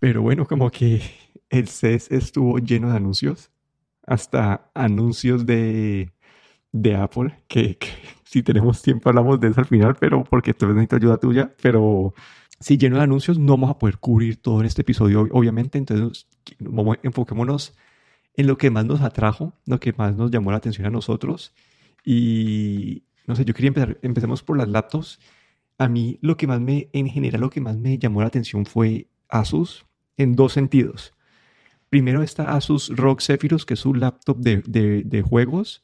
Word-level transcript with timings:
Pero 0.00 0.22
bueno, 0.22 0.46
como 0.46 0.70
que 0.70 1.02
el 1.50 1.68
CES 1.68 2.10
estuvo 2.10 2.58
lleno 2.58 2.90
de 2.90 2.96
anuncios, 2.96 3.50
hasta 4.06 4.70
anuncios 4.74 5.46
de, 5.46 6.12
de 6.72 6.96
Apple, 6.96 7.44
que, 7.46 7.78
si 8.24 8.42
tenemos 8.42 8.82
tiempo 8.82 9.08
hablamos 9.08 9.38
de 9.40 9.48
eso 9.48 9.60
al 9.60 9.66
final, 9.66 9.96
pero 10.00 10.24
porque 10.24 10.54
tal 10.54 10.68
vez 10.68 10.76
necesito 10.76 10.96
ayuda 10.96 11.18
tuya, 11.18 11.54
pero 11.62 12.14
si 12.58 12.78
lleno 12.78 12.96
de 12.96 13.02
anuncios 13.02 13.38
no 13.38 13.52
vamos 13.52 13.70
a 13.70 13.78
poder 13.78 13.98
cubrir 13.98 14.40
todo 14.40 14.60
en 14.60 14.66
este 14.66 14.82
episodio, 14.82 15.28
obviamente, 15.30 15.78
entonces 15.78 16.26
enfoquémonos 17.02 17.76
en 18.34 18.46
lo 18.46 18.56
que 18.56 18.70
más 18.70 18.86
nos 18.86 19.02
atrajo, 19.02 19.52
lo 19.66 19.78
que 19.78 19.92
más 19.92 20.16
nos 20.16 20.30
llamó 20.30 20.50
la 20.50 20.56
atención 20.56 20.86
a 20.86 20.90
nosotros 20.90 21.54
y 22.04 23.04
no 23.26 23.36
sé, 23.36 23.44
yo 23.44 23.54
quería 23.54 23.68
empezar, 23.68 23.98
empecemos 24.02 24.42
por 24.42 24.56
las 24.56 24.68
laptops. 24.68 25.20
A 25.82 25.88
mí 25.88 26.16
lo 26.20 26.36
que 26.36 26.46
más 26.46 26.60
me, 26.60 26.88
en 26.92 27.08
general 27.08 27.40
lo 27.40 27.50
que 27.50 27.60
más 27.60 27.76
me 27.76 27.98
llamó 27.98 28.20
la 28.20 28.28
atención 28.28 28.66
fue 28.66 29.08
Asus 29.28 29.84
en 30.16 30.36
dos 30.36 30.52
sentidos. 30.52 31.12
Primero 31.90 32.22
está 32.22 32.54
Asus 32.54 32.90
ROG 32.90 33.20
Zephyrus, 33.20 33.66
que 33.66 33.74
es 33.74 33.84
un 33.84 33.98
laptop 33.98 34.38
de, 34.38 34.62
de, 35.04 35.22
juegos. 35.22 35.82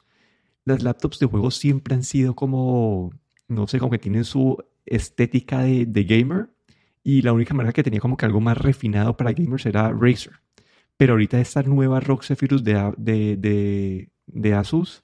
Las 0.63 0.83
laptops 0.83 1.19
de 1.19 1.25
juegos 1.25 1.55
siempre 1.57 1.95
han 1.95 2.03
sido 2.03 2.33
como, 2.33 3.11
no 3.49 3.67
sé, 3.67 3.77
como 3.77 3.91
que 3.91 3.97
tienen 3.97 4.23
su 4.23 4.63
estética 4.85 5.63
de, 5.63 6.03
gamer. 6.05 6.49
Y 7.03 7.21
la 7.21 7.33
única 7.33 7.53
marca 7.53 7.73
que 7.73 7.83
tenía 7.83 7.99
como 7.99 8.15
que 8.15 8.25
algo 8.25 8.39
más 8.39 8.57
refinado 8.57 9.17
para 9.17 9.33
gamers 9.33 9.65
era 9.65 9.91
Razer. 9.91 10.39
Pero 10.95 11.11
ahorita 11.11 11.41
esta 11.41 11.61
nueva 11.63 11.99
ROG 11.99 12.23
Zephyrus 12.23 12.63
de, 12.63 14.07
de 14.27 14.53
Asus 14.53 15.01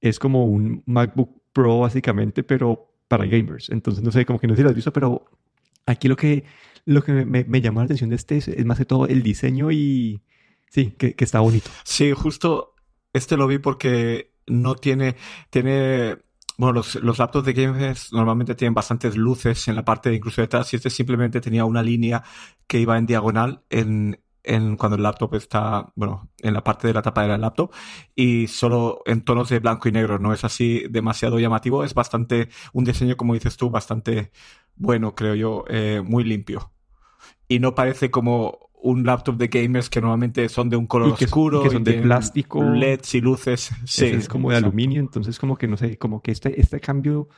es 0.00 0.18
como 0.18 0.46
un 0.46 0.82
MacBook 0.86 1.42
Pro 1.52 1.80
básicamente, 1.80 2.42
pero 2.42 2.87
para 3.08 3.26
gamers. 3.26 3.70
Entonces, 3.70 4.04
no 4.04 4.12
sé, 4.12 4.24
como 4.24 4.38
que 4.38 4.46
no 4.46 4.54
sé 4.54 4.58
si 4.58 4.62
lo 4.62 4.68
has 4.68 4.76
visto, 4.76 4.92
pero 4.92 5.24
aquí 5.86 6.08
lo 6.08 6.16
que, 6.16 6.44
lo 6.84 7.02
que 7.02 7.12
me, 7.24 7.60
llamó 7.60 7.80
la 7.80 7.86
atención 7.86 8.10
de 8.10 8.16
este 8.16 8.36
es, 8.36 8.64
más 8.64 8.78
que 8.78 8.84
todo 8.84 9.06
el 9.06 9.22
diseño 9.22 9.70
y 9.72 10.20
sí, 10.70 10.94
que, 10.96 11.14
que, 11.14 11.24
está 11.24 11.40
bonito. 11.40 11.70
Sí, 11.84 12.12
justo 12.12 12.74
este 13.12 13.36
lo 13.36 13.46
vi 13.46 13.58
porque 13.58 14.32
no 14.46 14.76
tiene, 14.76 15.16
tiene, 15.50 16.18
bueno, 16.56 16.74
los, 16.74 16.96
los 16.96 17.18
laptops 17.18 17.46
de 17.46 17.52
gamers 17.54 18.12
normalmente 18.12 18.54
tienen 18.54 18.74
bastantes 18.74 19.16
luces 19.16 19.68
en 19.68 19.76
la 19.76 19.84
parte 19.84 20.10
de 20.10 20.16
incluso 20.16 20.40
detrás 20.40 20.72
y 20.72 20.76
este 20.76 20.90
simplemente 20.90 21.40
tenía 21.40 21.64
una 21.64 21.82
línea 21.82 22.22
que 22.66 22.78
iba 22.78 22.98
en 22.98 23.06
diagonal 23.06 23.62
en, 23.70 24.20
en, 24.42 24.76
cuando 24.76 24.96
el 24.96 25.02
laptop 25.02 25.34
está, 25.34 25.92
bueno, 25.94 26.30
en 26.40 26.54
la 26.54 26.64
parte 26.64 26.86
de 26.86 26.94
la 26.94 27.02
tapa 27.02 27.26
del 27.26 27.40
laptop 27.40 27.72
y 28.14 28.46
solo 28.46 29.02
en 29.06 29.22
tonos 29.22 29.48
de 29.48 29.58
blanco 29.58 29.88
y 29.88 29.92
negro. 29.92 30.18
No 30.18 30.32
es 30.32 30.44
así 30.44 30.84
demasiado 30.90 31.38
llamativo. 31.38 31.84
Es 31.84 31.94
bastante, 31.94 32.48
un 32.72 32.84
diseño, 32.84 33.16
como 33.16 33.34
dices 33.34 33.56
tú, 33.56 33.70
bastante 33.70 34.30
bueno, 34.76 35.14
creo 35.14 35.34
yo, 35.34 35.64
eh, 35.68 36.02
muy 36.04 36.24
limpio. 36.24 36.72
Y 37.48 37.58
no 37.58 37.74
parece 37.74 38.10
como 38.10 38.70
un 38.80 39.04
laptop 39.04 39.36
de 39.36 39.48
gamers 39.48 39.90
que 39.90 40.00
normalmente 40.00 40.48
son 40.48 40.70
de 40.70 40.76
un 40.76 40.86
color 40.86 41.10
oscuro. 41.12 41.62
Que 41.62 41.70
son 41.70 41.84
de 41.84 41.94
plástico. 41.94 42.62
LEDs 42.62 43.14
y 43.16 43.20
luces. 43.20 43.70
Sí. 43.84 44.06
Es 44.06 44.28
como 44.28 44.50
de 44.50 44.56
aluminio. 44.56 45.00
Entonces, 45.00 45.38
como 45.38 45.56
que 45.56 45.66
no 45.66 45.76
sé, 45.76 45.98
como 45.98 46.22
que 46.22 46.30
este, 46.30 46.60
este 46.60 46.78
cambio 46.80 47.28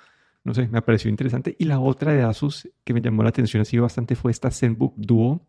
no 0.44 0.54
sé, 0.54 0.68
me 0.68 0.82
pareció 0.82 1.10
interesante. 1.10 1.54
Y 1.58 1.64
la 1.64 1.80
otra 1.80 2.12
de 2.12 2.22
Asus 2.22 2.68
que 2.84 2.94
me 2.94 3.00
llamó 3.00 3.22
la 3.22 3.28
atención 3.28 3.60
así 3.60 3.78
bastante 3.78 4.16
fue 4.16 4.30
esta 4.30 4.50
ZenBook 4.50 4.94
Duo, 4.96 5.46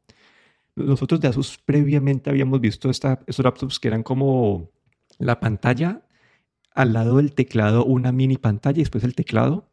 nosotros 0.76 1.20
de 1.20 1.28
Asus 1.28 1.58
previamente 1.58 2.30
habíamos 2.30 2.62
visto 2.62 2.90
esta, 2.90 3.20
estos 3.28 3.44
laptops 3.44 3.80
que 3.80 3.88
eran 3.88 4.04
como 4.04 4.70
la 5.20 5.40
pantalla, 5.40 6.02
al 6.74 6.94
lado 6.94 7.18
del 7.18 7.34
teclado 7.34 7.86
una 7.86 8.12
mini 8.12 8.38
pantalla 8.38 8.80
y 8.80 8.84
después 8.84 9.04
el 9.04 9.16
teclado. 9.16 9.70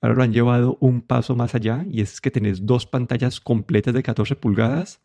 Ahora 0.00 0.16
lo 0.16 0.22
han 0.24 0.32
llevado 0.32 0.78
un 0.80 1.02
paso 1.02 1.36
más 1.36 1.54
allá 1.54 1.84
y 1.88 2.00
es 2.00 2.20
que 2.20 2.30
tenés 2.30 2.66
dos 2.66 2.86
pantallas 2.86 3.40
completas 3.40 3.94
de 3.94 4.02
14 4.02 4.36
pulgadas 4.36 5.00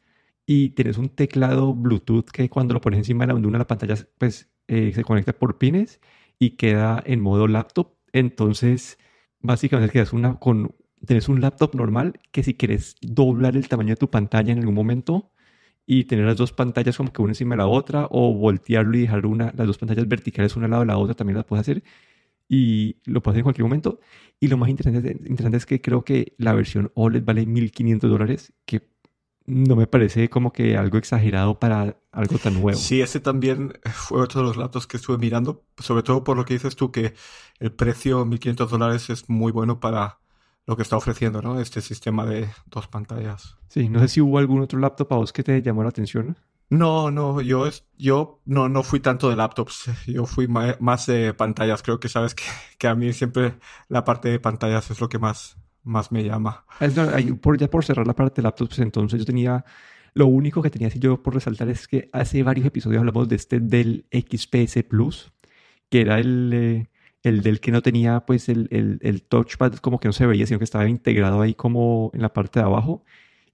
y 0.45 0.70
tenés 0.70 0.98
un 0.98 1.09
teclado 1.09 1.73
Bluetooth 1.75 2.30
que 2.31 2.50
cuando 2.50 2.73
lo 2.73 2.81
pones 2.81 3.00
encima 3.00 3.28
de 3.28 3.33
una 3.33 3.52
de 3.52 3.58
las 3.59 3.67
pantallas 3.67 4.08
pues 4.17 4.49
eh, 4.67 4.92
se 4.95 5.04
conecta 5.04 5.33
por 5.33 5.58
pines 5.60 6.02
y 6.39 6.52
queda 6.52 7.04
en 7.05 7.21
modo 7.21 7.48
laptop. 7.48 7.93
Entonces 8.14 8.98
básicamente 9.39 9.93
quedas 9.93 10.14
una, 10.14 10.39
con 10.39 10.76
tenés 11.07 11.29
un 11.29 11.41
laptop 11.41 11.73
normal 11.75 12.19
que 12.31 12.43
si 12.43 12.53
quieres 12.53 12.95
doblar 13.01 13.55
el 13.55 13.67
tamaño 13.67 13.89
de 13.89 13.95
tu 13.97 14.09
pantalla 14.09 14.53
en 14.53 14.59
algún 14.59 14.75
momento 14.75 15.31
y 15.87 16.03
tener 16.03 16.25
las 16.25 16.37
dos 16.37 16.51
pantallas 16.51 16.97
como 16.97 17.11
que 17.11 17.21
una 17.21 17.31
encima 17.31 17.55
de 17.55 17.59
la 17.59 17.67
otra 17.67 18.07
o 18.11 18.33
voltearlo 18.33 18.97
y 18.97 19.01
dejar 19.01 19.25
una, 19.25 19.53
las 19.55 19.67
dos 19.67 19.77
pantallas 19.77 20.07
verticales 20.07 20.55
una 20.55 20.65
al 20.65 20.71
lado 20.71 20.83
de 20.83 20.87
la 20.87 20.97
otra 20.97 21.15
también 21.15 21.37
las 21.37 21.45
puedes 21.45 21.61
hacer 21.61 21.83
y 22.49 22.97
lo 23.05 23.21
puedes 23.21 23.35
hacer 23.35 23.39
en 23.39 23.43
cualquier 23.43 23.65
momento. 23.65 23.99
Y 24.39 24.47
lo 24.47 24.57
más 24.57 24.69
interesante, 24.69 25.17
interesante 25.25 25.57
es 25.57 25.65
que 25.65 25.81
creo 25.81 26.03
que 26.03 26.33
la 26.37 26.53
versión 26.53 26.91
OLED 26.95 27.23
vale 27.23 27.45
1500 27.45 28.09
dólares, 28.09 28.53
que 28.65 28.89
no 29.45 29.77
me 29.77 29.87
parece 29.87 30.29
como 30.29 30.51
que 30.51 30.77
algo 30.77 30.97
exagerado 30.97 31.57
para 31.59 31.97
algo 32.11 32.37
tan 32.37 32.53
nuevo. 32.55 32.77
Sí, 32.77 33.01
ese 33.01 33.19
también 33.21 33.73
fue 33.85 34.21
otro 34.21 34.41
de 34.41 34.47
los 34.47 34.57
laptops 34.57 34.87
que 34.87 34.97
estuve 34.97 35.17
mirando, 35.17 35.63
sobre 35.77 36.03
todo 36.03 36.23
por 36.23 36.35
lo 36.35 36.45
que 36.45 36.53
dices 36.53 36.75
tú, 36.75 36.91
que 36.91 37.13
el 37.59 37.71
precio 37.71 38.25
1500 38.25 38.69
dólares 38.69 39.09
es 39.09 39.29
muy 39.29 39.51
bueno 39.51 39.79
para 39.79 40.19
lo 40.67 40.76
que 40.76 40.83
está 40.83 40.98
ofreciendo, 40.98 41.42
¿no? 41.42 41.60
Este 41.60 41.82
sistema 41.82 42.26
de 42.26 42.50
dos 42.66 42.88
pantallas. 42.88 43.58
Sí, 43.70 43.88
no 43.89 44.00
sé 44.02 44.10
si 44.10 44.22
hubo 44.22 44.38
algún 44.38 44.61
otro 44.61 44.78
laptop 44.80 45.14
a 45.14 45.16
vos 45.16 45.32
que 45.32 45.42
te 45.42 45.61
llamó 45.61 45.82
la 45.82 45.89
atención. 45.89 46.38
No, 46.70 47.10
no, 47.10 47.39
yo, 47.39 47.70
yo 47.98 48.42
no, 48.45 48.67
no 48.67 48.83
fui 48.83 49.00
tanto 49.00 49.30
de 49.30 49.38
laptops, 49.38 49.89
yo 50.08 50.26
fui 50.26 50.48
más 50.48 51.05
de 51.05 51.33
pantallas. 51.33 51.82
Creo 51.82 52.02
que 52.02 52.10
sabes 52.10 52.36
que, 52.36 52.44
que, 52.78 52.88
a 52.88 52.95
mí 52.95 53.14
siempre 53.14 53.55
la 53.88 54.04
parte 54.04 54.28
de 54.28 54.42
pantallas 54.42 54.92
es 54.92 55.00
lo 55.00 55.08
que 55.08 55.17
más, 55.17 55.58
más 55.83 56.11
me 56.11 56.26
llama. 56.26 56.66
por, 57.42 57.58
ya 57.58 57.70
por 57.70 57.86
cerrar 57.86 58.05
la 58.05 58.16
parte 58.16 58.42
de 58.42 58.44
laptops, 58.44 58.80
entonces 58.80 59.20
yo 59.20 59.26
tenía, 59.26 59.64
lo 60.14 60.28
único 60.28 60.61
que 60.61 60.70
tenía 60.70 60.89
así 60.89 60.99
yo 60.99 61.23
por 61.23 61.34
resaltar 61.34 61.70
es 61.70 61.88
que 61.88 62.10
hace 62.11 62.44
varios 62.44 62.67
episodios 62.67 62.99
hablamos 62.99 63.30
de 63.30 63.38
este 63.38 63.61
del 63.61 64.05
XPS 64.11 64.84
Plus, 64.84 65.32
que 65.89 66.02
era 66.02 66.20
el, 66.20 66.52
eh, 66.54 66.89
el 67.23 67.42
del 67.42 67.60
que 67.60 67.72
no 67.72 67.82
tenía 67.82 68.22
pues 68.26 68.50
el, 68.50 68.67
el, 68.72 69.00
el, 69.02 69.23
touchpad 69.23 69.76
como 69.76 70.00
que 70.00 70.08
no 70.08 70.14
se 70.14 70.26
veía, 70.26 70.48
sino 70.48 70.60
que 70.60 70.66
estaba 70.66 70.88
integrado 70.89 71.42
ahí 71.42 71.54
como 71.55 72.11
en 72.14 72.22
la 72.22 72.33
parte 72.33 72.60
de 72.60 72.66
abajo. 72.66 73.04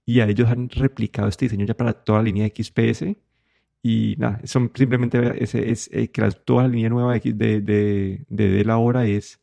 Y 0.06 0.20
a 0.20 0.28
ellos 0.28 0.50
han 0.50 0.68
replicado 0.70 1.28
este 1.28 1.46
diseño 1.46 1.66
ya 1.66 1.74
para 1.76 1.92
toda 1.94 2.20
la 2.20 2.24
línea 2.24 2.48
XPS. 2.48 3.16
Y 3.82 4.16
nada, 4.18 4.40
son 4.44 4.72
simplemente 4.74 5.42
ese, 5.42 5.70
es, 5.70 5.90
eh, 5.92 6.08
que 6.10 6.22
toda 6.44 6.64
la 6.64 6.68
línea 6.68 6.88
nueva 6.90 7.14
de, 7.18 7.32
de, 7.34 7.60
de, 7.60 8.24
de 8.28 8.48
Dell 8.48 8.70
ahora 8.70 9.06
es 9.06 9.40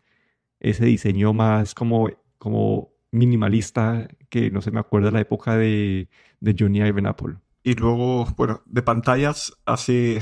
ese 0.59 0.86
diseño 0.86 1.34
más 1.34 1.76
como, 1.76 2.09
como 2.38 2.92
minimalista 3.12 4.08
que 4.30 4.52
no 4.52 4.62
se 4.62 4.72
me 4.72 4.80
acuerda 4.80 5.08
de 5.09 5.14
la 5.14 5.22
época 5.22 5.58
de, 5.58 6.09
de 6.40 6.56
Johnny 6.58 6.80
Ivan 6.82 7.08
Apple. 7.08 7.36
Y 7.63 7.75
luego, 7.75 8.25
bueno, 8.38 8.63
de 8.66 8.81
pantallas, 8.81 9.53
así 9.66 10.17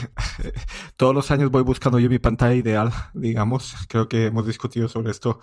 todos 0.98 1.16
los 1.16 1.32
años 1.32 1.52
voy 1.52 1.64
buscando 1.64 1.98
yo 2.00 2.10
mi 2.10 2.20
pantalla 2.20 2.54
ideal, 2.54 2.92
digamos. 3.14 3.76
Creo 3.88 4.10
que 4.10 4.26
hemos 4.26 4.46
discutido 4.46 4.90
sobre 4.90 5.12
esto 5.12 5.40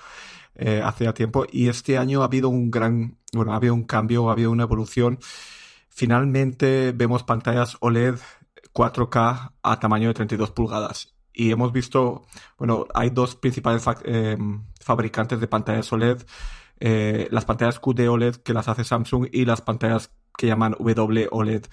eh, 0.55 0.83
hace 0.85 1.11
tiempo. 1.15 1.47
Y 1.51 1.69
este 1.69 1.97
año 1.97 2.23
ha 2.23 2.27
habido 2.27 2.49
un 2.51 2.71
gran, 2.71 3.19
bueno, 3.33 3.53
ha 3.53 3.57
habido 3.57 3.75
un 3.75 3.85
cambio, 3.85 4.29
ha 4.29 4.33
habido 4.33 4.51
una 4.51 4.65
evolución. 4.65 5.19
Finalmente 5.89 6.93
vemos 6.93 7.23
pantallas 7.23 7.79
OLED 7.81 8.17
4K 8.75 9.53
a 9.63 9.81
tamaño 9.81 10.09
de 10.09 10.15
32 10.15 10.51
pulgadas. 10.51 11.15
Y 11.33 11.51
hemos 11.51 11.73
visto, 11.73 12.27
bueno, 12.59 12.87
hay 12.95 13.11
dos 13.11 13.37
principales 13.37 13.85
eh, 14.05 14.37
fabricantes 14.81 15.41
de 15.41 15.49
pantallas 15.49 15.91
OLED. 15.93 16.27
Eh, 16.79 17.29
las 17.31 17.47
pantallas 17.47 17.81
QD 17.81 18.09
OLED 18.09 18.37
que 18.37 18.53
las 18.53 18.69
hace 18.69 18.85
Samsung 18.85 19.29
y 19.33 19.47
las 19.47 19.63
pantallas 19.63 20.11
que 20.37 20.47
llaman 20.47 20.77
WOLED 20.79 21.67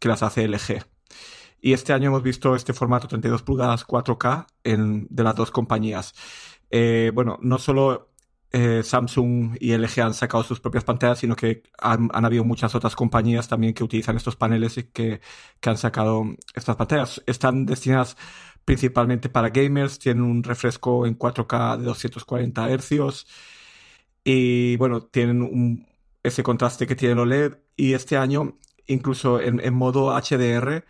que 0.00 0.08
las 0.08 0.22
hace 0.22 0.48
LG. 0.48 0.84
Y 1.60 1.72
este 1.72 1.92
año 1.92 2.08
hemos 2.08 2.22
visto 2.22 2.54
este 2.54 2.72
formato 2.72 3.08
32 3.08 3.42
pulgadas 3.42 3.86
4K 3.86 4.46
en, 4.64 5.06
de 5.10 5.22
las 5.22 5.34
dos 5.34 5.50
compañías. 5.50 6.14
Eh, 6.70 7.10
bueno, 7.14 7.38
no 7.42 7.58
solo 7.58 8.12
eh, 8.52 8.82
Samsung 8.82 9.56
y 9.60 9.76
LG 9.76 10.00
han 10.00 10.14
sacado 10.14 10.44
sus 10.44 10.60
propias 10.60 10.84
pantallas, 10.84 11.18
sino 11.18 11.34
que 11.36 11.62
han, 11.78 12.10
habido 12.12 12.44
muchas 12.44 12.74
otras 12.74 12.94
compañías 12.94 13.48
también 13.48 13.74
que 13.74 13.84
utilizan 13.84 14.16
estos 14.16 14.36
paneles 14.36 14.78
y 14.78 14.84
que, 14.84 15.20
que 15.60 15.70
han 15.70 15.76
sacado 15.78 16.24
estas 16.54 16.76
pantallas. 16.76 17.22
Están 17.26 17.66
destinadas 17.66 18.16
principalmente 18.64 19.28
para 19.28 19.50
gamers, 19.50 19.98
tienen 19.98 20.24
un 20.24 20.42
refresco 20.42 21.06
en 21.06 21.18
4K 21.18 21.78
de 21.78 21.84
240 21.84 22.68
Hz 22.78 23.26
y 24.24 24.76
bueno, 24.76 25.02
tienen 25.02 25.42
un, 25.42 25.86
ese 26.26 26.42
contraste 26.42 26.86
que 26.86 26.96
tiene 26.96 27.14
el 27.14 27.20
OLED. 27.20 27.58
Y 27.76 27.94
este 27.94 28.16
año, 28.16 28.58
incluso 28.86 29.40
en, 29.40 29.74
modo 29.74 30.12
HDR, 30.16 30.84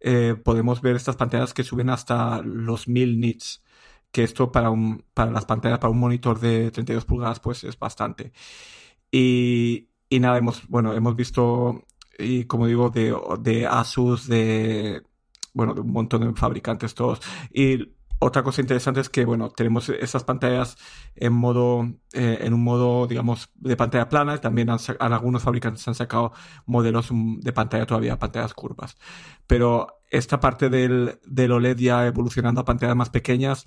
eh, 0.00 0.36
podemos 0.42 0.82
ver 0.82 0.96
estas 0.96 1.16
pantallas 1.16 1.54
que 1.54 1.64
suben 1.64 1.90
hasta 1.90 2.42
los 2.42 2.88
1000 2.88 3.20
nits. 3.20 3.62
Que 4.10 4.24
esto 4.24 4.52
para, 4.52 4.70
un, 4.70 5.04
para 5.14 5.30
las 5.30 5.46
pantallas, 5.46 5.78
para 5.78 5.90
un 5.90 5.98
monitor 5.98 6.38
de 6.40 6.70
32 6.70 7.04
pulgadas, 7.04 7.40
pues 7.40 7.64
es 7.64 7.78
bastante. 7.78 8.32
Y, 9.10 9.88
y 10.08 10.20
nada, 10.20 10.38
hemos, 10.38 10.66
bueno, 10.68 10.92
hemos 10.94 11.16
visto, 11.16 11.84
y 12.18 12.44
como 12.44 12.66
digo, 12.66 12.90
de, 12.90 13.16
de 13.40 13.66
Asus, 13.66 14.26
de, 14.28 15.02
bueno, 15.54 15.74
de 15.74 15.80
un 15.80 15.92
montón 15.92 16.22
de 16.22 16.34
fabricantes 16.38 16.94
todos. 16.94 17.20
Y 17.52 17.94
otra 18.22 18.44
cosa 18.44 18.60
interesante 18.60 19.00
es 19.00 19.08
que, 19.08 19.24
bueno, 19.24 19.50
tenemos 19.50 19.88
esas 19.88 20.22
pantallas 20.22 20.76
en 21.16 21.32
modo, 21.32 21.92
eh, 22.12 22.38
en 22.42 22.54
un 22.54 22.62
modo, 22.62 23.08
digamos, 23.08 23.50
de 23.56 23.76
pantalla 23.76 24.08
plana. 24.08 24.38
También 24.38 24.68
algunos 25.00 25.42
fabricantes 25.42 25.86
han 25.88 25.96
sacado 25.96 26.32
modelos 26.64 27.08
de 27.10 27.52
pantalla 27.52 27.84
todavía, 27.84 28.20
pantallas 28.20 28.54
curvas. 28.54 28.96
Pero 29.48 30.02
esta 30.08 30.38
parte 30.38 30.70
del, 30.70 31.18
OLED 31.52 31.76
ya 31.78 32.06
evolucionando 32.06 32.60
a 32.60 32.64
pantallas 32.64 32.94
más 32.94 33.10
pequeñas, 33.10 33.66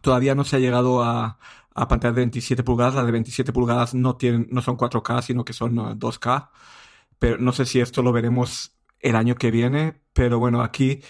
todavía 0.00 0.34
no 0.34 0.42
se 0.42 0.56
ha 0.56 0.58
llegado 0.58 1.04
a, 1.04 1.38
pantallas 1.72 2.16
de 2.16 2.22
27 2.22 2.64
pulgadas. 2.64 2.96
Las 2.96 3.06
de 3.06 3.12
27 3.12 3.52
pulgadas 3.52 3.94
no 3.94 4.16
tienen, 4.16 4.48
no 4.50 4.60
son 4.60 4.76
4K, 4.76 5.22
sino 5.22 5.44
que 5.44 5.52
son 5.52 5.76
2K. 5.76 6.50
Pero 7.20 7.38
no 7.38 7.52
sé 7.52 7.64
si 7.64 7.80
esto 7.80 8.02
lo 8.02 8.12
veremos 8.12 8.76
el 8.98 9.14
año 9.14 9.36
que 9.36 9.52
viene. 9.52 10.02
Pero 10.14 10.40
bueno, 10.40 10.62
aquí 10.62 11.00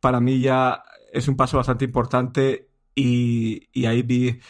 para 0.00 0.20
mí 0.20 0.40
ya 0.40 0.82
es 1.12 1.28
un 1.28 1.36
paso 1.36 1.56
bastante 1.56 1.84
importante 1.84 2.68
y, 2.94 3.68
y 3.72 3.86
ahí 3.86 4.02
vi 4.02 4.40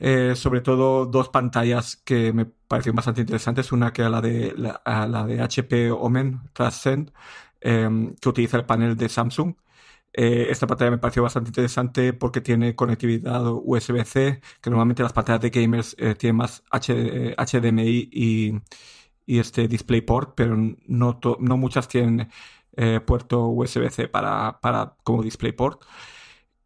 eh, 0.00 0.36
sobre 0.36 0.60
todo 0.60 1.06
dos 1.06 1.28
pantallas 1.28 1.96
que 1.96 2.32
me 2.32 2.46
parecieron 2.46 2.96
bastante 2.96 3.22
interesantes. 3.22 3.72
Una 3.72 3.92
que 3.92 4.02
era 4.02 4.10
la 4.10 4.20
de, 4.20 4.54
la, 4.56 5.26
de 5.26 5.40
HP 5.42 5.90
Omen 5.90 6.40
Transcend, 6.52 7.12
em, 7.60 8.14
que 8.16 8.28
utiliza 8.28 8.56
el 8.56 8.66
panel 8.66 8.96
de 8.96 9.08
Samsung. 9.08 9.54
Eh, 10.12 10.46
esta 10.50 10.66
pantalla 10.66 10.90
me 10.90 10.98
pareció 10.98 11.22
bastante 11.22 11.50
interesante 11.50 12.12
porque 12.12 12.40
tiene 12.40 12.74
conectividad 12.74 13.42
USB-C, 13.46 14.40
que 14.60 14.70
normalmente 14.70 15.02
las 15.02 15.12
pantallas 15.12 15.42
de 15.42 15.50
gamers 15.50 15.96
eh, 15.98 16.14
tienen 16.14 16.36
más 16.36 16.62
HDMI 16.70 18.08
y, 18.12 18.54
y, 19.26 19.38
este 19.38 19.68
DisplayPort, 19.68 20.34
pero 20.34 20.56
no, 20.56 21.20
no 21.40 21.56
muchas 21.56 21.88
tienen 21.88 22.28
eh, 22.78 23.00
puerto 23.00 23.48
USB-C 23.48 24.08
para, 24.08 24.60
para, 24.60 24.94
como 25.02 25.22
DisplayPort. 25.22 25.82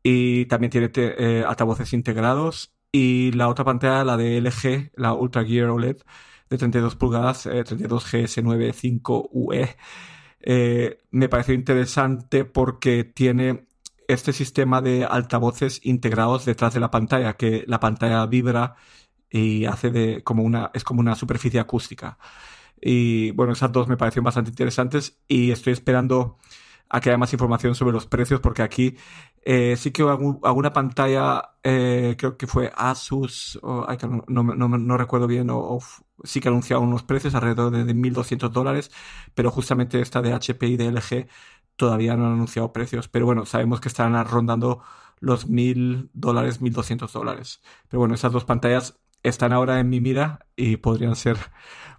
Y 0.03 0.47
también 0.47 0.71
tiene 0.71 0.91
eh, 0.95 1.45
altavoces 1.47 1.93
integrados. 1.93 2.75
Y 2.93 3.33
la 3.33 3.49
otra 3.49 3.65
pantalla, 3.65 4.05
la 4.05 4.17
de 4.19 4.41
LG, 4.41 4.93
la 4.97 5.15
Ultra 5.15 5.45
Gear 5.45 5.71
OLED 5.71 5.99
de 6.51 6.59
32 6.59 6.97
pulgadas, 6.97 7.47
32GS95UE, 7.47 9.77
eh, 10.43 10.99
me 11.11 11.29
pareció 11.29 11.55
interesante 11.55 12.45
porque 12.45 13.05
tiene 13.05 13.67
este 14.09 14.33
sistema 14.33 14.83
de 14.83 15.05
altavoces 15.05 15.81
integrados 15.85 16.45
detrás 16.45 16.75
de 16.75 16.81
la 16.81 16.91
pantalla, 16.91 17.35
que 17.35 17.65
la 17.67 17.81
pantalla 17.81 18.27
vibra 18.27 18.75
y 19.31 19.65
hace 19.65 19.91
de 19.91 20.23
como 20.25 20.43
una, 20.43 20.71
es 20.75 20.85
como 20.85 21.01
una 21.01 21.15
superficie 21.15 21.61
acústica. 21.61 22.19
Y 22.83 23.31
bueno, 23.33 23.53
esas 23.53 23.73
dos 23.73 23.89
me 23.89 23.97
parecieron 23.97 24.25
bastante 24.25 24.51
interesantes 24.51 25.21
y 25.29 25.53
estoy 25.53 25.73
esperando 25.73 26.39
a 26.89 27.01
que 27.01 27.09
haya 27.09 27.19
más 27.19 27.33
información 27.33 27.75
sobre 27.75 27.93
los 27.93 28.07
precios 28.07 28.41
porque 28.41 28.63
aquí 28.63 28.97
eh, 29.45 29.77
sí 29.77 29.93
que 29.93 30.03
alguna 30.03 30.73
pantalla, 30.73 31.55
eh, 31.63 32.17
creo 32.19 32.37
que 32.37 32.47
fue 32.47 32.71
Asus, 32.77 33.59
o, 33.63 33.87
no, 34.29 34.99
recuerdo 34.99 35.27
bien, 35.27 35.49
o, 35.51 35.79
sí 36.23 36.41
que 36.41 36.49
anunciaron 36.49 36.89
unos 36.89 37.03
precios 37.03 37.35
alrededor 37.35 37.73
de, 37.73 37.95
1.200 37.95 38.51
dólares, 38.51 38.91
pero 39.35 39.51
justamente 39.51 40.01
esta 40.01 40.23
de 40.23 40.33
HP 40.33 40.67
y 40.69 40.77
de 40.77 40.89
LG 40.93 41.29
todavía 41.77 42.17
no 42.17 42.27
han 42.27 42.35
anunciado 42.35 42.73
precios. 42.73 43.09
Pero 43.09 43.27
bueno, 43.27 43.47
sabemos 43.47 43.81
que 43.81 43.89
están 43.89 44.13
rondando 44.27 44.83
los 45.21 45.49
1.000 45.49 46.11
dólares, 46.13 46.61
1.200 46.61 47.13
dólares. 47.13 47.63
Pero 47.89 48.01
bueno, 48.01 48.15
esas 48.15 48.33
dos 48.33 48.45
pantallas 48.45 49.01
están 49.23 49.53
ahora 49.53 49.81
en 49.81 49.89
mi 49.89 50.01
mira 50.01 50.47
y 50.57 50.77
podrían 50.77 51.17
ser 51.17 51.37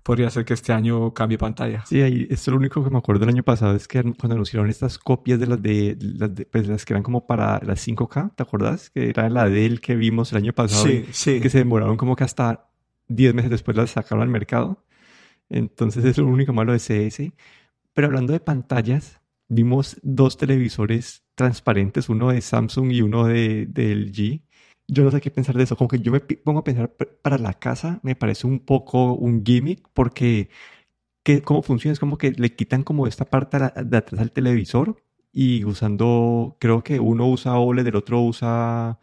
podría 0.03 0.29
ser 0.29 0.45
que 0.45 0.53
este 0.53 0.73
año 0.73 1.13
cambie 1.13 1.37
pantalla. 1.37 1.83
Sí, 1.85 2.01
ahí, 2.01 2.27
esto 2.29 2.51
lo 2.51 2.57
único 2.57 2.83
que 2.83 2.89
me 2.89 2.97
acuerdo 2.97 3.21
del 3.21 3.29
año 3.29 3.43
pasado 3.43 3.75
es 3.75 3.87
que 3.87 4.01
cuando 4.01 4.33
anunciaron 4.33 4.69
estas 4.69 4.99
copias 4.99 5.39
de 5.39 5.47
las 5.47 5.61
de, 5.61 5.97
las, 5.99 6.29
pues, 6.51 6.67
las 6.67 6.85
que 6.85 6.93
eran 6.93 7.03
como 7.03 7.25
para 7.25 7.59
las 7.63 7.87
5K, 7.87 8.35
¿te 8.35 8.43
acuerdas? 8.43 8.89
Que 8.89 9.09
era 9.09 9.29
la 9.29 9.49
Dell 9.49 9.79
que 9.79 9.95
vimos 9.95 10.31
el 10.33 10.39
año 10.39 10.53
pasado. 10.53 10.85
Sí, 10.85 11.05
sí. 11.11 11.39
Que 11.39 11.49
se 11.49 11.59
demoraron 11.59 11.97
como 11.97 12.15
que 12.15 12.25
hasta 12.25 12.69
10 13.07 13.33
meses 13.33 13.49
después 13.49 13.77
las 13.77 13.91
sacaron 13.91 14.21
al 14.21 14.29
mercado. 14.29 14.83
Entonces 15.49 16.03
es 16.03 16.17
lo 16.17 16.27
único 16.27 16.51
malo 16.53 16.73
de 16.73 16.79
CS. 16.79 17.31
Pero 17.93 18.07
hablando 18.07 18.33
de 18.33 18.39
pantallas, 18.39 19.21
vimos 19.47 19.97
dos 20.01 20.35
televisores 20.37 21.23
transparentes, 21.35 22.09
uno 22.09 22.29
de 22.29 22.41
Samsung 22.41 22.91
y 22.91 23.01
uno 23.01 23.25
de, 23.25 23.67
de 23.67 23.95
LG 23.95 24.41
yo 24.87 25.03
no 25.03 25.11
sé 25.11 25.21
qué 25.21 25.31
pensar 25.31 25.55
de 25.57 25.63
eso. 25.63 25.75
Como 25.75 25.87
que 25.87 25.99
yo 25.99 26.11
me 26.11 26.19
pongo 26.19 26.59
a 26.59 26.63
pensar 26.63 26.93
para 27.21 27.37
la 27.37 27.53
casa, 27.53 27.99
me 28.03 28.15
parece 28.15 28.47
un 28.47 28.59
poco 28.59 29.13
un 29.13 29.43
gimmick 29.45 29.87
porque 29.93 30.49
que, 31.23 31.41
cómo 31.41 31.61
funciona 31.61 31.93
es 31.93 31.99
como 31.99 32.17
que 32.17 32.31
le 32.31 32.55
quitan 32.55 32.83
como 32.83 33.07
esta 33.07 33.25
parte 33.25 33.57
de 33.59 33.97
atrás 33.97 34.21
al 34.21 34.31
televisor 34.31 34.97
y 35.31 35.65
usando, 35.65 36.57
creo 36.59 36.83
que 36.83 36.99
uno 36.99 37.27
usa 37.29 37.57
OLED, 37.57 37.87
el 37.87 37.95
otro 37.95 38.21
usa 38.21 38.99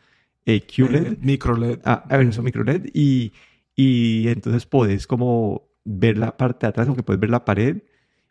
eh, 0.47 0.61
QLED. 0.62 1.15
Eh, 1.15 1.19
micro 1.21 1.56
LED. 1.56 1.81
Ah, 1.85 2.05
a 2.09 2.17
ver, 2.19 2.29
eso 2.29 2.43
micro 2.43 2.65
LED 2.65 2.91
y, 2.94 3.32
y 3.75 4.29
entonces 4.29 4.67
puedes 4.67 5.06
como 5.06 5.69
ver 5.85 6.19
la 6.19 6.37
parte 6.37 6.67
de 6.67 6.71
atrás, 6.71 6.87
como 6.87 6.97
que 6.97 7.03
puedes 7.03 7.21
ver 7.21 7.31
la 7.31 7.44
pared, 7.44 7.82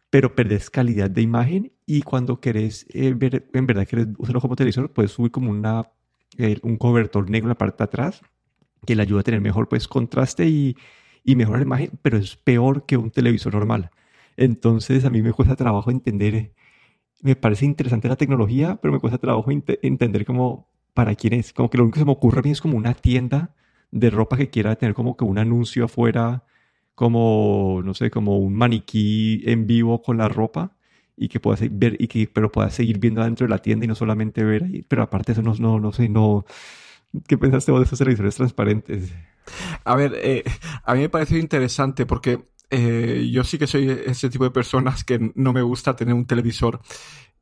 pero 0.09 0.35
perdes 0.35 0.69
calidad 0.69 1.09
de 1.09 1.21
imagen 1.21 1.73
y 1.85 2.01
cuando 2.03 2.39
querés 2.39 2.85
eh, 2.93 3.13
ver, 3.15 3.49
en 3.53 3.67
verdad 3.67 3.87
querés 3.87 4.07
usarlo 4.17 4.41
como 4.41 4.55
televisor, 4.55 4.91
puedes 4.93 5.11
subir 5.11 5.31
como 5.31 5.51
una 5.51 5.89
un 6.61 6.77
cobertor 6.77 7.29
negro 7.29 7.47
en 7.47 7.49
la 7.49 7.57
parte 7.57 7.79
de 7.79 7.83
atrás 7.85 8.21
que 8.85 8.95
le 8.95 9.01
ayuda 9.01 9.21
a 9.21 9.23
tener 9.23 9.41
mejor 9.41 9.67
pues 9.67 9.87
contraste 9.87 10.47
y, 10.47 10.75
y 11.23 11.35
mejor 11.35 11.61
imagen, 11.61 11.91
pero 12.01 12.17
es 12.17 12.35
peor 12.37 12.85
que 12.85 12.97
un 12.97 13.11
televisor 13.11 13.53
normal. 13.53 13.91
Entonces 14.37 15.05
a 15.05 15.09
mí 15.09 15.21
me 15.21 15.33
cuesta 15.33 15.55
trabajo 15.55 15.91
entender, 15.91 16.35
eh, 16.35 16.53
me 17.21 17.35
parece 17.35 17.65
interesante 17.65 18.07
la 18.07 18.15
tecnología, 18.15 18.79
pero 18.81 18.93
me 18.93 18.99
cuesta 18.99 19.17
trabajo 19.17 19.51
entender 19.51 20.25
cómo, 20.25 20.69
para 20.93 21.15
quién 21.15 21.33
es. 21.33 21.53
Como 21.53 21.69
que 21.69 21.77
lo 21.77 21.83
único 21.83 21.95
que 21.95 21.99
se 22.01 22.05
me 22.05 22.11
ocurre 22.13 22.39
a 22.39 22.43
mí 22.43 22.51
es 22.51 22.61
como 22.61 22.77
una 22.77 22.93
tienda 22.93 23.55
de 23.91 24.09
ropa 24.09 24.37
que 24.37 24.49
quiera 24.49 24.75
tener 24.75 24.95
como 24.95 25.17
que 25.17 25.25
un 25.25 25.37
anuncio 25.37 25.85
afuera, 25.85 26.45
como, 26.95 27.81
no 27.83 27.93
sé, 27.93 28.09
como 28.11 28.37
un 28.37 28.55
maniquí 28.55 29.41
en 29.45 29.67
vivo 29.67 30.01
con 30.01 30.17
la 30.17 30.29
ropa 30.29 30.77
y 31.19 31.27
que 31.27 31.39
puedas 31.39 31.61
ver 31.71 31.97
y 31.99 32.07
que 32.07 32.29
pero 32.31 32.51
puedas 32.51 32.73
seguir 32.73 32.97
viendo 32.99 33.23
dentro 33.23 33.45
de 33.45 33.51
la 33.51 33.59
tienda 33.59 33.85
y 33.85 33.87
no 33.87 33.95
solamente 33.95 34.43
ver 34.43 34.63
ahí. 34.63 34.83
Pero 34.87 35.03
aparte 35.03 35.33
eso, 35.33 35.41
no, 35.41 35.53
no, 35.59 35.79
no 35.79 35.91
sé, 35.91 36.09
no. 36.09 36.45
¿Qué 37.27 37.37
pensaste 37.37 37.71
vos 37.71 37.81
de 37.81 37.85
esos 37.85 37.99
televisores 37.99 38.35
transparentes? 38.35 39.11
A 39.83 39.95
ver, 39.95 40.13
eh, 40.15 40.43
a 40.83 40.93
mí 40.93 41.01
me 41.01 41.09
pareció 41.09 41.37
interesante 41.37 42.05
porque 42.05 42.45
eh, 42.69 43.29
yo 43.31 43.43
sí 43.43 43.57
que 43.57 43.67
soy 43.67 43.89
ese 43.89 44.29
tipo 44.29 44.43
de 44.43 44.51
personas 44.51 45.03
que 45.03 45.31
no 45.35 45.53
me 45.53 45.61
gusta 45.61 45.95
tener 45.95 46.13
un 46.13 46.25
televisor 46.25 46.79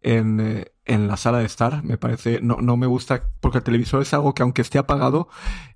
en, 0.01 0.39
eh, 0.39 0.65
en, 0.87 1.07
la 1.07 1.17
sala 1.17 1.39
de 1.39 1.45
estar. 1.45 1.83
Me 1.83 1.97
parece, 1.97 2.39
no, 2.41 2.57
no 2.57 2.77
me 2.77 2.87
gusta, 2.87 3.29
porque 3.39 3.59
el 3.59 3.63
televisor 3.63 4.01
es 4.01 4.13
algo 4.13 4.33
que 4.33 4.43
aunque 4.43 4.61
esté 4.61 4.77
apagado, 4.77 5.29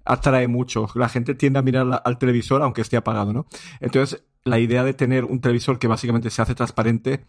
atrae 0.06 0.48
mucho. 0.48 0.88
La 0.96 1.10
gente 1.10 1.36
tiende 1.36 1.60
a 1.60 1.62
mirar 1.62 2.02
al 2.04 2.18
televisor 2.18 2.62
aunque 2.62 2.82
esté 2.82 2.98
apagado, 2.98 3.34
¿no? 3.34 3.46
Entonces, 3.80 4.24
la 4.44 4.60
idea 4.60 4.84
de 4.84 4.94
tener 4.94 5.26
un 5.26 5.40
televisor 5.40 5.80
que 5.80 5.88
básicamente 5.88 6.30
se 6.30 6.42
hace 6.42 6.56
transparente 6.56 7.26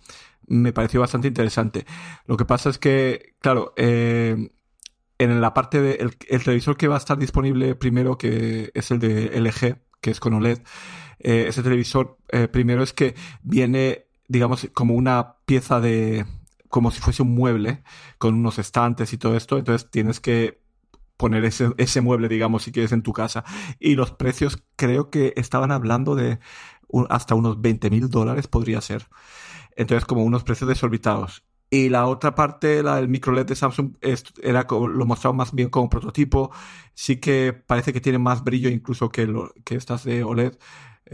me 0.47 0.73
pareció 0.73 1.00
bastante 1.00 1.28
interesante. 1.28 1.87
Lo 2.26 2.37
que 2.37 2.45
pasa 2.45 2.71
es 2.71 2.78
que, 2.78 3.35
claro, 3.40 3.75
eh, 3.76 4.50
en 5.18 5.40
la 5.40 5.54
parte 5.54 5.80
del 5.80 6.16
el 6.28 6.45
televisor 6.45 6.76
que 6.76 6.88
va 6.88 6.97
a 6.97 6.99
estar 6.99 7.18
disponible 7.18 7.75
primero, 7.75 8.18
que 8.18 8.71
es 8.75 8.90
el 8.90 8.99
de 8.99 9.38
LG, 9.40 9.78
que 10.00 10.11
es 10.11 10.21
con 10.21 10.35
OLED, 10.35 10.61
eh, 11.21 11.47
ese 11.49 11.62
televisor 11.62 12.18
eh, 12.30 12.49
primero 12.49 12.83
es 12.83 12.92
que 12.92 13.14
viene, 13.42 14.06
digamos, 14.26 14.68
como 14.73 14.95
una 14.95 15.37
pieza 15.45 15.80
de, 15.80 16.26
como 16.73 16.91
si 16.91 17.02
fuese 17.02 17.23
un 17.23 17.35
mueble, 17.35 17.83
con 18.17 18.35
unos 18.35 18.59
estantes 18.59 19.12
y 19.12 19.19
todo 19.19 19.37
esto, 19.37 19.59
entonces 19.59 19.91
tienes 19.91 20.21
que 20.21 20.62
poner 21.19 21.45
ese, 21.45 21.75
ese 21.76 22.00
mueble, 22.00 22.29
digamos, 22.29 22.62
si 22.62 22.73
quieres 22.73 22.93
en 22.93 23.02
tu 23.02 23.12
casa. 23.12 23.45
Y 23.79 23.95
los 23.95 24.12
precios 24.12 24.64
creo 24.75 25.11
que 25.11 25.35
estaban 25.37 25.71
hablando 25.71 26.14
de 26.14 26.38
hasta 27.11 27.35
unos 27.35 27.61
20 27.61 27.91
mil 27.91 28.09
dólares 28.09 28.49
podría 28.49 28.81
ser. 28.81 29.07
Entonces, 29.76 30.07
como 30.07 30.25
unos 30.25 30.45
precios 30.45 30.67
desorbitados. 30.67 31.45
Y 31.69 31.91
la 31.91 32.07
otra 32.07 32.35
parte, 32.35 32.83
la 32.83 33.02
micro 33.02 33.35
LED 33.35 33.47
de 33.49 33.57
Samsung, 33.57 33.97
era 34.43 34.67
lo 34.71 35.05
mostrado 35.05 35.35
más 35.35 35.52
bien 35.52 35.69
como 35.69 35.91
prototipo. 35.91 36.52
Sí 36.95 37.19
que 37.19 37.52
parece 37.52 37.93
que 37.93 38.00
tiene 38.00 38.19
más 38.19 38.45
brillo 38.45 38.71
incluso 38.71 39.11
que, 39.11 39.26
lo, 39.26 39.52
que 39.67 39.75
estas 39.75 40.05
de 40.05 40.25
OLED, 40.25 40.55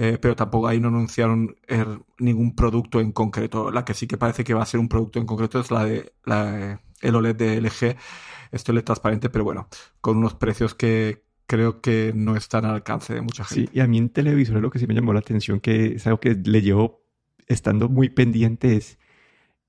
eh, 0.01 0.17
pero 0.21 0.37
tampoco 0.37 0.69
ahí 0.69 0.79
no 0.79 0.89
anunciaron 0.89 1.57
er, 1.67 1.87
ningún 2.19 2.55
producto 2.55 3.01
en 3.01 3.11
concreto. 3.11 3.73
La 3.73 3.85
que 3.85 3.95
sí 3.95 4.07
que 4.07 4.17
parece 4.17 4.45
que 4.45 4.55
va 4.55 4.63
a 4.63 4.67
ser 4.67 4.79
un 4.79 4.89
producto 4.89 5.19
en 5.19 5.27
concreto 5.27 5.59
es 5.59 5.73
la 5.73 5.85
de 5.85 6.13
la, 6.25 6.81
el 7.01 7.15
OLED 7.17 7.35
de 7.35 7.61
LG. 7.61 7.97
Este 8.53 8.73
OLED 8.73 8.85
transparente, 8.85 9.29
pero 9.29 9.45
bueno, 9.45 9.69
con 10.01 10.17
unos 10.17 10.35
precios 10.35 10.77
que, 10.77 11.25
creo 11.49 11.81
que 11.81 12.13
no 12.15 12.37
están 12.37 12.65
al 12.65 12.75
alcance 12.75 13.15
de 13.15 13.23
mucha 13.23 13.43
gente. 13.45 13.73
Sí, 13.73 13.77
y 13.77 13.81
a 13.81 13.89
mí 13.89 13.99
en 13.99 14.11
televisor 14.11 14.61
lo 14.61 14.71
que 14.71 14.79
sí 14.79 14.87
me 14.87 14.95
llamó 14.95 15.13
la 15.13 15.19
atención, 15.19 15.59
que 15.59 15.97
es 15.97 16.07
algo 16.07 16.21
que 16.21 16.35
le 16.35 16.63
llevo 16.63 17.03
estando 17.49 17.89
muy 17.89 18.11
pendiente, 18.11 18.77
es 18.77 18.99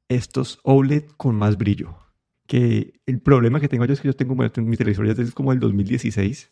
estos 0.10 0.60
OLED 0.64 1.06
con 1.18 1.36
más 1.38 1.58
brillo. 1.58 1.98
Que 2.46 3.00
el 3.08 3.22
problema 3.22 3.60
que 3.60 3.68
tengo 3.68 3.86
yo 3.86 3.94
es 3.94 4.02
que 4.02 4.10
yo 4.10 4.16
tengo 4.16 4.36
mi 4.36 4.78
televisor 4.78 5.08
ya 5.08 5.14
desde 5.14 5.32
como 5.32 5.54
el 5.54 5.60
2016. 5.60 6.52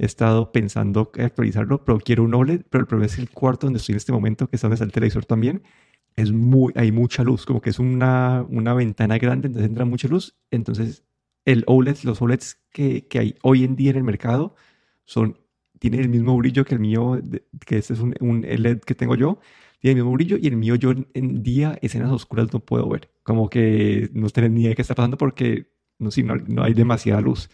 He 0.00 0.06
estado 0.06 0.50
pensando 0.50 1.12
actualizarlo, 1.18 1.84
pero 1.84 1.98
quiero 1.98 2.24
un 2.24 2.32
OLED, 2.32 2.62
pero 2.70 2.80
el 2.80 2.86
problema 2.88 3.12
es 3.12 3.18
el 3.18 3.28
cuarto 3.28 3.66
donde 3.66 3.80
estoy 3.80 3.92
en 3.92 3.98
este 3.98 4.12
momento, 4.12 4.48
que 4.48 4.56
es 4.56 4.62
donde 4.62 4.76
está 4.76 4.84
el 4.86 4.92
televisor 4.92 5.26
también. 5.26 5.62
Es 6.16 6.32
muy, 6.32 6.72
hay 6.74 6.90
mucha 6.90 7.22
luz, 7.22 7.44
como 7.44 7.60
que 7.60 7.68
es 7.68 7.78
una, 7.78 8.46
una 8.48 8.72
ventana 8.72 9.18
grande, 9.18 9.48
entonces 9.48 9.68
entra 9.68 9.84
mucha 9.84 10.08
luz. 10.08 10.38
Entonces 10.50 11.04
el 11.44 11.64
OLED, 11.66 11.98
los 12.04 12.22
OLEDs 12.22 12.60
que, 12.70 13.06
que 13.08 13.18
hay 13.18 13.34
hoy 13.42 13.64
en 13.64 13.76
día 13.76 13.90
en 13.90 13.98
el 13.98 14.04
mercado 14.04 14.54
son, 15.04 15.38
tienen 15.78 16.00
el 16.00 16.08
mismo 16.08 16.34
brillo 16.36 16.64
que 16.64 16.74
el 16.74 16.80
mío, 16.80 17.20
que 17.66 17.76
este 17.76 17.92
es 17.92 18.00
un, 18.00 18.14
un 18.20 18.40
LED 18.40 18.80
que 18.80 18.94
tengo 18.94 19.16
yo, 19.16 19.38
tiene 19.80 19.98
el 19.98 20.04
mismo 20.04 20.12
brillo 20.12 20.38
y 20.40 20.46
el 20.46 20.56
mío 20.56 20.76
yo 20.76 20.92
en, 21.12 21.42
día, 21.42 21.78
escenas 21.82 22.10
oscuras 22.10 22.50
no 22.54 22.60
puedo 22.60 22.88
ver. 22.88 23.10
Como 23.22 23.50
que 23.50 24.08
no 24.14 24.30
tengo 24.30 24.48
ni 24.48 24.60
idea 24.62 24.70
de 24.70 24.76
qué 24.76 24.82
está 24.82 24.94
pasando 24.94 25.18
porque 25.18 25.66
no, 25.98 26.10
si 26.10 26.22
no, 26.22 26.36
no 26.36 26.62
hay 26.62 26.72
demasiada 26.72 27.20
luz. 27.20 27.50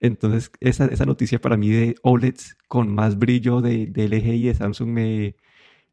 Entonces, 0.00 0.50
esa, 0.60 0.86
esa 0.86 1.04
noticia 1.06 1.40
para 1.40 1.56
mí 1.56 1.70
de 1.70 1.96
OLEDs 2.02 2.56
con 2.68 2.94
más 2.94 3.18
brillo 3.18 3.60
de, 3.60 3.86
de 3.86 4.04
LG 4.08 4.26
y 4.34 4.42
de 4.48 4.54
Samsung 4.54 4.88
me, 4.88 5.36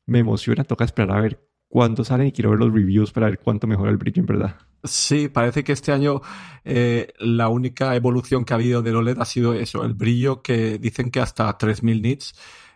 me 0.05 0.19
emociona. 0.19 0.63
Toca 0.63 0.85
esperar 0.85 1.17
a 1.17 1.21
ver 1.21 1.41
cuándo 1.67 2.03
salen 2.03 2.27
y 2.27 2.31
quiero 2.31 2.51
ver 2.51 2.59
los 2.59 2.73
reviews 2.73 3.11
para 3.11 3.27
ver 3.27 3.39
cuánto 3.39 3.65
mejora 3.65 3.91
el 3.91 3.97
brillo 3.97 4.21
en 4.21 4.27
verdad. 4.27 4.55
Sí, 4.83 5.29
parece 5.29 5.63
que 5.63 5.71
este 5.71 5.91
año 5.91 6.21
eh, 6.65 7.13
la 7.19 7.47
única 7.49 7.95
evolución 7.95 8.45
que 8.45 8.53
ha 8.53 8.57
habido 8.57 8.81
del 8.81 8.97
OLED 8.97 9.19
ha 9.19 9.25
sido 9.25 9.53
eso, 9.53 9.83
el 9.83 9.93
brillo 9.93 10.41
que 10.41 10.77
dicen 10.77 11.09
que 11.09 11.19
hasta 11.19 11.57
3000 11.57 12.01
nits. 12.01 12.35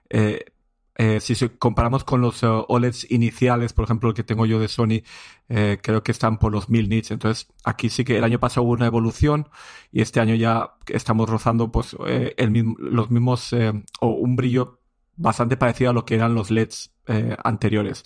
Eh, 0.10 0.46
eh, 0.98 1.20
si 1.20 1.36
comparamos 1.50 2.04
con 2.04 2.22
los 2.22 2.44
OLEDs 2.44 3.10
iniciales, 3.12 3.74
por 3.74 3.86
ejemplo, 3.86 4.10
el 4.10 4.16
que 4.16 4.24
tengo 4.24 4.46
yo 4.46 4.60
de 4.60 4.68
Sony, 4.68 5.04
creo 5.48 6.04
que 6.04 6.12
están 6.12 6.40
por 6.40 6.52
los 6.52 6.70
1000 6.70 6.90
nits. 6.90 7.12
Entonces, 7.12 7.48
aquí 7.64 7.90
sí 7.90 8.04
que 8.04 8.18
el 8.18 8.24
año 8.24 8.40
pasado 8.40 8.66
hubo 8.66 8.74
una 8.74 8.88
evolución 8.88 9.48
y 9.92 10.02
este 10.02 10.20
año 10.20 10.36
ya 10.36 10.74
estamos 10.88 11.30
rozando 11.30 11.72
pues, 11.72 11.96
los 11.96 13.12
mismos 13.12 13.54
o 14.02 14.08
un 14.08 14.36
brillo 14.36 14.82
bastante 15.16 15.56
parecido 15.56 15.92
a 15.92 15.94
lo 15.94 16.04
que 16.04 16.16
eran 16.16 16.36
los 16.36 16.52
LEDs 16.52 16.92
anteriores. 17.44 18.04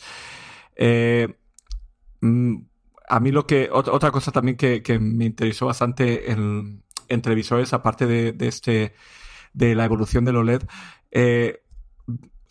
Mm, 2.21 2.55
a 3.09 3.19
mí 3.19 3.31
lo 3.31 3.45
que, 3.45 3.69
otra 3.71 4.11
cosa 4.11 4.31
también 4.31 4.55
que, 4.57 4.99
me 4.99 5.25
interesó 5.25 5.65
bastante 5.65 6.31
en, 6.31 6.83
televisores, 7.21 7.73
aparte 7.73 8.05
de, 8.05 8.47
este, 8.47 8.93
de 9.53 9.75
la 9.75 9.83
evolución 9.85 10.23
del 10.23 10.37
OLED, 10.37 10.61
eh, 11.11 11.61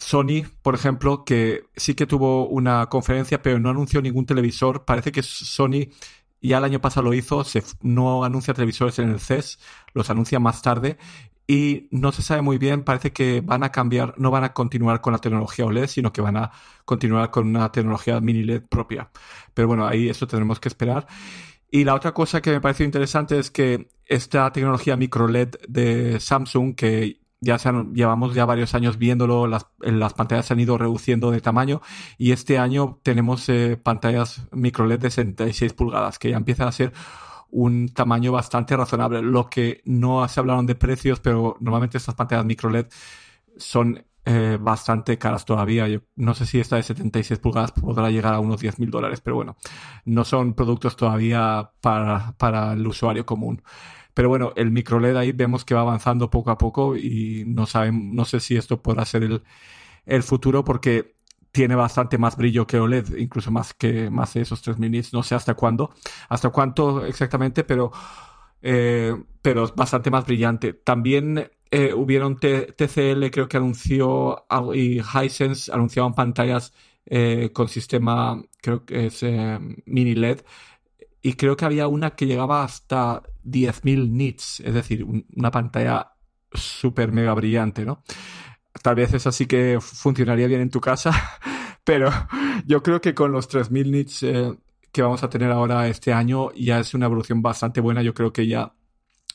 Sony, 0.00 0.44
por 0.62 0.74
ejemplo, 0.74 1.24
que 1.24 1.64
sí 1.76 1.94
que 1.94 2.06
tuvo 2.06 2.48
una 2.48 2.86
conferencia, 2.86 3.42
pero 3.42 3.60
no 3.60 3.70
anunció 3.70 4.02
ningún 4.02 4.26
televisor. 4.26 4.84
Parece 4.84 5.12
que 5.12 5.22
Sony 5.22 5.90
ya 6.40 6.58
el 6.58 6.64
año 6.64 6.80
pasado 6.80 7.04
lo 7.04 7.14
hizo, 7.14 7.44
se, 7.44 7.62
no 7.82 8.24
anuncia 8.24 8.54
televisores 8.54 8.98
en 8.98 9.10
el 9.10 9.20
CES, 9.20 9.58
los 9.92 10.08
anuncia 10.10 10.40
más 10.40 10.62
tarde 10.62 10.96
y 11.46 11.88
no 11.90 12.12
se 12.12 12.22
sabe 12.22 12.42
muy 12.42 12.58
bien, 12.58 12.84
parece 12.84 13.12
que 13.12 13.40
van 13.40 13.64
a 13.64 13.72
cambiar, 13.72 14.14
no 14.18 14.30
van 14.30 14.44
a 14.44 14.52
continuar 14.52 15.00
con 15.00 15.12
la 15.12 15.18
tecnología 15.18 15.66
OLED, 15.66 15.88
sino 15.88 16.12
que 16.12 16.20
van 16.20 16.36
a 16.36 16.52
continuar 16.84 17.30
con 17.30 17.48
una 17.48 17.72
tecnología 17.72 18.20
mini 18.20 18.44
LED 18.44 18.62
propia. 18.68 19.10
Pero 19.52 19.66
bueno, 19.66 19.86
ahí 19.86 20.08
eso 20.08 20.28
tendremos 20.28 20.60
que 20.60 20.68
esperar. 20.68 21.08
Y 21.68 21.82
la 21.84 21.96
otra 21.96 22.14
cosa 22.14 22.40
que 22.40 22.52
me 22.52 22.60
pareció 22.60 22.86
interesante 22.86 23.36
es 23.36 23.50
que 23.50 23.88
esta 24.06 24.52
tecnología 24.52 24.96
micro 24.96 25.26
LED 25.26 25.56
de 25.68 26.20
Samsung, 26.20 26.76
que 26.76 27.20
ya 27.40 27.58
se 27.58 27.70
llevamos 27.92 28.34
ya 28.34 28.44
varios 28.44 28.74
años 28.74 28.98
viéndolo, 28.98 29.46
las, 29.46 29.66
las 29.78 30.14
pantallas 30.14 30.46
se 30.46 30.52
han 30.52 30.60
ido 30.60 30.76
reduciendo 30.76 31.30
de 31.30 31.40
tamaño 31.40 31.80
y 32.18 32.32
este 32.32 32.58
año 32.58 33.00
tenemos 33.02 33.48
eh, 33.48 33.78
pantallas 33.82 34.42
micro 34.52 34.86
LED 34.86 35.00
de 35.00 35.10
66 35.10 35.72
pulgadas, 35.72 36.18
que 36.18 36.30
ya 36.30 36.36
empiezan 36.36 36.68
a 36.68 36.72
ser 36.72 36.92
un 37.50 37.88
tamaño 37.88 38.32
bastante 38.32 38.76
razonable. 38.76 39.22
Lo 39.22 39.48
que 39.48 39.80
no 39.84 40.26
se 40.28 40.40
hablaron 40.40 40.66
de 40.66 40.74
precios, 40.74 41.20
pero 41.20 41.56
normalmente 41.60 41.98
estas 41.98 42.14
pantallas 42.14 42.44
micro 42.44 42.70
LED 42.70 42.86
son 43.56 44.04
eh, 44.26 44.58
bastante 44.60 45.18
caras 45.18 45.44
todavía. 45.44 45.88
Yo 45.88 46.00
no 46.16 46.34
sé 46.34 46.46
si 46.46 46.60
esta 46.60 46.76
de 46.76 46.82
76 46.82 47.40
pulgadas 47.40 47.72
podrá 47.72 48.10
llegar 48.10 48.34
a 48.34 48.40
unos 48.40 48.60
10 48.60 48.78
mil 48.78 48.90
dólares, 48.90 49.20
pero 49.20 49.36
bueno, 49.36 49.56
no 50.04 50.24
son 50.24 50.54
productos 50.54 50.96
todavía 50.96 51.70
para, 51.80 52.34
para 52.36 52.74
el 52.74 52.86
usuario 52.86 53.24
común. 53.24 53.62
Pero 54.14 54.28
bueno, 54.28 54.52
el 54.56 54.70
micro 54.70 55.00
LED 55.00 55.16
ahí 55.16 55.32
vemos 55.32 55.64
que 55.64 55.74
va 55.74 55.82
avanzando 55.82 56.30
poco 56.30 56.50
a 56.50 56.58
poco 56.58 56.96
y 56.96 57.44
no 57.46 57.66
saben, 57.66 58.14
no 58.14 58.24
sé 58.24 58.40
si 58.40 58.56
esto 58.56 58.82
podrá 58.82 59.04
ser 59.04 59.22
el, 59.24 59.42
el 60.06 60.22
futuro 60.22 60.64
porque 60.64 61.14
tiene 61.52 61.74
bastante 61.74 62.18
más 62.18 62.36
brillo 62.36 62.66
que 62.66 62.78
OLED, 62.78 63.16
incluso 63.16 63.50
más 63.50 63.74
que 63.74 64.10
más 64.10 64.34
de 64.34 64.42
esos 64.42 64.62
3000 64.62 64.90
nits. 64.90 65.12
No 65.12 65.22
sé 65.22 65.34
hasta 65.34 65.54
cuándo, 65.54 65.92
hasta 66.28 66.50
cuánto 66.50 67.04
exactamente, 67.04 67.64
pero, 67.64 67.90
eh, 68.62 69.14
pero 69.42 69.64
es 69.64 69.74
bastante 69.74 70.10
más 70.10 70.26
brillante. 70.26 70.74
También 70.74 71.50
eh, 71.70 71.92
hubieron 71.94 72.36
TCL, 72.38 73.30
creo 73.30 73.48
que 73.48 73.56
anunció, 73.56 74.44
y 74.74 75.00
Hisense 75.00 75.72
anunciaban 75.72 76.14
pantallas 76.14 76.72
eh, 77.06 77.50
con 77.52 77.68
sistema, 77.68 78.40
creo 78.60 78.84
que 78.84 79.06
es 79.06 79.24
mini 79.86 80.14
LED. 80.14 80.40
Y 81.22 81.34
creo 81.34 81.56
que 81.56 81.64
había 81.64 81.86
una 81.86 82.10
que 82.10 82.26
llegaba 82.26 82.64
hasta 82.64 83.22
10.000 83.44 84.10
nits, 84.10 84.60
es 84.60 84.74
decir, 84.74 85.04
una 85.04 85.50
pantalla 85.50 86.12
súper 86.52 87.12
mega 87.12 87.34
brillante, 87.34 87.84
¿no? 87.84 88.02
Tal 88.82 88.94
vez 88.94 89.12
es 89.12 89.26
así 89.26 89.46
que 89.46 89.78
funcionaría 89.80 90.46
bien 90.46 90.60
en 90.60 90.70
tu 90.70 90.80
casa, 90.80 91.12
pero 91.84 92.10
yo 92.66 92.82
creo 92.82 93.00
que 93.00 93.14
con 93.14 93.32
los 93.32 93.48
3000 93.48 93.90
nits 93.90 94.22
eh, 94.22 94.52
que 94.92 95.02
vamos 95.02 95.22
a 95.22 95.30
tener 95.30 95.50
ahora 95.50 95.88
este 95.88 96.12
año 96.12 96.52
ya 96.52 96.80
es 96.80 96.94
una 96.94 97.06
evolución 97.06 97.42
bastante 97.42 97.80
buena. 97.80 98.02
Yo 98.02 98.14
creo 98.14 98.32
que 98.32 98.46
ya 98.46 98.72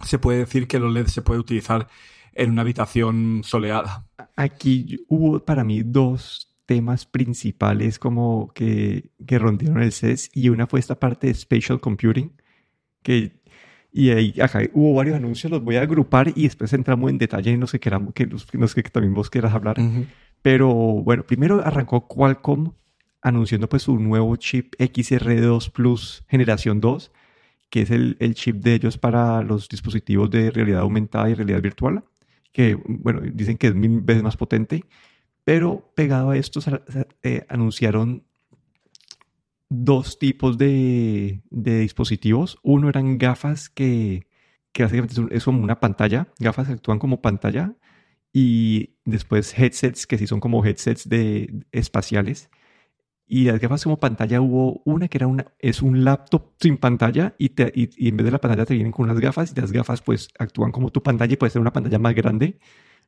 se 0.03 0.19
puede 0.19 0.39
decir 0.39 0.67
que 0.67 0.77
el 0.77 0.83
OLED 0.83 1.07
se 1.07 1.21
puede 1.21 1.39
utilizar 1.39 1.87
en 2.33 2.51
una 2.51 2.61
habitación 2.61 3.41
soleada. 3.43 4.05
Aquí 4.35 5.05
hubo 5.07 5.39
para 5.39 5.63
mí 5.63 5.83
dos 5.83 6.44
temas 6.65 7.05
principales 7.05 7.99
como 7.99 8.51
que, 8.53 9.11
que 9.25 9.39
rompieron 9.39 9.81
el 9.81 9.91
CES 9.91 10.31
y 10.33 10.49
una 10.49 10.67
fue 10.67 10.79
esta 10.79 10.99
parte 10.99 11.27
de 11.27 11.33
spatial 11.33 11.79
computing 11.79 12.31
que 13.03 13.33
y 13.97 14.09
ahí, 14.09 14.33
acá 14.41 14.61
hubo 14.73 14.93
varios 14.93 15.15
anuncios, 15.15 15.49
los 15.49 15.63
voy 15.63 15.77
a 15.77 15.81
agrupar 15.81 16.33
y 16.35 16.43
después 16.43 16.73
entramos 16.73 17.09
en 17.09 17.17
detalle 17.17 17.51
en 17.51 17.61
los 17.61 17.71
que 17.71 17.79
queramos, 17.79 18.13
que, 18.13 18.25
los, 18.25 18.45
que 18.75 18.83
también 18.83 19.13
vos 19.13 19.29
quieras 19.29 19.53
hablar. 19.53 19.77
Pero 20.41 20.67
bueno, 20.73 21.23
primero 21.23 21.65
arrancó 21.65 22.05
Qualcomm 22.05 22.73
anunciando 23.21 23.69
pues 23.69 23.83
su 23.83 23.97
nuevo 23.97 24.35
chip 24.35 24.75
XR2 24.77 25.71
Plus 25.71 26.25
generación 26.27 26.81
2, 26.81 27.09
que 27.69 27.83
es 27.83 27.89
el, 27.89 28.17
el, 28.19 28.35
chip 28.35 28.57
de 28.57 28.73
ellos 28.73 28.97
para 28.97 29.41
los 29.43 29.69
dispositivos 29.69 30.29
de 30.29 30.51
realidad 30.51 30.81
aumentada 30.81 31.29
y 31.29 31.33
realidad 31.33 31.61
virtual, 31.61 32.03
que 32.51 32.77
bueno, 32.85 33.21
dicen 33.21 33.57
que 33.57 33.67
es 33.67 33.75
mil 33.75 34.01
veces 34.01 34.23
más 34.23 34.35
potente, 34.35 34.83
pero 35.45 35.93
pegado 35.95 36.31
a 36.31 36.37
esto 36.37 36.59
eh, 37.23 37.45
anunciaron 37.47 38.25
dos 39.69 40.19
tipos 40.19 40.57
de, 40.57 41.41
dispositivos. 41.51 42.59
Uno 42.63 42.89
eran 42.89 43.17
gafas 43.17 43.69
que, 43.69 44.27
que 44.73 44.83
básicamente 44.83 45.15
es 45.31 45.45
como 45.45 45.63
una 45.63 45.79
pantalla, 45.79 46.27
gafas 46.39 46.69
actúan 46.69 46.99
como 46.99 47.21
pantalla, 47.21 47.75
y 48.33 48.97
después 49.05 49.57
headsets 49.57 50.07
que 50.07 50.17
sí 50.17 50.27
son 50.27 50.39
como 50.39 50.65
headsets 50.65 51.07
de, 51.07 51.65
espaciales. 51.71 52.49
Y 53.27 53.45
las 53.45 53.59
gafas 53.59 53.83
como 53.83 53.97
pantalla 53.97 54.41
hubo 54.41 54.81
una 54.85 55.07
que 55.07 55.17
era 55.17 55.27
una, 55.27 55.53
es 55.59 55.81
un 55.81 56.03
laptop 56.03 56.53
sin 56.59 56.77
pantalla 56.77 57.35
y, 57.39 57.51
y, 57.73 58.09
en 58.09 58.17
vez 58.17 58.25
de 58.25 58.31
la 58.31 58.41
pantalla 58.41 58.65
te 58.65 58.75
vienen 58.75 58.91
con 58.91 59.05
unas 59.05 59.19
gafas 59.19 59.51
y 59.51 59.59
las 59.59 59.71
gafas 59.71 60.01
pues 60.01 60.29
actúan 60.37 60.71
como 60.71 60.91
tu 60.91 61.01
pantalla 61.01 61.33
y 61.33 61.37
puede 61.37 61.51
ser 61.51 61.61
una 61.61 61.73
pantalla 61.73 61.97
más 61.97 62.13
grande. 62.13 62.59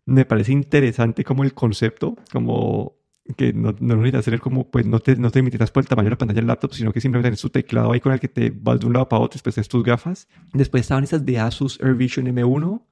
Me 0.08 0.26
parece 0.26 0.54
interesante 0.54 1.24
como 1.24 1.44
el 1.44 1.54
concepto, 1.54 2.16
como 2.32 2.98
que 3.36 3.52
no, 3.52 3.76
no 3.80 3.96
necesitas 3.98 4.24
tener 4.26 4.40
como, 4.40 4.72
pues 4.72 4.86
no 4.86 5.00
te, 5.00 5.18
no 5.18 5.30
te 5.32 5.40
limitas 5.40 5.70
por 5.70 5.84
el 5.84 5.90
tamaño 5.90 6.06
de 6.06 6.12
la 6.12 6.18
pantalla 6.18 6.40
del 6.40 6.48
laptop, 6.48 6.74
sino 6.74 6.94
que 6.94 7.02
simplemente 7.02 7.28
tienes 7.28 7.42
tu 7.42 7.50
teclado 7.50 7.92
ahí 7.92 8.00
con 8.00 8.14
el 8.14 8.20
que 8.22 8.30
te 8.30 8.52
vas 8.52 8.80
de 8.80 8.86
un 8.86 8.94
lado 8.94 9.10
para 9.10 9.22
otro, 9.22 9.36
después 9.36 9.56
tienes 9.56 9.68
tus 9.68 9.84
gafas. 9.84 10.30
Después 10.54 10.82
estaban 10.82 11.04
estas 11.04 11.26
de 11.26 11.38
Asus 11.40 11.78
Air 11.82 11.96
Vision 11.96 12.28
M1, 12.28 12.86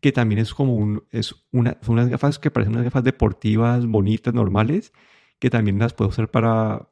que 0.00 0.12
también 0.12 0.38
es 0.38 0.54
como 0.54 0.76
un, 0.76 1.02
es 1.10 1.34
una, 1.50 1.76
son 1.82 1.94
unas 1.94 2.08
gafas 2.08 2.38
que 2.38 2.52
parecen 2.52 2.74
unas 2.74 2.84
gafas 2.84 3.02
deportivas, 3.02 3.84
bonitas, 3.84 4.32
normales, 4.32 4.92
que 5.40 5.50
también 5.50 5.78
las 5.80 5.92
puedo 5.92 6.10
usar 6.10 6.30
para 6.30 6.88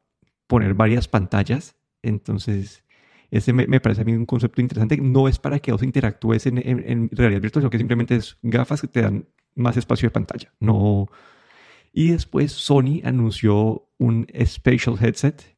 poner 0.49 0.75
varias 0.75 1.06
pantallas. 1.06 1.76
Entonces, 2.02 2.82
ese 3.30 3.52
me, 3.52 3.68
me, 3.68 3.80
parece 3.80 4.02
a 4.02 4.04
mí 4.04 4.12
un 4.12 4.26
concepto 4.26 4.61
interesante. 4.61 4.97
No 4.97 5.28
es 5.28 5.38
para 5.38 5.61
que 5.61 5.70
vos 5.70 5.85
interactúes 5.85 6.47
en, 6.47 6.58
en, 6.58 6.82
en 6.85 7.11
realidad 7.12 7.42
virtual, 7.42 7.62
sino 7.62 7.70
que 7.70 7.78
simplemente 7.78 8.16
es 8.16 8.38
gafas 8.42 8.80
que 8.80 8.88
te 8.88 9.02
dan 9.02 9.26
más 9.59 9.77
espacio 9.77 10.09
de 10.09 10.12
pantalla. 10.12 10.53
No, 10.61 11.09
y 11.93 12.11
después 12.12 12.53
Sony 12.53 13.00
anunció 13.05 13.88
un 13.99 14.27
Spatial 14.45 14.97
Headset 15.00 15.57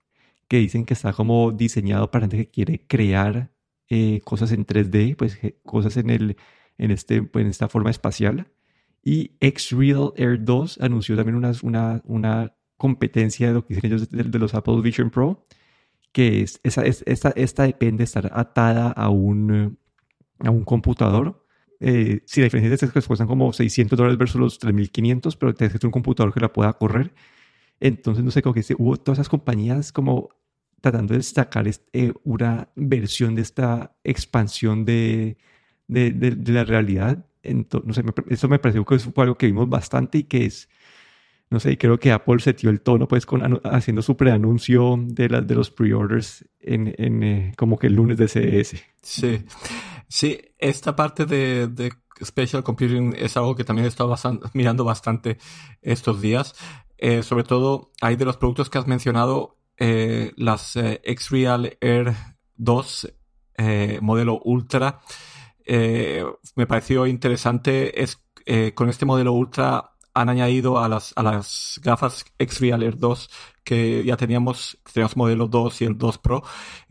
que 0.49 0.59
dicen 0.59 0.85
que 0.85 0.95
está 0.95 1.13
como 1.13 1.53
diseñado 1.53 2.11
para 2.11 2.23
gente 2.23 2.39
que 2.39 2.51
quiere 2.51 2.87
crear 2.87 3.53
eh, 3.89 4.21
cosas 4.25 4.53
en 4.53 4.67
3D, 4.67 5.17
pues 5.17 5.39
cosas 5.65 5.97
en, 5.97 6.11
el, 6.11 6.37
en, 6.79 6.91
este, 6.91 7.23
pues, 7.23 7.45
en 7.45 7.51
esta 7.51 7.69
forma 7.69 7.91
espacial. 7.91 8.51
Y 9.05 9.33
X-Real 9.41 10.13
Air 10.17 10.45
2 10.45 10.79
anunció 10.81 11.17
también 11.17 11.37
una, 11.37 11.53
una, 11.63 12.03
una 12.05 12.55
competencia 12.77 13.49
de 13.49 13.55
lo 13.55 13.67
que 13.67 13.75
dicen 13.75 13.93
ellos 13.93 14.11
de, 14.11 14.39
los 14.39 14.55
Apple 14.55 14.81
Vision 14.81 15.11
Pro, 15.11 15.47
que 16.13 16.43
es, 16.43 16.61
esa, 16.63 16.83
es, 16.85 17.05
esta, 17.07 17.31
esta 17.37 17.65
depende 17.65 17.99
de 17.99 18.05
estar 18.05 18.31
atada 18.35 18.91
a 18.91 19.09
un, 19.11 19.79
a 20.39 20.51
un 20.51 20.65
computador 20.65 21.47
eh, 21.81 22.21
si 22.27 22.41
la 22.41 22.45
diferencia 22.45 22.75
es 22.75 22.93
que 22.93 23.03
cuestan 23.03 23.27
como 23.27 23.53
600 23.53 23.97
dólares 23.97 24.19
versus 24.19 24.41
los 24.41 24.61
3.500, 24.61 25.37
pero 25.39 25.55
te 25.55 25.87
un 25.87 25.91
computador 25.91 26.33
que 26.33 26.41
la 26.41 26.53
pueda 26.53 26.73
correr. 26.75 27.13
Entonces, 27.81 28.23
no 28.23 28.31
sé, 28.31 28.43
como 28.43 28.55
que 28.55 28.63
hubo 28.79 28.99
todas 28.99 29.19
esas 29.19 29.31
compañías 29.31 29.91
como 29.93 30.29
tratando 30.81 31.13
de 31.15 31.19
destacar 31.19 31.67
eh, 31.93 32.13
una 32.25 32.69
versión 32.75 33.35
de 33.35 33.43
esta 33.43 33.97
expansión 34.05 34.85
de, 34.85 35.39
de, 35.89 36.11
de, 36.13 36.53
la 36.53 36.65
realidad. 36.65 37.27
Entonces, 37.43 38.05
no 38.05 38.13
sé, 38.15 38.23
eso 38.29 38.49
me 38.49 38.59
pareció 38.59 38.85
que 38.85 38.99
fue 38.99 39.25
algo 39.25 39.37
que 39.37 39.47
vimos 39.47 39.69
bastante 39.69 40.19
y 40.19 40.25
que 40.25 40.45
es, 40.47 40.69
no 41.49 41.61
sé, 41.61 41.79
creo 41.79 41.99
que 41.99 42.13
Apple 42.13 42.41
se 42.41 42.53
dio 42.53 42.71
el 42.71 42.81
tono 42.81 43.09
pues 43.09 43.27
con, 43.27 43.61
haciendo 43.65 44.03
su 44.03 44.17
preanuncio 44.17 44.99
de, 45.03 45.29
las 45.29 45.47
de 45.47 45.55
los 45.55 45.71
pre-orders 45.71 46.45
en, 46.61 46.95
en 46.99 47.23
eh, 47.23 47.53
como 47.57 47.79
que 47.79 47.87
el 47.87 47.95
lunes 47.95 48.19
de 48.19 48.29
CES. 48.29 48.77
Sí, 49.03 49.45
sí, 50.11 50.39
esta 50.59 50.95
parte 50.95 51.25
de, 51.25 51.69
de 51.69 51.91
Special 52.23 52.63
Computing 52.63 53.15
es 53.17 53.37
algo 53.37 53.55
que 53.55 53.65
también 53.65 53.87
he 53.87 53.89
estado 53.89 54.15
mirando 54.53 54.85
bastante 54.85 55.39
estos 55.81 56.21
días. 56.21 56.55
Eh, 56.99 57.23
sobre 57.23 57.45
todo, 57.45 57.93
hay 58.03 58.17
de 58.17 58.27
los 58.27 58.37
productos 58.37 58.69
que 58.69 58.79
has 58.79 58.87
mencionado, 58.87 59.57
eh, 59.79 60.33
las 60.37 60.77
eh, 60.77 61.01
X-Real 61.05 61.79
Air 61.81 62.15
2 62.57 63.15
modelo 64.01 64.41
Ultra. 64.43 65.01
me 65.67 66.67
pareció 66.67 67.07
interesante. 67.07 68.03
Es, 68.03 68.23
con 68.75 68.89
este 68.89 69.05
modelo 69.05 69.33
Ultra 69.35 69.90
han 70.15 70.29
añadido 70.29 70.79
a 70.79 70.89
las, 70.89 71.13
a 71.17 71.23
las 71.23 71.81
gafas 71.83 72.25
X-Real 72.39 72.83
Air 72.83 72.99
2 72.99 73.31
que 73.65 74.03
ya 74.05 74.17
teníamos, 74.17 74.79
teníamos 74.93 75.17
modelo 75.17 75.47
2 75.47 75.83
y 75.83 75.85
el 75.85 75.97
2 75.97 76.19
Pro. 76.19 76.43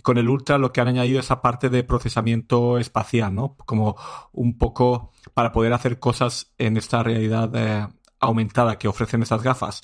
Con 0.01 0.17
el 0.17 0.29
Ultra 0.29 0.57
lo 0.57 0.71
que 0.71 0.81
han 0.81 0.87
añadido 0.87 1.19
es 1.19 1.25
esa 1.25 1.41
parte 1.41 1.69
de 1.69 1.83
procesamiento 1.83 2.77
espacial, 2.77 3.35
¿no? 3.35 3.55
Como 3.65 3.97
un 4.31 4.57
poco 4.57 5.11
para 5.33 5.51
poder 5.51 5.73
hacer 5.73 5.99
cosas 5.99 6.53
en 6.57 6.77
esta 6.77 7.03
realidad 7.03 7.51
eh, 7.55 7.87
aumentada 8.19 8.77
que 8.77 8.87
ofrecen 8.87 9.23
esas 9.23 9.43
gafas. 9.43 9.83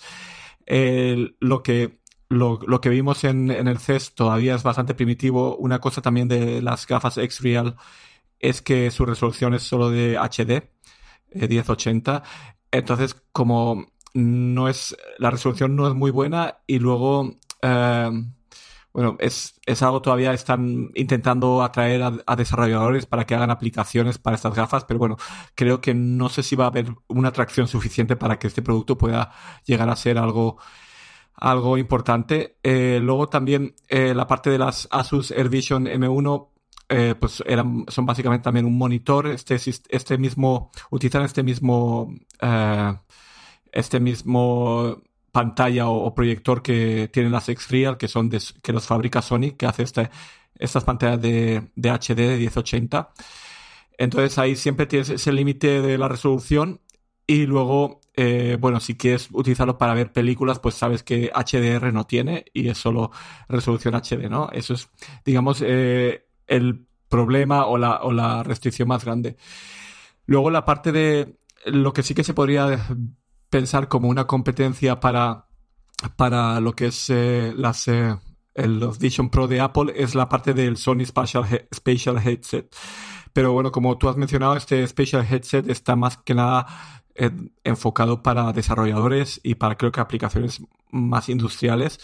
lo 0.68 1.63
que 1.63 2.00
lo, 2.27 2.60
lo, 2.65 2.82
que 2.82 2.89
vimos 2.89 3.24
en, 3.24 3.51
en, 3.51 3.68
el 3.68 3.77
CES 3.77 4.15
todavía 4.15 4.56
es 4.56 4.63
bastante 4.63 4.96
primitivo. 4.96 5.56
Una 5.58 5.80
cosa 5.80 6.01
también 6.01 6.27
de 6.27 6.62
las 6.62 6.88
gafas 6.88 7.18
X-Real 7.18 7.75
es 8.39 8.62
que 8.62 8.92
su 8.92 9.06
resolución 9.06 9.54
es 9.54 9.63
solo 9.63 9.89
de 9.89 10.18
HD, 10.18 10.70
1080. 11.34 12.24
Entonces, 12.77 13.15
como 13.32 13.88
no 14.13 14.67
es, 14.70 14.96
la 15.17 15.32
resolución 15.32 15.75
no 15.75 15.88
es 15.88 15.94
muy 15.94 16.12
buena 16.12 16.58
y 16.67 16.79
luego, 16.79 17.36
eh, 17.62 18.12
bueno, 18.94 19.17
es, 19.20 19.60
es, 19.65 19.82
algo 19.82 20.01
todavía 20.01 20.34
están 20.34 20.91
intentando 20.96 21.63
atraer 21.63 22.01
a, 22.25 22.36
desarrolladores 22.36 23.05
para 23.05 23.25
que 23.25 23.36
hagan 23.36 23.51
aplicaciones 23.51 24.17
para 24.17 24.36
estas 24.36 24.55
gafas, 24.55 24.86
pero 24.86 25.00
bueno, 25.00 25.17
creo 25.53 25.82
que 25.82 25.94
no 25.94 26.29
sé 26.29 26.44
si 26.44 26.55
va 26.55 26.65
a 26.65 26.67
haber 26.67 26.94
una 27.08 27.29
atracción 27.29 27.67
suficiente 27.67 28.15
para 28.15 28.39
que 28.39 28.48
este 28.48 28.62
producto 28.62 28.98
pueda 28.98 29.32
llegar 29.65 29.89
a 29.89 29.96
ser 29.96 30.17
algo 30.17 30.58
algo 31.38 31.77
importante. 31.77 32.58
Eh, 32.63 33.00
luego 33.01 33.27
también 33.27 33.75
eh, 33.89 34.13
la 34.15 34.27
parte 34.27 34.50
de 34.50 34.58
las 34.58 34.88
Asus 34.91 35.32
AirVision 35.32 35.86
M1 35.86 36.54
eh, 36.89 37.15
pues 37.20 37.44
son 37.88 38.06
básicamente 38.06 38.44
también 38.44 38.65
un 38.65 38.77
monitor. 38.77 39.27
Este, 39.27 39.56
este 39.89 40.18
mismo, 40.18 40.72
utilizan 40.92 41.24
este 41.24 41.44
mismo 41.44 42.13
eh, 42.42 42.94
este 43.75 44.00
mismo 44.00 45.01
pantalla 45.32 45.89
o, 45.89 46.15
proyector 46.15 46.62
que 46.63 47.10
tienen 47.12 47.32
las 47.32 47.50
X-Real, 47.50 47.98
que 47.98 48.08
son 48.08 48.30
que 48.30 48.74
los 48.74 48.88
fabrica 48.88 49.22
Sony, 49.22 49.51
que 49.58 49.65
hace 49.65 49.84
este, 49.84 50.10
estas 50.58 50.86
pantallas 50.86 51.22
de, 51.22 51.72
de 51.75 51.89
HD 51.92 52.15
de 52.15 52.38
1080. 52.38 53.12
Entonces 53.98 54.38
ahí 54.38 54.56
siempre 54.56 54.86
tienes 54.86 55.10
ese 55.10 55.32
límite 55.34 55.82
de 55.82 55.98
la 55.98 56.08
resolución 56.08 56.82
y 57.27 57.46
luego, 57.48 58.01
eh, 58.15 58.58
bueno, 58.60 58.80
si 58.80 58.96
quieres 58.96 59.30
utilizarlo 59.32 59.77
para 59.77 59.94
ver 59.94 60.13
películas, 60.13 60.60
pues 60.60 60.75
sabes 60.75 61.04
que 61.04 61.32
HDR 61.34 61.92
no 61.92 62.06
tiene 62.06 62.46
y 62.54 62.70
es 62.70 62.77
solo 62.77 63.12
resolución 63.50 63.96
HD, 63.96 64.30
¿no? 64.30 64.50
Eso 64.54 64.74
es, 64.74 64.89
digamos, 65.25 65.62
el 66.47 66.87
problema 67.09 67.65
o 67.65 67.77
la, 67.77 68.01
o 68.01 68.11
la 68.11 68.43
restricción 68.43 68.87
más 68.87 69.05
grande. 69.05 69.37
Luego 70.25 70.49
la 70.49 70.65
parte 70.65 70.91
de 70.91 71.37
lo 71.65 71.93
que 71.93 72.03
sí 72.03 72.13
que 72.13 72.23
se 72.23 72.33
podría 72.33 72.87
pensar 73.49 73.87
como 73.87 74.09
una 74.09 74.27
competencia 74.27 74.99
para, 74.99 75.47
para 76.15 76.59
lo 76.59 76.73
que 76.75 76.87
es 76.87 77.09
eh, 77.09 77.53
las, 77.55 77.87
eh, 77.87 78.17
los 78.55 78.99
Vision 78.99 79.29
Pro 79.29 79.47
de 79.47 79.61
Apple 79.61 79.93
es 79.95 80.15
la 80.15 80.29
parte 80.29 80.53
del 80.53 80.77
Sony 80.77 81.05
Spatial, 81.05 81.67
Spatial 81.73 82.17
Headset. 82.17 82.75
Pero 83.34 83.53
bueno, 83.53 83.71
como 83.71 83.97
tú 83.97 84.08
has 84.10 84.17
mencionado, 84.17 84.55
este 84.55 84.86
Spatial 84.88 85.25
Headset 85.29 85.69
está 85.69 85.95
más 85.95 86.17
que 86.17 86.34
nada 86.34 86.65
eh, 87.15 87.32
enfocado 87.63 88.21
para 88.21 88.51
desarrolladores 88.54 89.39
y 89.43 89.56
para 89.56 89.78
creo 89.78 89.91
que 89.91 90.01
aplicaciones 90.01 90.62
más 90.91 91.30
industriales. 91.30 91.99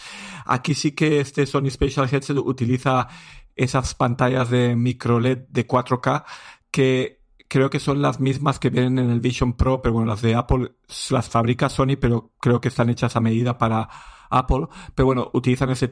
Aquí 0.46 0.74
sí 0.74 0.92
que 0.92 1.20
este 1.20 1.46
Sony 1.46 1.70
Spatial 1.70 2.08
Headset 2.10 2.38
utiliza 2.38 3.08
esas 3.54 3.94
pantallas 3.94 4.50
de 4.50 4.74
micro 4.76 5.20
LED 5.20 5.48
de 5.48 5.66
4K 5.66 6.24
que 6.70 7.20
creo 7.48 7.68
que 7.68 7.80
son 7.80 8.00
las 8.00 8.18
mismas 8.18 8.58
que 8.58 8.70
vienen 8.70 8.98
en 8.98 9.10
el 9.10 9.20
Vision 9.20 9.52
Pro, 9.52 9.82
pero 9.82 9.92
bueno, 9.92 10.08
las 10.08 10.22
de 10.22 10.34
Apple 10.34 10.72
las 11.10 11.28
fabrica 11.28 11.68
Sony, 11.68 11.96
pero 12.00 12.32
creo 12.40 12.62
que 12.62 12.68
están 12.68 12.88
hechas 12.88 13.14
a 13.14 13.20
medida 13.20 13.58
para 13.58 13.90
Apple. 14.30 14.68
Pero 14.94 15.06
bueno, 15.06 15.30
utilizan 15.34 15.68
ese 15.68 15.90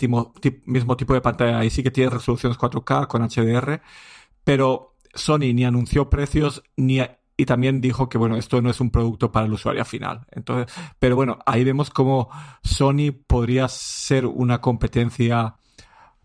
mismo 0.65 0.97
tipo 0.97 1.13
de 1.13 1.21
pantalla. 1.21 1.59
Ahí 1.59 1.69
sí 1.69 1.83
que 1.83 1.91
tiene 1.91 2.09
resoluciones 2.09 2.59
4K 2.59 3.07
con 3.07 3.23
HDR, 3.23 3.83
pero 4.43 4.97
Sony 5.15 5.53
ni 5.53 5.67
anunció 5.67 6.09
precios 6.09 6.63
ni 6.77 7.01
y 7.41 7.47
también 7.47 7.81
dijo 7.81 8.11
que 8.11 8.19
bueno, 8.19 8.37
esto 8.37 8.61
no 8.61 8.69
es 8.69 8.81
un 8.81 8.91
producto 8.91 9.33
para 9.33 9.47
el 9.47 9.53
usuario 9.55 9.83
final. 9.87 10.27
Entonces, 10.31 10.73
pero 10.99 11.17
bueno, 11.17 11.39
ahí 11.47 11.65
vemos 11.65 11.89
cómo 11.89 12.29
Sony 12.63 13.13
podría 13.27 13.67
ser 13.69 14.27
una 14.27 14.61
competencia 14.61 15.57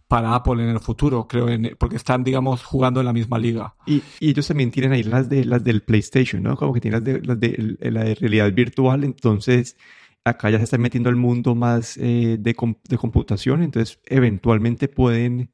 para 0.09 0.35
Apple 0.35 0.61
en 0.61 0.69
el 0.69 0.79
futuro, 0.81 1.25
creo, 1.25 1.47
porque 1.79 1.95
están, 1.95 2.23
digamos, 2.25 2.63
jugando 2.63 2.99
en 2.99 3.05
la 3.05 3.13
misma 3.13 3.39
liga. 3.39 3.75
Y, 3.85 4.03
ellos 4.19 4.45
también 4.45 4.71
tienen 4.71 4.91
ahí 4.91 5.03
las 5.03 5.29
de 5.29 5.45
las 5.45 5.63
del 5.63 5.83
PlayStation, 5.83 6.43
¿no? 6.43 6.57
Como 6.57 6.73
que 6.73 6.81
tienen 6.81 6.99
las 6.99 7.05
de, 7.05 7.21
las 7.21 7.39
de, 7.39 7.91
la 7.91 8.03
de 8.03 8.15
realidad 8.15 8.51
virtual, 8.51 9.05
entonces 9.05 9.77
acá 10.25 10.49
ya 10.49 10.57
se 10.57 10.65
está 10.65 10.77
metiendo 10.77 11.09
al 11.09 11.15
mundo 11.15 11.55
más 11.55 11.95
eh, 11.97 12.35
de, 12.37 12.55
de, 12.89 12.97
computación, 12.97 13.63
entonces 13.63 13.99
eventualmente 14.05 14.89
pueden 14.89 15.51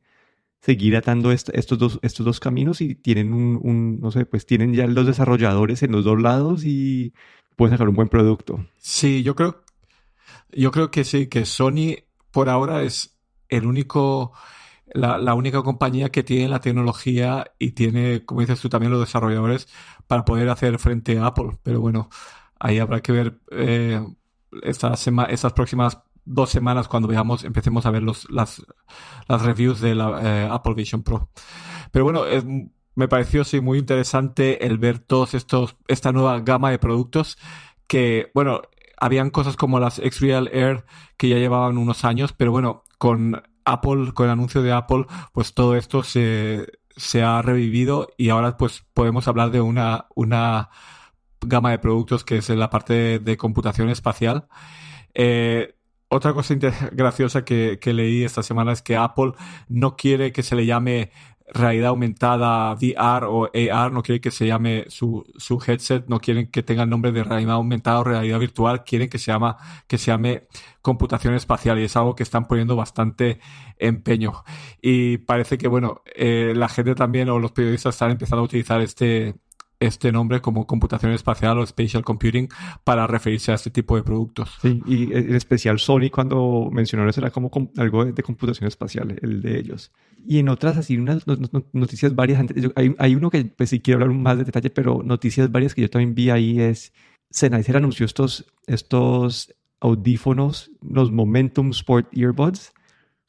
seguir 0.62 0.96
atando 0.96 1.32
estos, 1.32 1.78
dos, 1.78 2.00
estos 2.04 2.26
dos 2.26 2.40
caminos 2.40 2.82
y 2.82 2.96
tienen 2.96 3.34
un, 3.34 3.60
un, 3.62 4.00
no 4.00 4.12
sé, 4.12 4.26
pues 4.26 4.46
tienen 4.46 4.74
ya 4.74 4.86
los 4.86 5.08
desarrolladores 5.08 5.82
en 5.82 5.92
los 5.92 6.06
dos 6.06 6.22
lados 6.22 6.64
y 6.66 7.14
pueden 7.56 7.74
sacar 7.74 7.90
un 7.90 7.96
buen 7.96 8.10
producto. 8.10 8.66
Sí, 8.78 9.24
yo 9.24 9.36
creo, 9.36 9.64
yo 10.52 10.72
creo 10.72 10.92
que 10.92 11.04
sí, 11.04 11.28
que 11.28 11.46
Sony 11.46 12.04
por 12.30 12.48
ahora 12.48 12.84
es 12.84 13.18
el 13.50 13.66
único, 13.66 14.34
la, 14.94 15.18
la, 15.18 15.34
única 15.34 15.64
compañía 15.64 16.10
que 16.10 16.24
tiene 16.24 16.48
la 16.48 16.62
tecnología 16.62 17.52
y 17.58 17.72
tiene, 17.72 18.24
como 18.24 18.42
dices 18.42 18.62
tú, 18.62 18.70
también 18.70 18.92
los 18.92 19.02
desarrolladores 19.02 19.68
para 20.06 20.26
poder 20.26 20.48
hacer 20.50 20.78
frente 20.78 21.18
a 21.18 21.26
Apple. 21.26 21.58
Pero 21.64 21.82
bueno, 21.82 22.10
ahí 22.60 22.78
habrá 22.78 23.02
que 23.02 23.12
ver 23.12 23.42
eh, 23.52 24.00
estas, 24.62 25.08
estas 25.30 25.54
próximas 25.54 25.98
dos 26.26 26.50
semanas 26.50 26.88
cuando 26.88 27.08
veamos, 27.08 27.44
empecemos 27.44 27.86
a 27.86 27.92
ver 27.92 28.04
los, 28.04 28.30
las, 28.30 28.64
las 29.28 29.42
reviews 29.42 29.82
de 29.82 29.96
la 29.96 30.22
eh, 30.22 30.50
Apple 30.52 30.74
Vision 30.74 31.04
Pro. 31.04 31.30
Pero 31.92 32.06
bueno, 32.06 32.24
me 32.96 33.08
pareció 33.08 33.44
sí 33.44 33.62
muy 33.62 33.80
interesante 33.80 34.66
el 34.66 34.78
ver 34.78 35.00
todos 35.00 35.34
estos, 35.34 35.76
esta 35.88 36.12
nueva 36.12 36.40
gama 36.40 36.72
de 36.72 36.80
productos 36.80 37.38
que, 37.88 38.32
bueno, 38.34 38.62
habían 38.98 39.30
cosas 39.32 39.58
como 39.58 39.80
las 39.80 40.00
X-Real 40.00 40.50
Air 40.54 40.86
que 41.18 41.30
ya 41.30 41.38
llevaban 41.38 41.78
unos 41.78 42.06
años, 42.06 42.34
pero 42.34 42.52
bueno, 42.52 42.84
con 42.98 43.42
Apple, 43.66 44.14
con 44.14 44.28
el 44.28 44.32
anuncio 44.32 44.62
de 44.62 44.72
Apple, 44.72 45.06
pues 45.34 45.54
todo 45.54 45.76
esto 45.76 46.04
se, 46.04 46.68
se 46.96 47.24
ha 47.24 47.42
revivido 47.42 48.10
y 48.18 48.30
ahora 48.30 48.58
pues 48.58 48.86
podemos 48.94 49.28
hablar 49.28 49.52
de 49.52 49.62
una, 49.62 50.06
una 50.16 50.70
gama 51.42 51.72
de 51.72 51.80
productos 51.80 52.24
que 52.24 52.38
es 52.38 52.50
en 52.50 52.60
la 52.60 52.70
parte 52.70 53.20
de, 53.20 53.38
computación 53.38 53.90
espacial. 53.90 54.48
Eh, 55.14 55.76
otra 56.12 56.34
cosa 56.34 56.56
graciosa 56.92 57.46
que, 57.46 57.80
que, 57.80 57.94
leí 57.94 58.24
esta 58.24 58.44
semana 58.44 58.74
es 58.74 58.82
que 58.82 58.98
Apple 58.98 59.32
no 59.70 59.96
quiere 59.96 60.34
que 60.34 60.44
se 60.44 60.56
le 60.56 60.66
llame 60.66 61.12
realidad 61.54 61.90
aumentada 61.90 62.74
VR 62.74 63.26
o 63.28 63.50
AR, 63.74 63.92
no 63.92 64.04
quieren 64.04 64.22
que 64.22 64.32
se 64.32 64.46
llame 64.46 64.86
su, 64.90 65.24
su 65.38 65.62
headset, 65.66 66.08
no 66.08 66.20
quieren 66.20 66.52
que 66.52 66.64
tenga 66.64 66.84
el 66.84 66.90
nombre 66.90 67.12
de 67.14 67.24
realidad 67.24 67.56
aumentada 67.56 68.00
o 68.00 68.04
realidad 68.04 68.40
virtual, 68.40 68.84
quieren 68.84 69.10
que 69.10 69.20
se, 69.20 69.32
llama, 69.32 69.58
que 69.88 69.98
se 69.98 70.08
llame 70.08 70.44
computación 70.82 71.34
espacial 71.34 71.80
y 71.80 71.86
es 71.86 71.96
algo 71.96 72.16
que 72.16 72.24
están 72.24 72.46
poniendo 72.46 72.76
bastante 72.76 73.40
empeño. 73.78 74.44
Y 74.82 75.18
parece 75.20 75.58
que, 75.58 75.68
bueno, 75.68 76.02
eh, 76.16 76.54
la 76.56 76.70
gente 76.70 76.94
también 76.96 77.30
o 77.30 77.40
los 77.40 77.52
periodistas 77.52 77.96
están 77.96 78.12
empezando 78.12 78.42
a 78.42 78.46
utilizar 78.46 78.82
este, 78.82 79.36
este 79.82 80.12
nombre 80.12 80.42
como 80.42 80.66
computación 80.66 81.12
espacial 81.12 81.58
o 81.60 81.66
spatial 81.66 82.04
computing 82.06 82.48
para 82.84 83.08
referirse 83.08 83.52
a 83.52 83.56
este 83.56 83.72
tipo 83.72 83.96
de 83.96 84.04
productos. 84.04 84.58
Sí, 84.62 84.82
y 84.86 85.12
en 85.12 85.36
especial 85.36 85.80
Sony 85.80 86.10
cuando 86.12 86.70
mencionó 86.72 87.10
eso 87.10 87.20
era 87.20 87.32
como 87.32 87.52
algo 87.78 88.06
de, 88.06 88.24
computación 88.24 88.68
espacial, 88.68 89.18
el 89.22 89.42
de 89.42 89.60
ellos. 89.60 89.92
Y 90.26 90.38
en 90.38 90.50
otras, 90.50 90.78
así, 90.78 90.98
unas 90.98 91.24
noticias 91.74 92.16
varias, 92.16 92.46
hay, 92.76 92.96
hay 93.00 93.16
uno 93.16 93.32
que 93.32 93.44
pues 93.46 93.72
sí 93.72 93.80
quiero 93.80 94.02
hablar 94.02 94.16
más 94.16 94.38
de 94.38 94.44
detalle, 94.46 94.70
pero 94.70 95.02
noticias 95.04 95.52
varias 95.52 95.74
que 95.74 95.82
yo 95.82 95.90
también 95.90 96.14
vi 96.14 96.30
ahí 96.30 96.62
es, 96.62 96.94
Sennheiser 97.32 97.78
anunció 97.78 98.06
estos, 98.06 98.46
estos 98.68 99.54
audífonos, 99.80 100.70
los 100.88 101.12
Momentum 101.12 101.72
Sport 101.72 102.16
Earbuds, 102.16 102.72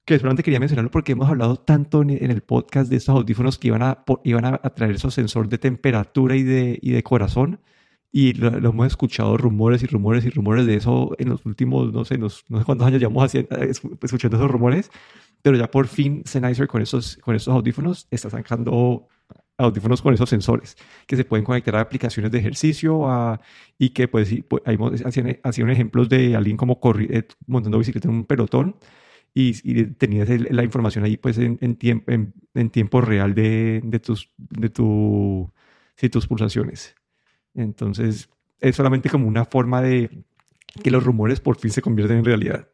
que 0.05 0.19
solamente 0.19 0.43
quería 0.43 0.61
mencionarlo 0.61 0.91
porque 0.91 1.13
hemos 1.13 1.29
hablado 1.29 1.57
tanto 1.57 2.03
en, 2.03 2.11
el 2.11 2.43
podcast 2.43 2.91
de 2.91 2.97
estos 2.97 3.15
audífonos 3.15 3.59
que 3.59 3.69
iban 3.69 3.83
a, 3.83 4.05
iban 4.25 4.45
a 4.45 4.59
traer 4.59 4.97
esos 4.97 5.15
sensores 5.15 5.51
de 5.51 5.59
temperatura 5.59 6.37
y 6.37 6.43
de, 6.43 6.79
y 6.83 6.91
de 6.93 7.03
corazón. 7.03 7.61
Y 8.11 8.35
lo, 8.35 8.49
hemos 8.49 8.87
escuchado 8.87 9.37
rumores 9.39 9.83
y 9.83 9.87
rumores 9.87 10.25
y 10.25 10.31
rumores 10.31 10.67
de 10.67 10.75
eso 10.75 11.15
en 11.19 11.31
los 11.31 11.47
últimos, 11.47 11.93
no 11.93 12.05
sé, 12.05 12.19
no 12.19 12.29
sé 12.29 12.43
cuántos 12.67 12.87
años 12.87 13.01
llevamos 13.01 13.25
haciendo, 13.25 13.57
escuchando 13.57 14.37
esos 14.37 14.51
rumores. 14.51 14.91
Pero 15.41 15.57
ya 15.57 15.71
por 15.71 15.87
fin 15.89 16.23
Sennheiser 16.25 16.69
con 16.69 16.83
esos, 16.83 17.17
con 17.19 17.35
esos 17.35 17.55
audífonos 17.55 18.07
está 18.11 18.31
sacando 18.31 19.09
audífonos 19.59 20.03
con 20.03 20.15
esos 20.15 20.29
sensores 20.29 20.77
que 21.07 21.17
se 21.17 21.25
pueden 21.25 21.45
conectar 21.45 21.77
a 21.77 21.81
aplicaciones 21.81 22.33
de 22.33 22.39
ejercicio 22.39 23.07
y 23.79 23.91
que 23.91 24.09
pues, 24.09 24.35
pues 24.49 24.63
hacían, 25.07 25.39
hacían 25.43 25.71
ejemplos 25.71 26.09
de 26.09 26.37
alguien 26.37 26.57
como 26.57 26.81
eh, 26.99 27.23
montando 27.47 27.79
bicicleta 27.79 28.09
en 28.09 28.15
un 28.15 28.25
pelotón 28.25 28.77
y, 29.35 29.57
y 29.65 29.85
tenías 29.87 30.29
la 30.29 30.63
información 30.63 31.05
ahí 31.05 31.17
pues 31.17 31.39
en, 31.39 31.59
en, 31.61 32.35
en, 32.55 32.71
tiempo 32.71 33.01
real 33.01 33.35
de, 33.35 33.81
de, 33.83 33.99
tus, 33.99 34.31
de 34.37 34.69
tu, 34.69 35.51
tus 36.11 36.27
pulsaciones. 36.27 36.95
Entonces 37.55 38.29
es 38.61 38.77
solamente 38.77 39.11
como 39.11 39.27
una 39.27 39.45
forma 39.45 39.81
de 39.81 40.25
que 40.83 40.91
los 40.91 41.05
rumores 41.05 41.41
por 41.41 41.57
fin 41.57 41.71
se 41.71 41.83
convierten 41.83 42.19
en 42.19 42.25
realidad. 42.25 42.69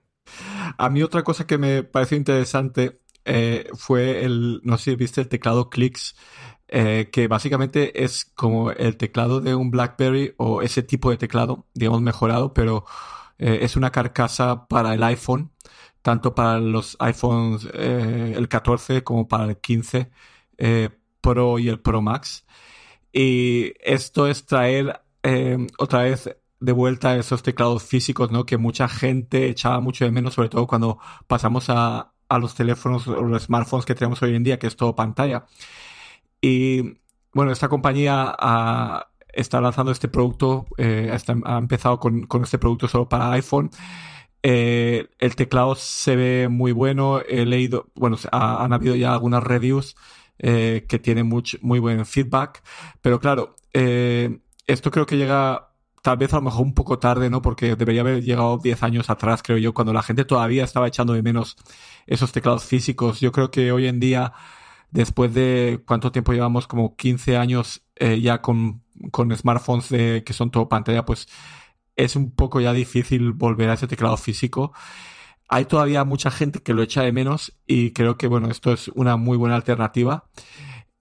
A 0.77 0.91
mí 0.91 1.03
otra 1.03 1.23
cosa 1.23 1.47
que 1.47 1.59
me 1.59 1.83
pareció 1.83 2.17
interesante 2.17 3.01
eh, 3.25 3.69
fue 3.75 4.25
el, 4.25 4.61
no 4.65 4.79
sé 4.79 4.93
si 4.93 4.97
viste 4.97 5.21
el 5.21 5.29
teclado 5.29 5.71
Clicks, 5.71 6.17
eh, 6.69 7.09
que 7.13 7.29
básicamente 7.29 8.05
es 8.05 8.25
como 8.25 8.71
el 8.71 8.97
teclado 8.97 9.41
de 9.41 9.55
un 9.55 9.71
BlackBerry 9.71 10.35
o 10.37 10.63
ese 10.63 10.83
tipo 10.83 11.11
de 11.11 11.17
teclado, 11.17 11.67
digamos 11.75 12.03
mejorado, 12.03 12.53
pero 12.53 12.85
eh, 13.39 13.61
es 13.63 13.77
una 13.77 13.91
carcasa 13.91 14.67
para 14.67 14.95
el 14.95 15.03
iPhone 15.03 15.51
tanto 16.03 16.35
para 16.35 16.59
los 16.59 16.97
iPhones 17.01 17.69
eh, 17.73 18.35
el 18.37 18.49
14 18.49 19.05
como 19.05 19.29
para 19.29 19.45
el 19.45 19.59
15 19.59 20.11
eh, 20.59 20.91
Pro 21.21 21.59
y 21.59 21.69
el 21.69 21.81
Pro 21.81 22.03
Max. 22.03 22.47
Y 23.13 23.73
esto 23.81 24.27
es 24.27 24.47
traer 24.47 25.01
eh, 25.23 25.59
otra 25.79 26.03
vez 26.03 26.37
de 26.61 26.73
vuelta 26.73 27.17
esos 27.17 27.43
teclados 27.43 27.85
físicos, 27.85 28.31
¿no? 28.31 28.45
Que 28.45 28.59
mucha 28.59 28.89
gente 28.89 29.49
echaba 29.49 29.81
mucho 29.81 30.05
de 30.05 30.11
menos, 30.11 30.35
sobre 30.35 30.49
todo 30.49 30.67
cuando 30.67 30.99
pasamos 31.27 31.71
a, 31.71 32.13
a 32.29 32.39
los 32.39 32.55
teléfonos 32.55 33.07
o 33.09 33.23
los 33.23 33.45
smartphones 33.45 33.87
que 33.87 33.95
tenemos 33.95 34.23
hoy 34.23 34.35
en 34.35 34.43
día, 34.45 34.59
que 34.59 34.67
es 34.67 34.77
todo 34.77 34.95
pantalla. 34.95 35.47
Y 36.41 36.99
bueno, 37.33 37.53
esta 37.53 37.69
compañía 37.69 38.37
está 39.33 39.61
lanzando 39.61 39.93
este 39.93 40.09
producto, 40.09 40.67
ha 40.79 41.59
empezado 41.59 42.01
con, 42.01 42.27
con, 42.27 42.43
este 42.45 42.59
producto 42.59 42.89
solo 42.89 43.09
para 43.09 43.33
iPhone 43.33 43.71
eh, 44.43 45.09
el 45.19 45.37
teclado 45.37 45.75
se 45.75 46.17
ve 46.17 46.49
muy 46.49 46.73
bueno. 46.73 47.21
He 47.21 47.45
leído, 47.47 47.89
bueno, 47.95 48.17
han 48.33 48.73
habido 48.73 48.95
ya 48.95 49.13
algunas 49.13 49.43
reviews 49.43 49.97
eh, 50.39 50.87
que 50.89 50.99
tienen 50.99 51.27
mucho, 51.27 51.59
muy 51.63 51.79
buen 51.79 52.05
feedback. 52.07 52.63
Pero 53.03 53.21
claro, 53.21 53.57
eh, 53.73 54.39
esto 54.67 54.91
creo 54.91 55.07
que 55.07 55.17
llega 55.17 55.71
tal 56.03 56.17
vez 56.17 56.33
a 56.33 56.37
lo 56.37 56.43
mejor 56.43 56.63
un 56.63 56.75
poco 56.75 56.99
tarde, 56.99 57.29
¿no? 57.29 57.43
Porque 57.43 57.77
debería 57.77 58.03
haber 58.03 58.23
llegado 58.23 58.59
10 58.59 58.83
años 58.85 59.11
atrás, 59.11 59.43
creo 59.43 59.59
yo, 59.59 59.75
cuando 59.75 59.93
la 59.93 60.03
gente 60.03 60.25
todavía 60.25 60.65
estaba 60.65 60.87
echando 60.89 61.13
de 61.13 61.23
menos 61.23 61.57
esos 62.07 62.33
teclados 62.33 62.65
físicos. 62.65 63.21
Yo 63.21 63.33
creo 63.33 63.51
que 63.51 63.73
hoy 63.73 63.89
en 63.89 64.01
día, 64.01 64.33
después 64.91 65.35
de 65.35 65.83
cuánto 65.87 66.13
tiempo 66.13 66.33
llevamos, 66.33 66.67
como 66.67 66.97
15 66.97 67.37
años 67.37 67.83
ya 68.21 68.41
con, 68.41 68.83
con 69.11 69.37
smartphones 69.37 69.89
de, 69.89 70.23
que 70.25 70.33
son 70.33 70.53
todo 70.53 70.69
pantalla, 70.69 71.05
pues 71.05 71.27
es 71.99 72.17
un 72.17 72.31
poco 72.31 72.61
ya 72.61 72.73
difícil 72.73 73.33
volver 73.33 73.69
a 73.69 73.75
ese 73.75 73.89
teclado 73.89 74.17
físico. 74.17 74.73
Hay 75.49 75.65
todavía 75.65 76.05
mucha 76.05 76.31
gente 76.31 76.61
que 76.61 76.73
lo 76.73 76.83
echa 76.83 77.03
de 77.03 77.13
menos 77.13 77.59
y 77.67 77.91
creo 77.91 78.17
que, 78.17 78.29
bueno, 78.29 78.51
esto 78.51 78.73
es 78.73 78.89
una 78.89 79.17
muy 79.17 79.37
buena 79.37 79.57
alternativa. 79.57 80.31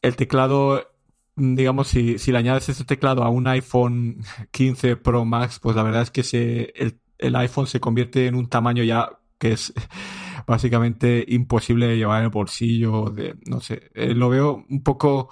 El 0.01 0.15
teclado, 0.15 0.89
digamos, 1.35 1.89
si, 1.89 2.17
si 2.17 2.31
le 2.31 2.39
añades 2.39 2.67
este 2.69 2.83
teclado 2.83 3.23
a 3.23 3.29
un 3.29 3.47
iPhone 3.47 4.23
15 4.51 4.97
Pro 4.97 5.23
Max, 5.23 5.59
pues 5.59 5.75
la 5.75 5.83
verdad 5.83 6.01
es 6.01 6.11
que 6.11 6.23
se, 6.23 6.73
el, 7.19 7.35
iPhone 7.35 7.67
se 7.67 7.79
convierte 7.79 8.25
en 8.25 8.35
un 8.35 8.49
tamaño 8.49 8.83
ya 8.83 9.19
que 9.37 9.51
es 9.51 9.73
básicamente 10.47 11.23
imposible 11.27 11.87
de 11.87 11.97
llevar 11.97 12.19
en 12.19 12.25
el 12.25 12.31
bolsillo. 12.31 13.11
De, 13.11 13.35
no 13.45 13.59
sé, 13.59 13.91
eh, 13.93 14.15
lo 14.15 14.29
veo 14.29 14.65
un 14.67 14.81
poco, 14.81 15.29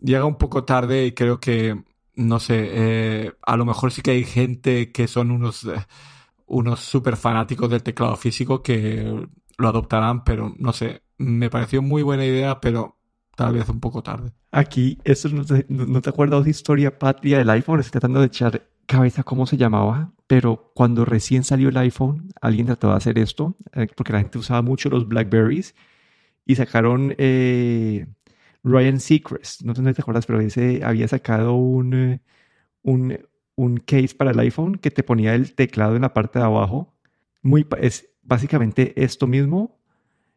llega 0.00 0.24
un 0.24 0.38
poco 0.38 0.64
tarde 0.64 1.06
y 1.06 1.12
creo 1.12 1.38
que 1.38 1.84
no 2.14 2.40
sé, 2.40 2.68
eh, 2.72 3.32
a 3.42 3.56
lo 3.56 3.64
mejor 3.64 3.92
sí 3.92 4.02
que 4.02 4.12
hay 4.12 4.24
gente 4.24 4.92
que 4.92 5.08
son 5.08 5.30
unos, 5.30 5.64
eh, 5.64 5.86
unos 6.46 6.80
súper 6.80 7.16
fanáticos 7.16 7.70
del 7.70 7.82
teclado 7.82 8.16
físico 8.16 8.62
que 8.62 9.26
lo 9.58 9.68
adoptarán, 9.68 10.24
pero 10.24 10.54
no 10.58 10.72
sé, 10.72 11.02
me 11.18 11.50
pareció 11.50 11.82
muy 11.82 12.02
buena 12.02 12.24
idea, 12.24 12.60
pero 12.60 12.98
tal 13.36 13.54
vez 13.54 13.68
un 13.68 13.80
poco 13.80 14.02
tarde. 14.02 14.32
Aquí, 14.50 14.98
eso 15.04 15.28
no 15.30 15.44
te, 15.44 15.64
no 15.68 16.00
te 16.02 16.10
acuerdas 16.10 16.44
de 16.44 16.50
historia 16.50 16.98
patria 16.98 17.38
del 17.38 17.50
iPhone, 17.50 17.80
estoy 17.80 17.92
tratando 17.92 18.20
de 18.20 18.26
echar 18.26 18.68
cabeza 18.86 19.22
cómo 19.22 19.46
se 19.46 19.56
llamaba, 19.56 20.12
pero 20.26 20.72
cuando 20.74 21.04
recién 21.04 21.44
salió 21.44 21.70
el 21.70 21.76
iPhone, 21.78 22.32
alguien 22.40 22.66
trató 22.66 22.88
de 22.88 22.96
hacer 22.96 23.18
esto, 23.18 23.56
eh, 23.72 23.86
porque 23.96 24.12
la 24.12 24.20
gente 24.20 24.38
usaba 24.38 24.60
mucho 24.60 24.90
los 24.90 25.08
Blackberries 25.08 25.74
y 26.44 26.56
sacaron 26.56 27.14
Ryan 28.64 29.00
Seacrest, 29.00 29.62
no 29.62 29.74
sé 29.74 29.84
si 29.84 29.92
te 29.92 30.02
acuerdas, 30.02 30.26
pero 30.26 30.40
ese 30.40 30.82
había 30.84 31.08
sacado 31.08 31.54
un, 31.54 31.94
eh, 31.94 32.20
un, 32.82 33.18
un, 33.56 33.76
case 33.78 34.14
para 34.16 34.30
el 34.30 34.38
iPhone 34.38 34.76
que 34.76 34.90
te 34.90 35.02
ponía 35.02 35.34
el 35.34 35.54
teclado 35.54 35.96
en 35.96 36.02
la 36.02 36.14
parte 36.14 36.38
de 36.38 36.44
abajo. 36.44 36.94
Muy, 37.42 37.66
es 37.80 38.08
básicamente 38.22 38.92
esto 39.02 39.26
mismo. 39.26 39.78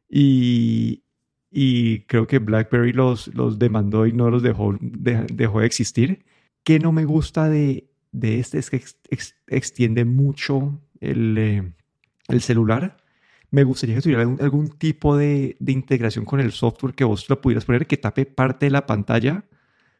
Y, 0.10 1.04
y 1.52 2.02
creo 2.02 2.28
que 2.28 2.40
BlackBerry 2.40 2.94
los, 2.94 3.28
los 3.36 3.60
demandó 3.60 4.08
y 4.08 4.14
no 4.14 4.30
los 4.30 4.44
dejó 4.44 4.76
de, 4.82 5.26
dejó 5.32 5.60
de 5.60 5.68
existir. 5.68 6.26
¿Qué 6.64 6.80
no 6.80 6.92
me 6.92 7.06
gusta 7.06 7.48
de, 7.50 7.90
de 8.12 8.40
este? 8.40 8.58
Es 8.60 8.70
que 8.70 8.84
extiende 9.48 10.04
mucho 10.04 10.82
el, 11.00 11.38
eh, 11.38 11.74
el 12.28 12.42
celular 12.42 12.98
me 13.56 13.63
gustaría 13.63 13.96
que 13.96 14.02
tuviera 14.02 14.24
algún, 14.24 14.68
tipo 14.70 15.15
de, 15.15 15.56
integración 15.65 16.26
con 16.26 16.41
el 16.41 16.52
software 16.52 16.94
que 16.94 17.06
vos 17.06 17.30
lo 17.30 17.39
pudieras 17.39 17.63
poner 17.63 17.88
que 17.88 17.96
tape 17.96 18.26
parte 18.26 18.65
de 18.65 18.72
la 18.72 18.86
pantalla. 18.86 19.46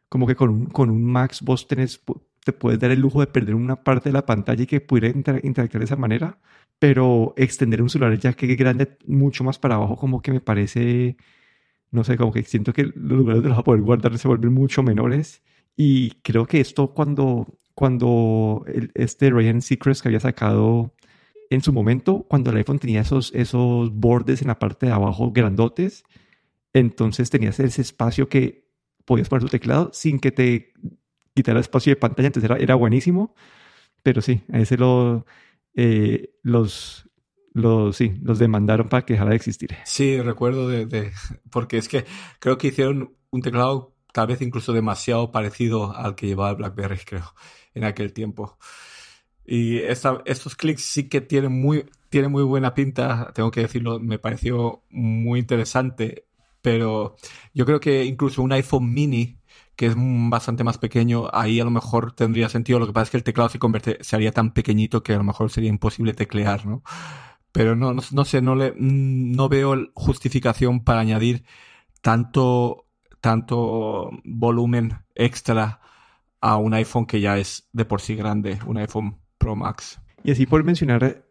Como 0.10 0.28
que 0.28 0.36
con 0.36 0.50
un, 0.50 0.65
con 0.65 0.89
un 0.89 1.06
Max 1.06 1.41
vos 1.41 1.65
tenés, 1.65 2.02
te 2.44 2.52
puedes 2.52 2.80
dar 2.82 2.91
el 2.91 3.00
lujo 3.00 3.22
de 3.22 3.28
perder 3.28 3.56
una 3.56 3.78
parte 3.82 4.10
de 4.10 4.13
la 4.13 4.26
pantalla 4.26 4.63
y 4.63 4.68
que 4.68 4.82
pudiera 4.82 5.08
interactuar 5.08 5.80
de 5.80 5.86
esa 5.86 5.96
manera. 5.96 6.38
Pero 6.80 7.34
extender 7.38 7.82
un 7.82 7.89
celular 7.89 8.20
ya 8.20 8.34
que 8.34 8.48
grande 8.56 8.98
mucho 9.08 9.46
más 9.46 9.58
para 9.58 9.76
abajo, 9.76 9.96
como 9.96 10.22
que 10.22 10.34
me 10.34 10.41
parece, 10.41 11.15
no 11.91 12.04
sé, 12.04 12.18
como 12.18 12.34
que 12.34 12.44
siento 12.44 12.74
que 12.74 12.84
los 12.84 12.96
lugares 12.96 13.41
de 13.41 13.50
los 13.50 13.58
vas 13.58 13.60
a 13.62 13.63
poder 13.63 13.82
guardar 13.84 14.18
se 14.18 14.28
vuelven 14.28 14.54
mucho 14.54 14.84
menores. 14.84 15.41
Y 15.78 16.12
creo 16.24 16.46
que 16.46 16.60
esto 16.60 16.94
cuando, 16.94 17.48
cuando 17.74 18.65
este 18.96 19.30
Ryan 19.30 19.62
Seacrest 19.62 20.02
que 20.02 20.10
había 20.10 20.20
sacado 20.20 20.94
en 21.49 21.62
su 21.62 21.73
momento, 21.73 22.25
cuando 22.27 22.51
el 22.51 22.58
iPhone 22.58 22.79
tenía 22.79 23.01
esos, 23.01 23.31
esos 23.34 23.91
bordes 23.93 24.41
en 24.41 24.47
la 24.47 24.60
parte 24.60 24.88
de 24.88 24.91
abajo 24.91 25.31
grandotes, 25.31 26.03
entonces 26.73 27.29
tenías 27.29 27.60
ese 27.60 27.81
espacio 27.81 28.27
que 28.29 28.67
podías 29.05 29.29
poner 29.29 29.43
tu 29.43 29.49
teclado 29.49 29.91
sin 29.93 30.19
que 30.19 30.31
te 30.31 30.73
quitara 31.34 31.60
espacio 31.60 31.91
de 31.91 31.97
pantalla, 31.97 32.27
entonces 32.27 32.49
era, 32.49 32.60
era 32.60 32.75
buenísimo. 32.75 33.36
Pero 34.03 34.21
sí, 34.21 34.43
a 34.51 34.60
ese 34.60 34.77
lo, 34.77 35.25
eh, 35.75 36.36
los, 36.43 37.10
los, 37.53 37.95
sí, 37.95 38.17
los 38.21 38.39
demandaron 38.39 38.89
para 38.89 39.05
que 39.05 39.13
dejara 39.13 39.31
de 39.31 39.36
existir. 39.36 39.75
Sí, 39.86 40.21
recuerdo 40.21 40.67
de, 40.69 41.12
porque 41.51 41.77
es 41.77 41.88
que 41.88 42.05
creo 42.39 42.58
que 42.58 42.67
hicieron 42.67 43.15
un 43.31 43.41
teclado 43.41 43.95
tal 44.13 44.27
vez 44.27 44.41
incluso 44.41 44.73
demasiado 44.73 45.31
parecido 45.31 45.95
al 45.95 46.15
que 46.15 46.27
llevaba 46.27 46.51
el 46.51 46.55
BlackBerry, 46.58 46.99
creo, 47.05 47.34
en 47.73 47.84
aquel 47.84 48.13
tiempo. 48.13 48.58
Y 49.45 49.77
estos 49.77 50.55
clics 50.55 50.84
sí 50.84 51.08
que 51.08 51.21
tienen 51.21 51.51
muy, 51.51 51.86
tienen 52.10 52.31
muy 52.31 52.43
buena 52.43 52.73
pinta, 52.73 53.31
tengo 53.34 53.51
que 53.51 53.62
decirlo, 53.62 53.99
me 53.99 54.19
pareció 54.19 54.84
muy 54.89 55.39
interesante, 55.39 56.25
pero 56.62 57.15
yo 57.53 57.65
creo 57.65 57.79
que 57.79 58.05
incluso 58.05 58.41
un 58.41 58.51
iPhone 58.53 58.91
mini, 58.93 59.38
que 59.75 59.88
es 59.88 59.95
bastante 59.97 60.63
más 60.63 60.77
pequeño, 60.77 61.27
ahí 61.31 61.60
a 61.60 61.63
lo 61.63 61.71
mejor 61.71 62.13
tendría 62.13 62.49
sentido. 62.49 62.79
Lo 62.79 62.88
que 62.88 62.93
pasa 62.93 63.03
es 63.03 63.10
que 63.12 63.17
el 63.17 63.23
teclado 63.23 63.49
se, 63.49 63.60
convierte, 63.60 63.97
se 64.01 64.15
haría 64.15 64.31
tan 64.31 64.51
pequeñito 64.53 65.03
que 65.03 65.13
a 65.13 65.17
lo 65.17 65.23
mejor 65.23 65.51
sería 65.51 65.69
imposible 65.69 66.13
teclear, 66.13 66.65
¿no? 66.65 66.81
Pero 67.51 67.75
no, 67.75 67.93
no, 67.93 68.25
sé, 68.25 68.41
no, 68.41 68.55
le, 68.55 68.73
no 68.77 69.49
veo 69.49 69.75
justificación 69.93 70.84
para 70.84 71.01
añadir 71.01 71.45
tanto, 72.01 72.88
tanto 73.21 74.10
volumen 74.23 74.99
extra 75.15 75.81
a 76.41 76.58
un 76.58 76.73
iPhone 76.73 77.05
que 77.05 77.21
ya 77.21 77.38
es 77.38 77.69
de 77.73 77.86
por 77.86 78.01
sí 78.01 78.15
grande, 78.15 78.60
un 78.65 78.77
iPhone 78.77 79.19
Max. 79.53 79.99
Y 80.23 80.31
así 80.31 80.45
por 80.45 80.63
mencionar 80.63 81.25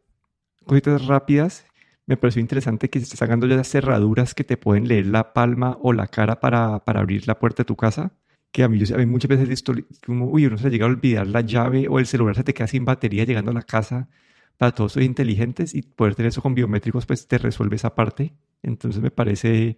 cositas 0.65 1.07
rápidas, 1.07 1.67
me 2.07 2.17
pareció 2.17 2.41
interesante 2.41 2.91
que 2.91 3.01
se 3.01 3.17
sacando 3.17 3.47
ya 3.47 3.65
cerraduras 3.65 4.35
que 4.35 4.45
te 4.45 4.57
pueden 4.57 4.87
leer 4.87 5.07
la 5.07 5.33
palma 5.33 5.79
o 5.81 5.93
la 5.93 6.07
cara 6.07 6.39
para, 6.39 6.85
para 6.85 7.01
abrir 7.01 7.27
la 7.27 7.39
puerta 7.39 7.63
de 7.63 7.67
tu 7.67 7.77
casa. 7.77 8.13
Que 8.53 8.63
a 8.63 8.69
mí, 8.69 8.79
muchas 9.07 9.29
veces 9.29 9.47
he 9.47 9.49
visto 9.49 9.73
como, 10.07 10.27
uy, 10.27 10.47
uno 10.47 10.59
se 10.59 10.71
llega 10.71 10.87
a 10.87 10.89
olvidar 10.89 11.27
la 11.27 11.41
llave 11.41 11.89
o 11.89 11.99
el 11.99 12.07
celular 12.07 12.37
se 12.37 12.45
te 12.45 12.55
queda 12.55 12.69
sin 12.69 12.85
batería 12.85 13.25
llegando 13.25 13.51
a 13.51 13.55
la 13.55 13.63
casa 13.63 14.09
para 14.57 14.73
todos 14.73 14.93
soy 14.93 15.05
inteligentes 15.05 15.75
y 15.75 15.83
poder 15.83 16.15
tener 16.15 16.29
eso 16.29 16.43
con 16.43 16.55
biométricos, 16.55 17.07
pues 17.07 17.27
te 17.27 17.39
resuelve 17.39 17.77
esa 17.77 17.95
parte. 17.95 18.35
Entonces 18.63 19.03
me 19.03 19.11
parece 19.11 19.77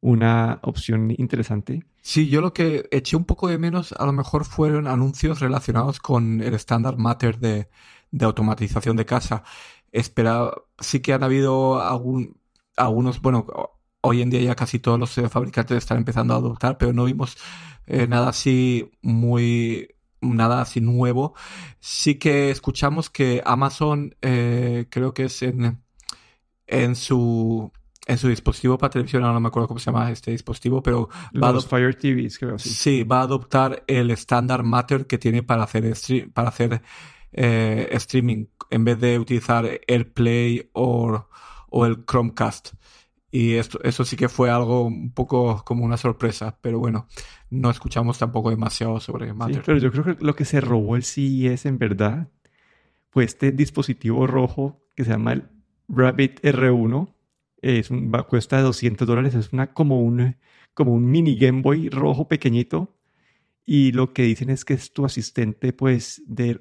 una 0.00 0.60
opción 0.62 1.10
interesante. 1.16 1.84
Sí, 2.02 2.28
yo 2.28 2.40
lo 2.40 2.52
que 2.52 2.88
eché 2.90 3.16
un 3.16 3.24
poco 3.24 3.48
de 3.48 3.58
menos 3.58 3.92
a 3.92 4.06
lo 4.06 4.12
mejor 4.12 4.44
fueron 4.44 4.86
anuncios 4.86 5.40
relacionados 5.40 6.00
con 6.00 6.40
el 6.40 6.54
estándar 6.54 6.96
Matter 6.96 7.38
de, 7.38 7.68
de 8.10 8.24
automatización 8.24 8.96
de 8.96 9.06
casa. 9.06 9.42
Espera, 9.92 10.52
sí 10.78 11.00
que 11.00 11.12
han 11.12 11.22
habido 11.22 11.82
algún, 11.82 12.38
algunos, 12.76 13.20
bueno, 13.20 13.46
hoy 14.00 14.22
en 14.22 14.30
día 14.30 14.40
ya 14.40 14.54
casi 14.56 14.78
todos 14.78 14.98
los 14.98 15.12
fabricantes 15.30 15.78
están 15.78 15.98
empezando 15.98 16.34
a 16.34 16.38
adoptar, 16.38 16.78
pero 16.78 16.92
no 16.92 17.04
vimos 17.04 17.36
eh, 17.86 18.06
nada 18.06 18.28
así 18.28 18.90
muy 19.02 19.88
nada 20.20 20.62
así 20.62 20.80
nuevo. 20.80 21.34
Sí 21.80 22.16
que 22.16 22.50
escuchamos 22.50 23.10
que 23.10 23.42
Amazon, 23.44 24.16
eh, 24.22 24.86
creo 24.90 25.14
que 25.14 25.24
es 25.24 25.42
en, 25.42 25.82
en 26.66 26.96
su 26.96 27.72
en 28.06 28.18
su 28.18 28.28
dispositivo 28.28 28.78
para 28.78 28.90
televisión, 28.90 29.22
no 29.22 29.40
me 29.40 29.48
acuerdo 29.48 29.68
cómo 29.68 29.80
se 29.80 29.90
llama 29.90 30.10
este 30.10 30.30
dispositivo, 30.30 30.82
pero 30.82 31.08
va 31.42 31.50
a 31.50 31.60
Fire 31.60 31.94
TVs, 31.94 32.38
creo. 32.38 32.58
Sí. 32.58 32.70
sí, 32.70 33.02
va 33.04 33.20
a 33.20 33.22
adoptar 33.22 33.84
el 33.86 34.10
estándar 34.10 34.62
Matter 34.62 35.06
que 35.06 35.18
tiene 35.18 35.42
para 35.42 35.64
hacer 35.64 35.94
para 36.32 36.48
hacer 36.48 36.82
eh, 37.32 37.88
streaming 37.92 38.46
en 38.70 38.84
vez 38.84 38.98
de 39.00 39.18
utilizar 39.18 39.68
AirPlay 39.86 40.70
o, 40.72 41.26
o 41.68 41.86
el 41.86 42.04
Chromecast. 42.04 42.72
Y 43.32 43.54
esto, 43.54 43.78
eso 43.84 44.04
sí 44.04 44.16
que 44.16 44.28
fue 44.28 44.50
algo 44.50 44.82
un 44.82 45.12
poco 45.12 45.62
como 45.64 45.84
una 45.84 45.96
sorpresa, 45.96 46.58
pero 46.60 46.80
bueno, 46.80 47.06
no 47.48 47.70
escuchamos 47.70 48.18
tampoco 48.18 48.50
demasiado 48.50 48.98
sobre 48.98 49.32
Matter. 49.32 49.56
Sí, 49.56 49.62
pero 49.64 49.78
yo 49.78 49.92
creo 49.92 50.04
que 50.04 50.24
lo 50.24 50.34
que 50.34 50.44
se 50.44 50.60
robó 50.60 50.96
el 50.96 51.04
CES 51.04 51.66
en 51.66 51.78
verdad 51.78 52.28
fue 53.10 53.24
este 53.24 53.52
dispositivo 53.52 54.26
rojo 54.26 54.82
que 54.96 55.04
se 55.04 55.10
llama 55.10 55.34
el 55.34 55.48
Rabbit 55.88 56.40
R1. 56.40 57.14
Es 57.62 57.90
un, 57.90 58.10
cuesta 58.28 58.60
200 58.60 59.06
dólares, 59.06 59.34
es 59.34 59.52
una, 59.52 59.72
como, 59.72 60.00
un, 60.00 60.36
como 60.74 60.92
un 60.94 61.10
mini 61.10 61.36
Game 61.36 61.62
Boy 61.62 61.88
rojo 61.88 62.28
pequeñito. 62.28 62.96
Y 63.66 63.92
lo 63.92 64.12
que 64.12 64.22
dicen 64.22 64.50
es 64.50 64.64
que 64.64 64.74
es 64.74 64.92
tu 64.92 65.04
asistente 65.04 65.72
pues, 65.72 66.22
de, 66.26 66.60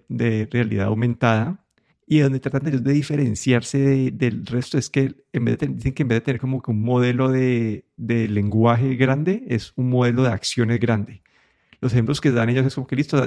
realidad 0.52 0.88
aumentada 0.88 1.66
y 2.06 2.20
donde 2.20 2.40
tratan 2.40 2.64
de, 2.64 2.80
de 2.80 2.94
diferenciarse 2.94 4.12
del 4.12 4.46
resto 4.46 4.78
es 4.78 4.90
que 4.90 5.16
en 5.32 5.46
vez 5.46 5.60
de 5.60 5.68
dicen 5.68 5.94
que 5.94 6.04
en 6.04 6.10
vez 6.10 6.18
de 6.18 6.22
tener 6.22 6.42
como 6.42 6.62
que 6.62 6.72
un 6.72 6.82
modelo 6.82 7.30
de, 7.30 7.86
de, 7.98 8.28
lenguaje 8.28 8.96
grande, 8.96 9.44
es 9.48 9.74
un 9.76 9.90
modelo 9.90 10.24
de 10.24 10.30
acciones 10.30 10.80
grande. 10.80 11.22
Los 11.82 11.94
ejemplos 11.94 12.20
que 12.20 12.32
dan 12.32 12.50
ellos 12.50 12.66
es 12.66 12.76
como 12.76 12.88
que 12.88 12.96
listo, 12.96 13.18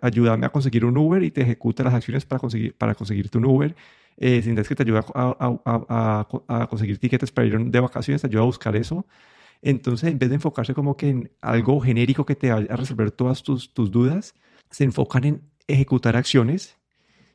ayúdame 0.00 0.46
a 0.46 0.50
conseguir 0.50 0.84
un 0.84 0.96
Uber 0.96 1.22
y 1.22 1.30
te 1.30 1.42
ejecuta 1.42 1.82
las 1.82 1.94
acciones 1.94 2.24
para, 2.24 2.38
conseguir, 2.38 2.74
para 2.74 2.94
conseguirte 2.94 3.38
un 3.38 3.46
Uber. 3.46 3.74
Eh, 4.18 4.40
si 4.42 4.50
necesitas 4.50 4.68
que 4.68 4.74
te 4.76 4.82
ayude 4.84 4.98
a, 4.98 5.04
a, 5.14 6.26
a, 6.48 6.60
a, 6.60 6.66
conseguir 6.68 6.98
tickets 6.98 7.30
para 7.30 7.46
ir 7.46 7.58
de 7.58 7.80
vacaciones, 7.80 8.22
te 8.22 8.28
ayuda 8.28 8.42
a 8.42 8.46
buscar 8.46 8.76
eso. 8.76 9.06
Entonces, 9.62 10.10
en 10.10 10.18
vez 10.18 10.28
de 10.28 10.36
enfocarse 10.36 10.74
como 10.74 10.96
que 10.96 11.08
en 11.08 11.30
algo 11.40 11.80
genérico 11.80 12.24
que 12.24 12.34
te 12.34 12.50
vaya 12.52 12.72
a 12.72 12.76
resolver 12.76 13.10
todas 13.10 13.42
tus, 13.42 13.72
tus 13.72 13.90
dudas, 13.90 14.34
se 14.70 14.84
enfocan 14.84 15.24
en 15.24 15.42
ejecutar 15.66 16.16
acciones 16.16 16.78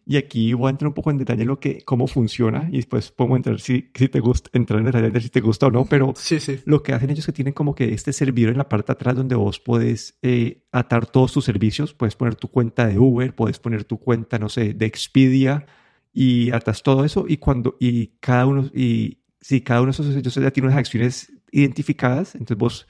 y 0.05 0.17
aquí 0.17 0.53
voy 0.53 0.67
a 0.67 0.71
entrar 0.71 0.87
un 0.87 0.93
poco 0.93 1.11
en 1.11 1.17
detalle 1.17 1.43
en 1.43 1.47
lo 1.47 1.59
que, 1.59 1.83
cómo 1.83 2.07
funciona 2.07 2.67
y 2.71 2.77
después 2.77 3.11
podemos 3.11 3.37
entrar 3.37 3.59
si, 3.59 3.91
si 3.93 4.07
te 4.07 4.19
gusta, 4.19 4.49
entrar 4.53 4.79
en 4.79 4.85
detalle 4.85 5.11
de 5.11 5.21
si 5.21 5.29
te 5.29 5.41
gusta 5.41 5.67
o 5.67 5.71
no, 5.71 5.85
pero 5.85 6.13
sí, 6.15 6.39
sí. 6.39 6.59
lo 6.65 6.81
que 6.81 6.93
hacen 6.93 7.09
ellos 7.09 7.19
es 7.19 7.25
que 7.27 7.31
tienen 7.33 7.53
como 7.53 7.75
que 7.75 7.93
este 7.93 8.11
servidor 8.11 8.51
en 8.51 8.57
la 8.57 8.67
parte 8.67 8.87
de 8.87 8.93
atrás 8.93 9.15
donde 9.15 9.35
vos 9.35 9.59
podés 9.59 10.17
eh, 10.21 10.63
atar 10.71 11.05
todos 11.05 11.33
tus 11.33 11.45
servicios, 11.45 11.93
puedes 11.93 12.15
poner 12.15 12.35
tu 12.35 12.47
cuenta 12.47 12.87
de 12.87 12.97
Uber, 12.97 13.35
puedes 13.35 13.59
poner 13.59 13.83
tu 13.83 13.99
cuenta, 13.99 14.39
no 14.39 14.49
sé, 14.49 14.73
de 14.73 14.85
Expedia 14.85 15.65
y 16.13 16.51
atas 16.51 16.83
todo 16.83 17.05
eso 17.05 17.25
y 17.27 17.37
cuando, 17.37 17.77
y 17.79 18.07
cada 18.19 18.45
uno, 18.45 18.69
y 18.73 19.19
si 19.39 19.61
cada 19.61 19.81
uno 19.81 19.87
de 19.87 19.91
esos 19.91 20.05
servicios 20.07 20.35
ya 20.35 20.51
tiene 20.51 20.67
unas 20.67 20.79
acciones 20.79 21.31
identificadas, 21.51 22.35
entonces 22.35 22.57
vos 22.57 22.87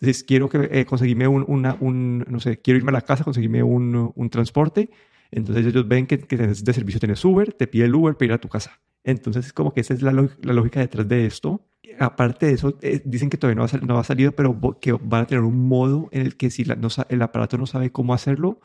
dices, 0.00 0.24
quiero 0.24 0.48
que 0.48 0.68
eh, 0.70 0.84
conseguirme 0.84 1.28
un, 1.28 1.44
una, 1.46 1.76
un, 1.80 2.24
no 2.28 2.40
sé, 2.40 2.60
quiero 2.60 2.78
irme 2.78 2.90
a 2.90 2.94
la 2.94 3.02
casa, 3.02 3.24
conseguirme 3.24 3.62
un, 3.62 4.12
un 4.14 4.30
transporte, 4.30 4.90
entonces 5.30 5.66
ellos 5.66 5.86
ven 5.88 6.06
que, 6.06 6.18
que 6.18 6.36
de 6.36 6.54
servicio 6.54 7.00
tienes 7.00 7.24
Uber, 7.24 7.52
te 7.52 7.66
pide 7.66 7.86
el 7.86 7.94
Uber 7.94 8.14
para 8.14 8.26
ir 8.26 8.32
a 8.32 8.38
tu 8.38 8.48
casa. 8.48 8.80
Entonces 9.02 9.46
es 9.46 9.52
como 9.52 9.72
que 9.74 9.80
esa 9.80 9.94
es 9.94 10.02
la, 10.02 10.12
la 10.12 10.52
lógica 10.52 10.80
detrás 10.80 11.06
de 11.08 11.26
esto. 11.26 11.66
Aparte 11.98 12.46
de 12.46 12.52
eso, 12.52 12.78
eh, 12.80 13.02
dicen 13.04 13.30
que 13.30 13.36
todavía 13.36 13.56
no 13.56 13.64
ha, 13.64 13.86
no 13.86 14.02
salido, 14.04 14.32
pero 14.32 14.58
que 14.80 14.92
van 14.92 15.22
a 15.22 15.26
tener 15.26 15.44
un 15.44 15.68
modo 15.68 16.08
en 16.12 16.22
el 16.22 16.36
que 16.36 16.50
si 16.50 16.64
la, 16.64 16.74
no, 16.76 16.88
el 17.08 17.22
aparato 17.22 17.58
no 17.58 17.66
sabe 17.66 17.92
cómo 17.92 18.14
hacerlo, 18.14 18.60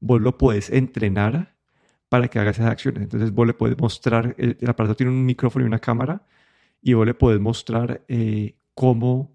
vos 0.00 0.20
lo 0.20 0.38
puedes 0.38 0.70
entrenar 0.70 1.54
para 2.12 2.28
que 2.28 2.38
haga 2.38 2.50
esas 2.50 2.66
acciones. 2.66 3.04
Entonces 3.04 3.32
vos 3.32 3.46
le 3.46 3.54
puedes 3.54 3.78
mostrar, 3.78 4.34
el, 4.36 4.58
el 4.60 4.68
aparato 4.68 4.94
tiene 4.94 5.10
un 5.12 5.24
micrófono 5.24 5.64
y 5.64 5.66
una 5.66 5.78
cámara, 5.78 6.26
y 6.82 6.92
vos 6.92 7.06
le 7.06 7.14
puedes 7.14 7.40
mostrar 7.40 8.04
eh, 8.06 8.54
cómo, 8.74 9.34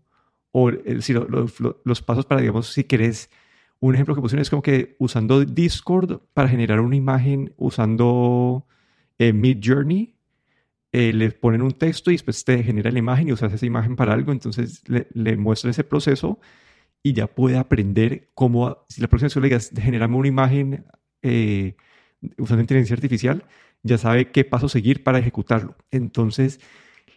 o 0.52 0.70
el, 0.70 1.02
si 1.02 1.12
lo, 1.12 1.28
lo, 1.28 1.48
los 1.84 2.02
pasos 2.04 2.28
para, 2.28 2.40
digamos, 2.42 2.72
si 2.72 2.84
querés 2.84 3.32
un 3.80 3.96
ejemplo 3.96 4.13
que 4.13 4.22
pusieron 4.22 4.44
es 4.44 4.52
como 4.52 4.62
que 4.62 4.96
usando 5.00 5.44
Discord 5.44 6.22
para 6.36 6.50
generar 6.50 6.80
una 6.80 6.96
imagen, 6.96 7.52
usando 7.58 8.68
eh, 9.18 9.34
Mid 9.34 9.58
Journey, 9.63 10.13
eh, 10.92 11.13
le 11.13 11.32
ponen 11.32 11.63
un 11.63 11.72
texto 11.72 12.12
y 12.12 12.13
después 12.13 12.46
te 12.46 12.62
genera 12.62 12.92
la 12.92 13.00
imagen 13.00 13.28
y 13.28 13.32
usas 13.32 13.52
esa 13.54 13.66
imagen 13.66 13.96
para 13.96 14.13
algo, 14.13 14.32
entonces 14.32 14.88
le, 14.88 15.08
le 15.13 15.36
muestran 15.36 15.72
ese 15.72 15.84
proceso 15.84 16.40
y 17.02 17.13
ya 17.13 17.26
puede 17.26 17.58
aprender 17.58 18.30
cómo, 18.36 18.86
si 18.88 19.02
la 19.02 19.08
próxima 19.08 19.30
vez 19.30 19.36
le 19.38 19.42
digas, 19.42 19.72
generame 19.76 20.16
una 20.16 20.28
imagen 20.28 20.86
eh, 21.24 21.76
usando 22.38 22.62
inteligencia 22.62 22.95
artificial, 22.95 23.45
ya 23.84 23.97
sabe 23.97 24.32
qué 24.32 24.43
paso 24.45 24.69
seguir 24.69 25.03
para 25.03 25.19
ejecutarlo. 25.19 25.75
Entonces, 25.91 26.60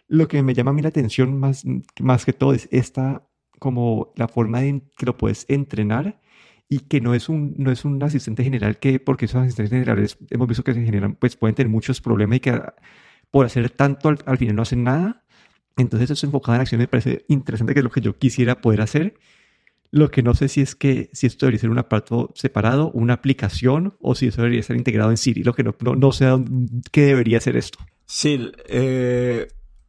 lo 0.07 0.27
que 0.27 0.43
me 0.43 0.53
llama 0.53 0.71
a 0.71 0.73
mí 0.73 0.81
la 0.81 0.89
atención 0.89 1.39
más, 1.39 1.63
más 1.99 2.25
que 2.25 2.33
todo 2.33 2.53
es 2.53 2.67
esta, 2.71 3.27
como 3.59 4.13
la 4.15 4.27
forma 4.27 4.63
en 4.63 4.89
que 4.97 5.05
lo 5.05 5.17
puedes 5.17 5.45
entrenar 5.49 6.19
y 6.67 6.79
que 6.79 7.01
no 7.01 7.13
es 7.13 7.29
un, 7.29 7.53
no 7.57 7.71
es 7.71 7.85
un 7.85 8.01
asistente 8.01 8.43
general 8.43 8.79
que, 8.79 8.99
porque 8.99 9.25
esos 9.25 9.41
asistentes 9.41 9.71
generales 9.71 10.17
hemos 10.29 10.47
visto 10.47 10.63
que 10.63 10.73
se 10.73 10.83
generan, 10.83 11.15
pues 11.15 11.35
pueden 11.35 11.55
tener 11.55 11.69
muchos 11.69 12.01
problemas 12.01 12.37
y 12.37 12.39
que 12.39 12.61
por 13.29 13.45
hacer 13.45 13.69
tanto 13.69 14.09
al, 14.09 14.37
final 14.37 14.55
no 14.55 14.61
hacen 14.61 14.83
nada. 14.83 15.23
Entonces 15.77 16.09
eso 16.11 16.25
enfocado 16.25 16.55
en 16.55 16.61
acción 16.61 16.79
me 16.79 16.87
parece 16.87 17.25
interesante, 17.27 17.73
que 17.73 17.79
es 17.79 17.83
lo 17.83 17.91
que 17.91 18.01
yo 18.01 18.17
quisiera 18.17 18.61
poder 18.61 18.81
hacer. 18.81 19.15
Lo 19.91 20.09
que 20.09 20.23
no 20.23 20.33
sé 20.33 20.47
si 20.47 20.61
es 20.61 20.75
que 20.75 21.09
si 21.13 21.27
esto 21.27 21.45
debería 21.45 21.59
ser 21.59 21.69
un 21.69 21.79
aparato 21.79 22.31
separado, 22.33 22.91
una 22.91 23.13
aplicación, 23.13 23.97
o 23.99 24.15
si 24.15 24.27
eso 24.27 24.41
debería 24.41 24.63
ser 24.63 24.77
integrado 24.77 25.11
en 25.11 25.17
Siri. 25.17 25.43
Lo 25.43 25.53
que 25.53 25.63
no, 25.63 25.75
no, 25.81 25.95
no 25.95 26.11
sé 26.11 26.27
qué 26.91 27.01
debería 27.01 27.41
ser 27.41 27.57
esto. 27.57 27.79
Sí, 28.05 28.51
eh, 28.67 29.47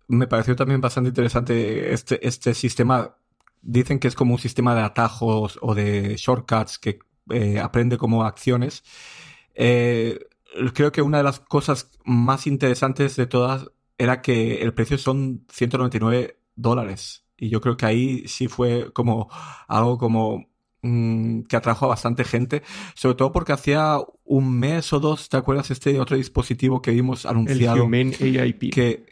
me 0.08 0.26
pareció 0.26 0.56
también 0.56 0.80
bastante 0.80 1.08
interesante 1.08 1.92
este, 1.92 2.26
este 2.26 2.54
sistema 2.54 3.16
dicen 3.62 3.98
que 3.98 4.08
es 4.08 4.14
como 4.14 4.34
un 4.34 4.40
sistema 4.40 4.74
de 4.74 4.82
atajos 4.82 5.58
o 5.62 5.74
de 5.74 6.16
shortcuts 6.16 6.78
que 6.78 6.98
eh, 7.30 7.60
aprende 7.60 7.96
como 7.96 8.24
acciones. 8.24 8.82
Eh, 9.54 10.18
creo 10.74 10.92
que 10.92 11.02
una 11.02 11.18
de 11.18 11.24
las 11.24 11.40
cosas 11.40 11.90
más 12.04 12.46
interesantes 12.46 13.16
de 13.16 13.26
todas 13.26 13.70
era 13.96 14.20
que 14.20 14.62
el 14.62 14.74
precio 14.74 14.98
son 14.98 15.46
199 15.48 16.38
dólares. 16.56 17.21
Y 17.42 17.48
yo 17.48 17.60
creo 17.60 17.76
que 17.76 17.86
ahí 17.86 18.28
sí 18.28 18.46
fue 18.46 18.92
como 18.92 19.28
algo 19.66 19.98
como 19.98 20.46
mmm, 20.80 21.40
que 21.40 21.56
atrajo 21.56 21.86
a 21.86 21.88
bastante 21.88 22.22
gente, 22.22 22.62
sobre 22.94 23.16
todo 23.16 23.32
porque 23.32 23.52
hacía 23.52 23.98
un 24.22 24.60
mes 24.60 24.92
o 24.92 25.00
dos, 25.00 25.28
¿te 25.28 25.38
acuerdas 25.38 25.72
este 25.72 25.98
otro 25.98 26.16
dispositivo 26.16 26.80
que 26.80 26.92
vimos 26.92 27.26
anunciado? 27.26 27.78
El 27.78 27.82
Human 27.82 28.12
AIP. 28.20 28.72
Que, 28.72 29.06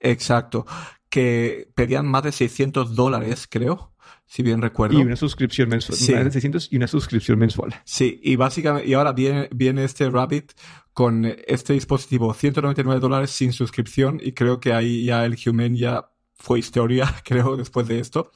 exacto, 0.00 0.64
que 1.10 1.68
pedían 1.74 2.06
más 2.06 2.22
de 2.22 2.32
600 2.32 2.94
dólares, 2.94 3.46
creo, 3.46 3.92
si 4.24 4.42
bien 4.42 4.62
recuerdo. 4.62 4.98
Y 4.98 5.02
una 5.02 5.16
suscripción 5.16 5.68
mensual. 5.68 5.98
Sí. 5.98 6.14
Más 6.14 6.24
de 6.24 6.30
600 6.30 6.72
y 6.72 6.76
una 6.78 6.86
suscripción 6.86 7.38
mensual. 7.38 7.74
Sí, 7.84 8.20
y 8.22 8.36
básicamente, 8.36 8.88
y 8.88 8.94
ahora 8.94 9.12
viene, 9.12 9.50
viene 9.54 9.84
este 9.84 10.08
Rabbit 10.08 10.52
con 10.94 11.26
este 11.46 11.74
dispositivo, 11.74 12.32
199 12.32 13.00
dólares 13.00 13.32
sin 13.32 13.52
suscripción, 13.52 14.18
y 14.22 14.32
creo 14.32 14.60
que 14.60 14.72
ahí 14.72 15.04
ya 15.04 15.26
el 15.26 15.36
Human 15.46 15.76
ya 15.76 16.08
fue 16.44 16.58
historia, 16.58 17.12
creo, 17.24 17.56
después 17.56 17.88
de 17.88 17.98
esto. 17.98 18.30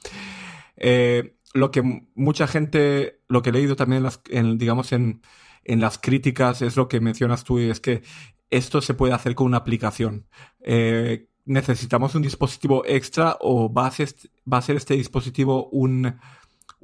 Eh, 0.75 1.35
lo 1.53 1.71
que 1.71 2.07
mucha 2.15 2.47
gente, 2.47 3.21
lo 3.27 3.41
que 3.41 3.51
he 3.51 3.53
leído 3.53 3.75
también, 3.75 3.99
en 4.29 4.49
las, 4.49 4.57
digamos, 4.57 4.91
en, 4.91 5.21
las 5.65 5.99
críticas, 5.99 6.61
es 6.61 6.75
lo 6.75 6.87
que 6.87 6.99
mencionas 6.99 7.43
tú, 7.43 7.59
y 7.59 7.69
es 7.69 7.79
que 7.79 8.01
esto 8.49 8.81
se 8.81 8.95
puede 8.95 9.13
hacer 9.13 9.35
con 9.35 9.47
una 9.47 9.57
aplicación. 9.57 10.25
Eh, 10.61 11.27
necesitamos 11.45 12.15
un 12.15 12.23
dispositivo 12.23 12.83
extra 12.85 13.37
o 13.39 13.71
va 13.71 13.87
a 13.87 13.91
ser, 13.91 14.75
este 14.75 14.95
dispositivo 14.95 15.69
un, 15.69 16.19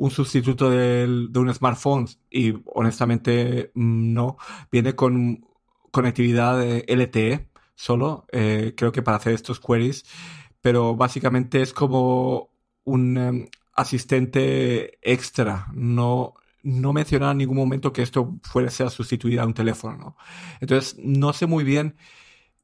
sustituto 0.10 0.70
de 0.70 1.40
un 1.40 1.54
smartphone? 1.54 2.08
Y 2.30 2.54
honestamente 2.66 3.72
no. 3.74 4.38
Viene 4.72 4.96
con 4.96 5.44
conectividad 5.92 6.64
LTE 6.88 7.48
solo, 7.76 8.26
eh, 8.32 8.74
creo 8.76 8.92
que 8.92 9.02
para 9.02 9.18
hacer 9.18 9.34
estos 9.34 9.60
queries, 9.60 10.06
pero 10.66 10.96
básicamente 10.96 11.62
es 11.62 11.74
como 11.74 12.50
un 12.86 13.18
um, 13.20 13.46
asistente 13.76 14.98
extra, 15.04 15.68
no, 15.76 16.34
no 16.64 16.92
mencionaron 16.92 17.34
en 17.34 17.38
ningún 17.38 17.58
momento 17.58 17.94
que 17.94 18.02
esto 18.02 18.40
fuese 18.42 18.82
a 18.82 18.90
sustituir 18.90 19.40
a 19.40 19.46
un 19.46 19.54
teléfono. 19.54 19.96
¿no? 19.96 20.18
Entonces, 20.62 20.96
no 20.98 21.34
sé 21.34 21.46
muy 21.46 21.64
bien 21.64 21.98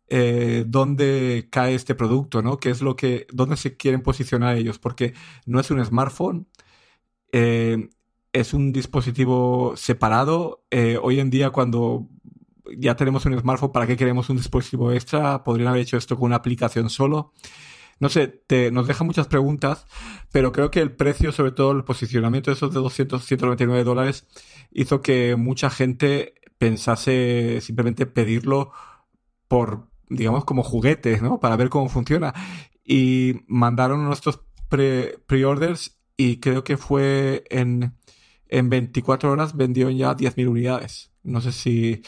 eh, 0.08 0.64
dónde 0.66 1.48
cae 1.52 1.76
este 1.76 1.94
producto, 1.94 2.42
¿no? 2.42 2.58
¿Qué 2.58 2.72
es 2.72 2.82
lo 2.82 2.96
que, 2.96 3.28
dónde 3.32 3.56
se 3.56 3.78
quieren 3.78 4.02
posicionar 4.02 4.58
ellos? 4.58 4.80
Porque 4.80 5.14
no 5.46 5.60
es 5.60 5.70
un 5.70 5.86
smartphone, 5.86 6.48
eh, 7.32 7.88
es 8.34 8.56
un 8.56 8.72
dispositivo 8.72 9.74
separado. 9.78 10.64
Eh, 10.72 10.98
hoy 11.00 11.20
en 11.20 11.30
día, 11.30 11.52
cuando 11.52 12.08
ya 12.76 12.96
tenemos 12.96 13.28
un 13.28 13.40
smartphone, 13.40 13.72
¿para 13.72 13.86
qué 13.86 13.96
queremos 13.96 14.28
un 14.32 14.38
dispositivo 14.38 14.92
extra? 14.92 15.44
Podrían 15.44 15.68
haber 15.68 15.84
hecho 15.84 15.98
esto 15.98 16.16
con 16.18 16.26
una 16.26 16.38
aplicación 16.38 16.90
solo. 16.90 17.34
No 18.02 18.10
sé, 18.10 18.28
te, 18.28 18.72
nos 18.72 18.88
deja 18.88 19.04
muchas 19.04 19.28
preguntas, 19.28 19.86
pero 20.32 20.52
creo 20.52 20.72
que 20.72 20.82
el 20.82 20.92
precio, 20.92 21.32
sobre 21.32 21.52
todo 21.52 21.72
el 21.72 21.84
posicionamiento 21.84 22.50
de 22.50 22.56
esos 22.56 22.74
de 22.74 22.80
200, 22.80 23.24
199 23.24 23.84
dólares, 23.84 24.26
hizo 24.72 25.04
que 25.04 25.36
mucha 25.36 25.70
gente 25.70 26.34
pensase 26.58 27.60
simplemente 27.62 28.08
pedirlo 28.08 28.72
por, 29.48 29.88
digamos, 30.10 30.46
como 30.46 30.64
juguetes, 30.64 31.22
¿no? 31.22 31.40
Para 31.40 31.56
ver 31.56 31.70
cómo 31.70 31.90
funciona. 31.90 32.34
Y 32.84 33.42
mandaron 33.46 34.04
nuestros 34.04 34.42
pre-orders 34.68 36.00
y 36.18 36.40
creo 36.40 36.64
que 36.64 36.78
fue 36.78 37.44
en, 37.52 37.98
en 38.48 38.70
24 38.70 39.32
horas 39.32 39.56
vendió 39.56 39.92
ya 39.92 40.18
10.000 40.18 40.48
unidades. 40.48 41.12
No 41.22 41.40
sé 41.40 41.52
si 41.52 42.02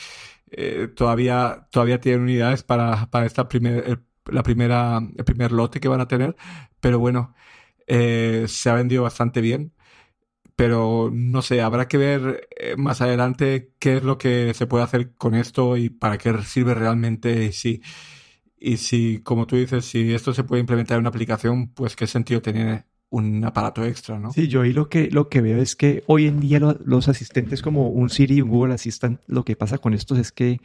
eh, 0.49 0.88
todavía, 0.95 1.67
todavía 1.69 2.01
tienen 2.01 2.21
unidades 2.21 2.63
para, 2.63 3.12
para 3.12 3.27
esta 3.27 3.47
primer, 3.47 4.01
la 4.25 4.43
primera, 4.43 4.99
el 5.17 5.25
primer 5.25 5.51
lote 5.51 5.79
que 5.79 5.88
van 5.88 6.01
a 6.01 6.07
tener, 6.07 6.36
pero 6.79 6.99
bueno, 6.99 7.33
eh, 7.88 8.45
se 8.47 8.69
ha 8.69 8.73
vendido 8.75 9.03
bastante 9.03 9.41
bien. 9.41 9.73
Pero 10.55 11.09
no 11.12 11.41
sé, 11.41 11.62
habrá 11.62 11.88
que 11.88 11.97
ver 11.97 12.47
eh, 12.55 12.75
más 12.77 13.01
adelante 13.01 13.71
qué 13.79 13.97
es 13.97 14.03
lo 14.03 14.19
que 14.19 14.53
se 14.53 14.67
puede 14.67 14.83
hacer 14.83 15.13
con 15.15 15.33
esto 15.33 15.77
y 15.77 15.89
para 15.89 16.19
qué 16.19 16.31
sirve 16.43 16.75
realmente 16.75 17.45
y 17.45 17.53
si, 17.53 17.81
y 18.59 18.77
si, 18.77 19.19
como 19.23 19.47
tú 19.47 19.55
dices, 19.55 19.86
si 19.86 20.13
esto 20.13 20.33
se 20.33 20.43
puede 20.43 20.62
implementar 20.62 20.95
en 20.95 21.01
una 21.01 21.09
aplicación, 21.09 21.69
pues 21.73 21.95
qué 21.95 22.05
sentido 22.07 22.41
tiene 22.41 22.86
un 23.09 23.43
aparato 23.45 23.83
extra, 23.83 24.19
¿no? 24.19 24.31
Sí, 24.31 24.47
yo 24.47 24.62
ahí 24.62 24.73
lo 24.73 24.89
que, 24.89 25.09
lo 25.12 25.29
que 25.29 25.41
veo 25.41 25.62
es 25.62 25.75
que 25.75 26.03
hoy 26.07 26.25
en 26.25 26.39
día 26.39 26.59
los 26.59 27.07
asistentes 27.07 27.62
como 27.62 27.89
un 27.89 28.09
Siri 28.09 28.41
un 28.41 28.49
Google 28.49 28.73
Assistant, 28.73 29.21
lo 29.27 29.45
que 29.45 29.55
pasa 29.55 29.77
con 29.77 29.93
estos 29.93 30.17
es 30.17 30.31
que 30.31 30.59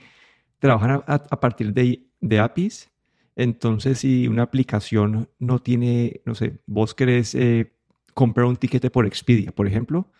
trabajan 0.58 1.02
a, 1.06 1.40
partir 1.40 1.72
de, 1.72 2.06
de, 2.20 2.38
APIs. 2.38 2.90
Entonces, 3.38 4.00
si 4.00 4.28
una 4.28 4.42
aplicación 4.42 5.30
no 5.38 5.60
tiene, 5.60 6.20
no 6.26 6.34
sé, 6.34 6.58
vos 6.66 6.94
querés 6.94 7.34
eh, 7.34 7.72
comprar 8.12 8.46
un 8.46 8.56
tiquete 8.56 8.90
por 8.90 9.06
Expedia, 9.06 9.52
por 9.52 9.66
ejemplo, 9.66 10.12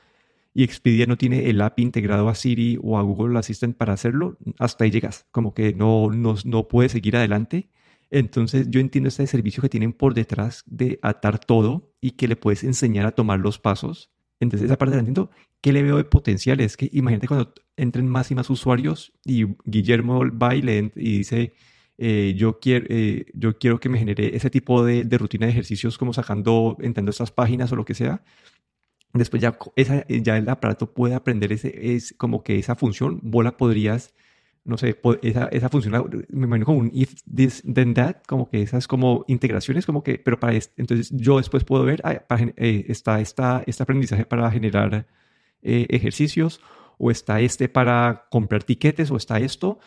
y 0.54 0.64
Expedia 0.64 1.04
no 1.07 1.18
tiene 1.18 1.50
el 1.50 1.61
API 1.61 1.83
integrado 1.83 2.31
a 2.31 2.35
Siri 2.35 2.78
o 2.83 2.98
a 2.98 3.02
Google 3.02 3.38
Assistant 3.38 3.76
para 3.76 3.92
hacerlo, 3.92 4.38
hasta 4.59 4.85
ahí 4.85 4.90
llegas. 4.90 5.26
Como 5.31 5.52
que 5.52 5.74
no, 5.74 6.11
no, 6.11 6.37
no 6.44 6.68
puedes 6.68 6.92
seguir 6.92 7.16
adelante 7.16 7.68
entonces 8.11 8.68
yo 8.70 8.81
entiendo 8.81 9.09
este 9.09 9.26
servicio 9.26 9.61
que 9.61 9.68
tienen 9.68 9.92
por 9.92 10.14
detrás 10.14 10.64
de 10.66 10.98
atar 11.02 11.38
todo 11.38 11.92
y 12.00 12.12
que 12.12 12.28
le 12.28 12.37
puedes 12.37 12.64
enseñar 12.64 13.07
a 13.07 13.12
tomar 13.12 13.38
los 13.38 13.59
pasos. 13.59 14.11
Entonces 14.40 14.66
esa 14.66 14.78
parte 14.78 14.94
la 14.94 15.00
entiendo. 15.00 15.31
¿Qué 15.61 15.72
le 15.72 15.83
veo 15.83 15.96
de 15.96 16.04
potencial? 16.04 16.61
Es 16.61 16.76
que 16.76 16.88
imagínate 16.92 17.28
cuando 17.28 17.52
entren 17.76 18.09
más 18.09 18.31
y 18.31 18.35
más 18.35 18.48
usuarios 18.50 19.12
y 19.24 19.46
Guillermo 19.64 20.22
va 20.31 20.54
y, 20.54 20.62
dice, 20.94 21.54
eh, 21.99 22.35
yo, 22.37 22.61
quiero, 22.61 22.87
eh, 22.89 23.27
yo 23.35 23.59
quiero 23.59 23.81
que 23.81 23.89
me 23.89 23.99
genere 23.99 24.35
ese 24.37 24.51
tipo 24.51 24.85
de, 24.85 25.05
rutina 25.19 25.47
de 25.47 25.53
ejercicios 25.53 25.99
como 25.99 26.13
sacando, 26.13 26.77
entrando 26.81 27.11
estas 27.11 27.33
páginas 27.33 27.73
o 27.73 27.77
lo 27.77 27.85
que 27.85 27.95
sea. 27.95 28.23
Después 29.13 29.43
ya, 29.43 29.59
esa, 29.77 30.07
ya 30.09 30.37
el 30.37 30.49
aparato 30.49 30.93
puede 30.93 31.15
aprender 31.15 31.53
ese, 31.53 31.95
es 31.95 32.15
como 32.17 32.43
que 32.43 32.59
esa 32.59 32.77
función, 32.77 33.21
vos 33.23 33.45
la 33.45 33.57
podrías 33.57 34.15
no 34.69 34.77
sé, 34.77 35.01
esa, 35.23 35.47
esa 35.47 35.71
función, 35.71 36.27
me 36.29 36.45
imagino 36.45 36.67
como 36.67 36.79
un 36.81 36.91
if 36.93 37.15
this 37.35 37.63
then 37.73 37.95
that, 37.95 38.17
como 38.27 38.51
que 38.51 38.61
esas 38.61 38.87
como 38.87 39.25
integraciones, 39.27 39.87
como 39.87 40.03
que, 40.03 40.19
pero 40.19 40.39
para 40.39 40.53
este, 40.53 40.83
entonces 40.83 41.11
yo 41.11 41.39
después 41.39 41.65
puedo 41.65 41.85
ver, 41.85 42.03
ah, 42.05 42.23
eh, 42.57 42.85
está 42.87 43.19
esta, 43.21 43.63
este 43.67 43.83
aprendizaje 43.83 44.27
para 44.27 44.51
generar 44.51 45.07
eh, 45.63 45.87
ejercicios, 45.89 46.61
o 46.99 47.11
está 47.11 47.41
este 47.41 47.71
para 47.71 48.27
comprar 48.31 48.63
tiquetes, 48.63 49.11
o 49.11 49.17
está 49.17 49.39
esto, 49.39 49.79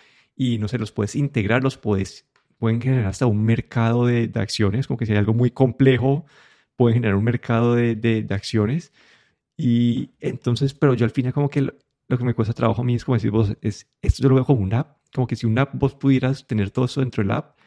y 0.41 0.57
no 0.57 0.67
sé, 0.67 0.79
los 0.79 0.91
puedes 0.91 1.15
integrar, 1.15 1.61
los 1.61 1.77
puedes, 1.77 2.25
pueden 2.57 2.81
generar 2.81 3.05
hasta 3.05 3.27
un 3.27 3.43
mercado 3.43 4.07
de, 4.07 4.27
de 4.27 4.39
acciones, 4.39 4.87
como 4.87 4.97
que 4.97 5.05
si 5.05 5.11
hay 5.11 5.19
algo 5.19 5.35
muy 5.35 5.51
complejo, 5.51 6.25
pueden 6.75 6.95
generar 6.95 7.15
un 7.15 7.23
mercado 7.23 7.75
de, 7.75 7.95
de, 7.95 8.23
de 8.23 8.33
acciones. 8.33 8.91
Y 9.55 10.09
entonces, 10.19 10.73
pero 10.73 10.95
yo 10.95 11.05
al 11.05 11.11
final 11.11 11.31
como 11.31 11.47
que 11.47 11.61
lo 11.61 12.17
que 12.17 12.23
me 12.23 12.33
cuesta 12.33 12.55
trabajo 12.55 12.81
a 12.81 12.83
mí 12.83 12.95
es 12.95 13.05
como 13.05 13.17
decir 13.17 13.29
vos, 13.29 13.55
es, 13.61 13.87
esto 14.01 14.23
yo 14.23 14.29
lo 14.29 14.35
veo 14.35 14.45
como 14.45 14.61
una 14.61 14.79
app, 14.79 14.97
como 15.13 15.27
que 15.27 15.35
si 15.35 15.45
una 15.45 15.61
app 15.61 15.75
vos 15.75 15.93
pudieras 15.93 16.47
tener 16.47 16.71
todo 16.71 16.85
eso 16.85 17.01
dentro 17.01 17.21
del 17.21 17.33
app 17.33 17.59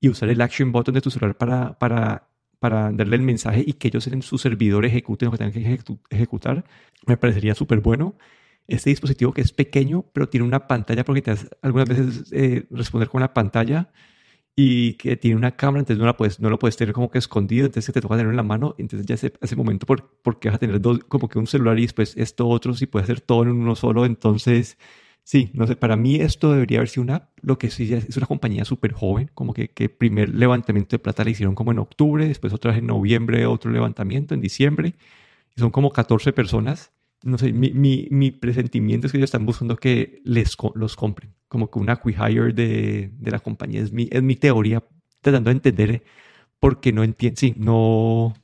y 0.00 0.08
usar 0.08 0.28
el 0.28 0.40
action 0.40 0.70
button 0.70 0.94
de 0.94 1.00
tu 1.00 1.10
celular 1.10 1.36
para, 1.36 1.80
para, 1.80 2.28
para 2.60 2.92
darle 2.92 3.16
el 3.16 3.22
mensaje 3.22 3.64
y 3.66 3.72
que 3.72 3.88
ellos 3.88 4.06
en 4.06 4.22
su 4.22 4.38
servidor 4.38 4.84
ejecuten 4.86 5.26
lo 5.26 5.32
que 5.32 5.38
tengan 5.38 5.52
que 5.52 5.96
ejecutar, 6.10 6.64
me 7.08 7.16
parecería 7.16 7.56
súper 7.56 7.80
bueno. 7.80 8.14
Este 8.70 8.90
dispositivo 8.90 9.32
que 9.32 9.42
es 9.42 9.52
pequeño, 9.52 10.04
pero 10.12 10.28
tiene 10.28 10.46
una 10.46 10.66
pantalla, 10.66 11.04
porque 11.04 11.22
te 11.22 11.34
algunas 11.62 11.88
veces 11.88 12.24
eh, 12.32 12.66
responder 12.70 13.08
con 13.08 13.18
una 13.18 13.34
pantalla 13.34 13.90
y 14.56 14.94
que 14.94 15.16
tiene 15.16 15.36
una 15.36 15.56
cámara, 15.56 15.80
entonces 15.80 15.98
no, 15.98 16.06
la 16.06 16.16
puedes, 16.16 16.40
no 16.40 16.50
lo 16.50 16.58
puedes 16.58 16.76
tener 16.76 16.94
como 16.94 17.10
que 17.10 17.18
escondido, 17.18 17.66
entonces 17.66 17.92
te 17.92 18.00
toca 18.00 18.14
tenerlo 18.14 18.32
en 18.32 18.36
la 18.36 18.42
mano, 18.42 18.74
entonces 18.78 19.06
ya 19.06 19.14
ese, 19.14 19.32
ese 19.40 19.56
momento 19.56 19.86
por, 19.86 20.20
porque 20.22 20.48
vas 20.48 20.56
a 20.56 20.58
tener 20.58 20.80
dos, 20.80 21.00
como 21.08 21.28
que 21.28 21.38
un 21.38 21.46
celular 21.46 21.78
y 21.78 21.82
después 21.82 22.16
esto 22.16 22.48
otro, 22.48 22.74
si 22.74 22.86
puedes 22.86 23.04
hacer 23.04 23.20
todo 23.20 23.42
en 23.44 23.50
uno 23.50 23.74
solo, 23.74 24.04
entonces 24.04 24.76
sí, 25.24 25.50
no 25.54 25.66
sé, 25.66 25.76
para 25.76 25.96
mí 25.96 26.16
esto 26.16 26.52
debería 26.52 26.78
haber 26.78 26.88
sido 26.88 27.04
una 27.04 27.16
app, 27.16 27.38
lo 27.40 27.58
que 27.58 27.70
sí 27.70 27.92
es 27.94 28.16
una 28.16 28.26
compañía 28.26 28.64
súper 28.64 28.92
joven, 28.92 29.30
como 29.34 29.54
que, 29.54 29.68
que 29.70 29.88
primer 29.88 30.34
levantamiento 30.34 30.96
de 30.96 30.98
plata 31.00 31.24
le 31.24 31.30
hicieron 31.32 31.54
como 31.54 31.72
en 31.72 31.78
octubre, 31.78 32.26
después 32.28 32.52
otra 32.52 32.72
vez 32.72 32.80
en 32.80 32.86
noviembre, 32.86 33.46
otro 33.46 33.70
levantamiento 33.70 34.34
en 34.34 34.40
diciembre, 34.40 34.94
y 35.56 35.60
son 35.60 35.70
como 35.70 35.90
14 35.90 36.32
personas 36.32 36.92
no 37.22 37.38
sé, 37.38 37.52
mi, 37.52 37.72
mi, 37.72 38.08
mi, 38.10 38.30
presentimiento 38.30 39.06
es 39.06 39.12
que 39.12 39.18
ellos 39.18 39.28
están 39.28 39.46
buscando 39.46 39.76
que 39.76 40.20
les 40.24 40.56
los 40.74 40.96
compren, 40.96 41.34
como 41.48 41.70
que 41.70 41.78
una 41.78 41.94
acquihire 41.94 42.52
de, 42.52 43.10
de 43.12 43.30
la 43.30 43.40
compañía. 43.40 43.82
Es 43.82 43.92
mi, 43.92 44.08
es 44.10 44.22
mi 44.22 44.36
teoría, 44.36 44.84
tratando 45.20 45.50
de 45.50 45.56
entender 45.56 46.04
por 46.58 46.80
qué 46.80 46.92
no 46.92 47.04
entiendo, 47.04 47.38
sí, 47.38 47.54
no, 47.56 48.34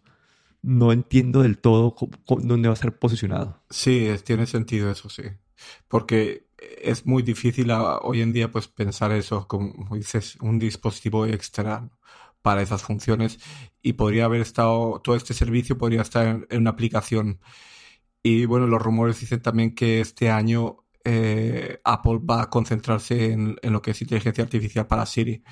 no 0.62 0.92
entiendo 0.92 1.42
del 1.42 1.58
todo 1.58 1.94
dónde 2.26 2.68
va 2.68 2.74
a 2.74 2.76
ser 2.76 2.98
posicionado. 2.98 3.62
Sí, 3.70 4.08
tiene 4.24 4.46
sentido 4.46 4.90
eso, 4.90 5.08
sí. 5.08 5.22
Porque 5.88 6.46
es 6.58 7.06
muy 7.06 7.22
difícil 7.22 7.70
hoy 7.70 8.22
en 8.22 8.32
día 8.32 8.50
pues 8.50 8.68
pensar 8.68 9.12
eso, 9.12 9.46
como 9.46 9.96
dices, 9.96 10.36
un 10.40 10.58
dispositivo 10.58 11.26
extra 11.26 11.88
para 12.42 12.62
esas 12.62 12.82
funciones 12.82 13.38
y 13.82 13.94
podría 13.94 14.26
haber 14.26 14.40
estado, 14.40 15.00
todo 15.02 15.16
este 15.16 15.34
servicio 15.34 15.78
podría 15.78 16.02
estar 16.02 16.46
en 16.48 16.60
una 16.60 16.70
aplicación 16.70 17.40
y 18.26 18.44
bueno, 18.44 18.66
los 18.66 18.82
rumores 18.82 19.20
dicen 19.20 19.40
también 19.40 19.72
que 19.72 20.00
este 20.00 20.30
año 20.30 20.78
eh, 21.04 21.78
Apple 21.84 22.18
va 22.28 22.42
a 22.42 22.50
concentrarse 22.50 23.30
en, 23.32 23.56
lo 23.62 23.80
que 23.80 23.92
es 23.92 24.02
inteligencia 24.02 24.42
artificial 24.42 24.88
para 24.88 25.06
Siri. 25.06 25.44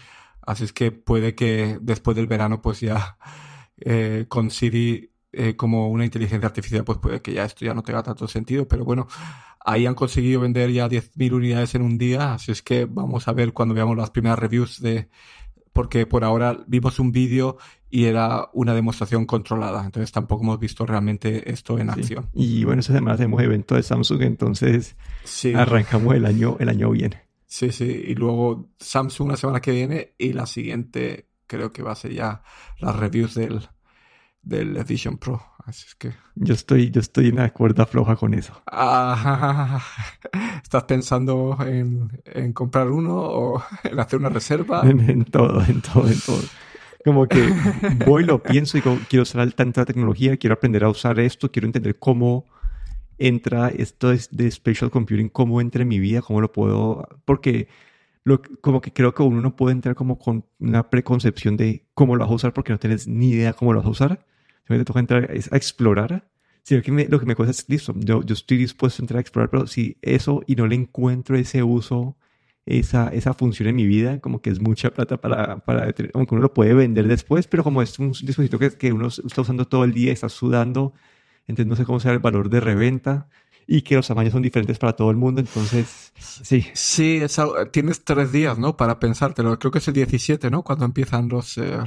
Así 0.42 0.64
es 0.64 0.72
que 0.72 0.90
puede 0.90 1.36
que 1.36 1.78
después 1.80 2.16
del 2.16 2.26
verano, 2.26 2.60
pues 2.60 2.80
ya 2.80 3.16
eh, 3.76 4.26
con 4.28 4.50
Siri 4.50 5.12
eh, 5.30 5.54
como 5.54 5.88
una 5.88 6.04
inteligencia 6.04 6.48
artificial, 6.48 6.82
pues 6.82 6.98
puede 6.98 7.22
que 7.22 7.32
ya 7.32 7.44
esto 7.44 7.64
ya 7.64 7.74
no 7.74 7.84
tenga 7.84 8.02
tanto 8.02 8.26
sentido. 8.26 8.66
Pero 8.66 8.84
bueno, 8.84 9.06
ahí 9.64 9.86
han 9.86 9.94
conseguido 9.94 10.40
vender 10.40 10.72
ya 10.72 10.88
10.000 10.88 11.32
unidades 11.32 11.76
en 11.76 11.82
un 11.82 11.96
día. 11.96 12.34
Así 12.34 12.50
es 12.50 12.60
que 12.60 12.86
vamos 12.86 13.28
a 13.28 13.32
ver 13.34 13.52
cuando 13.52 13.72
veamos 13.72 13.96
las 13.96 14.10
primeras 14.10 14.40
reviews 14.40 14.80
de, 14.80 15.08
porque 15.74 16.06
por 16.06 16.24
ahora 16.24 16.56
vimos 16.66 16.98
un 16.98 17.12
vídeo 17.12 17.58
y 17.90 18.04
era 18.04 18.48
una 18.54 18.74
demostración 18.74 19.26
controlada. 19.26 19.84
Entonces 19.84 20.12
tampoco 20.12 20.44
hemos 20.44 20.58
visto 20.58 20.86
realmente 20.86 21.50
esto 21.50 21.78
en 21.78 21.90
acción. 21.90 22.30
Y 22.32 22.64
bueno, 22.64 22.80
esta 22.80 22.94
semana 22.94 23.16
tenemos 23.16 23.42
evento 23.42 23.74
de 23.74 23.82
Samsung, 23.82 24.22
entonces 24.22 24.96
arrancamos 25.54 26.14
el 26.14 26.24
año, 26.24 26.56
el 26.60 26.68
año 26.70 26.90
bien. 26.90 27.16
Sí, 27.46 27.72
sí. 27.72 28.04
Y 28.06 28.14
luego 28.14 28.70
Samsung 28.78 29.30
la 29.30 29.36
semana 29.36 29.60
que 29.60 29.72
viene 29.72 30.14
y 30.16 30.32
la 30.32 30.46
siguiente 30.46 31.28
creo 31.46 31.72
que 31.72 31.82
va 31.82 31.92
a 31.92 31.96
ser 31.96 32.12
ya 32.12 32.42
las 32.78 32.96
reviews 32.96 33.34
del, 33.34 33.68
del 34.42 34.82
Vision 34.84 35.18
Pro. 35.18 35.42
Así 35.64 35.86
es 35.88 35.94
que. 35.94 36.12
Yo 36.34 36.52
estoy, 36.52 36.90
yo 36.90 37.00
estoy 37.00 37.28
en 37.28 37.36
la 37.36 37.50
cuerda 37.50 37.86
floja 37.86 38.16
con 38.16 38.34
eso. 38.34 38.52
Ah, 38.70 39.82
¿Estás 40.62 40.84
pensando 40.84 41.56
en, 41.66 42.10
en, 42.26 42.52
comprar 42.52 42.90
uno 42.90 43.16
o 43.16 43.62
en 43.82 43.98
hacer 43.98 44.18
una 44.18 44.28
reserva? 44.28 44.82
En, 44.84 45.24
todo, 45.24 45.64
en 45.64 45.80
todo, 45.80 46.06
en 46.06 46.20
todo. 46.20 46.42
Como 47.02 47.26
que 47.26 47.48
voy, 48.06 48.24
lo 48.24 48.42
pienso 48.42 48.76
y 48.76 48.82
quiero 48.82 49.22
usar 49.22 49.50
tanta 49.52 49.86
tecnología, 49.86 50.36
quiero 50.36 50.54
aprender 50.54 50.84
a 50.84 50.90
usar 50.90 51.18
esto, 51.18 51.50
quiero 51.50 51.66
entender 51.66 51.98
cómo 51.98 52.44
entra 53.16 53.68
esto 53.68 54.10
de 54.30 54.50
spatial 54.50 54.90
computing, 54.90 55.28
cómo 55.30 55.60
entra 55.60 55.82
en 55.82 55.88
mi 55.88 55.98
vida, 55.98 56.20
cómo 56.20 56.42
lo 56.42 56.52
puedo. 56.52 57.08
Porque 57.24 57.68
lo, 58.22 58.42
como 58.60 58.82
que 58.82 58.92
creo 58.92 59.14
que 59.14 59.22
uno 59.22 59.40
no 59.40 59.56
puede 59.56 59.72
entrar 59.72 59.94
como 59.94 60.18
con 60.18 60.44
una 60.58 60.90
preconcepción 60.90 61.56
de 61.56 61.86
cómo 61.94 62.16
lo 62.16 62.24
vas 62.24 62.32
a 62.32 62.34
usar 62.34 62.52
porque 62.52 62.72
no 62.72 62.78
tienes 62.78 63.08
ni 63.08 63.30
idea 63.30 63.54
cómo 63.54 63.72
lo 63.72 63.80
vas 63.80 63.86
a 63.86 63.90
usar 63.90 64.26
te 64.66 64.84
toca 64.84 65.00
entrar 65.00 65.30
a 65.30 65.56
explorar 65.56 66.28
Sí, 66.64 66.74
lo 66.76 66.82
que 66.82 66.92
me, 66.92 67.06
lo 67.06 67.20
que 67.20 67.26
me 67.26 67.36
cuesta 67.36 67.50
es, 67.50 67.68
listo, 67.68 67.92
yo, 67.98 68.22
yo 68.22 68.32
estoy 68.32 68.56
dispuesto 68.56 69.02
a 69.02 69.04
entrar 69.04 69.18
a 69.18 69.20
explorar, 69.20 69.50
pero 69.50 69.66
si 69.66 69.98
eso 70.00 70.42
y 70.46 70.56
no 70.56 70.66
le 70.66 70.74
encuentro 70.74 71.36
ese 71.36 71.62
uso, 71.62 72.16
esa, 72.64 73.08
esa 73.08 73.34
función 73.34 73.68
en 73.68 73.76
mi 73.76 73.86
vida, 73.86 74.18
como 74.20 74.40
que 74.40 74.48
es 74.48 74.60
mucha 74.60 74.90
plata 74.90 75.18
para, 75.18 75.58
para 75.58 75.94
aunque 76.14 76.34
uno 76.34 76.40
lo 76.40 76.54
puede 76.54 76.72
vender 76.72 77.06
después, 77.06 77.46
pero 77.48 77.64
como 77.64 77.82
es 77.82 77.98
un 77.98 78.12
dispositivo 78.12 78.58
que, 78.58 78.70
que 78.70 78.92
uno 78.94 79.08
está 79.08 79.42
usando 79.42 79.66
todo 79.66 79.84
el 79.84 79.92
día, 79.92 80.10
está 80.10 80.30
sudando, 80.30 80.94
entonces 81.46 81.66
no 81.66 81.76
sé 81.76 81.84
cómo 81.84 82.00
será 82.00 82.14
el 82.14 82.20
valor 82.20 82.48
de 82.48 82.60
reventa 82.60 83.28
y 83.66 83.82
que 83.82 83.96
los 83.96 84.08
tamaños 84.08 84.32
son 84.32 84.40
diferentes 84.40 84.78
para 84.78 84.94
todo 84.94 85.10
el 85.10 85.18
mundo, 85.18 85.42
entonces 85.42 86.12
sí. 86.18 86.64
Sí, 86.72 87.20
tienes 87.72 88.04
tres 88.04 88.32
días, 88.32 88.58
¿no? 88.58 88.76
Para 88.78 88.98
pensártelo. 88.98 89.58
Creo 89.58 89.70
que 89.70 89.78
es 89.78 89.88
el 89.88 89.94
17, 89.94 90.50
¿no? 90.50 90.62
Cuando 90.62 90.86
empiezan 90.86 91.28
los, 91.28 91.58
eh, 91.58 91.78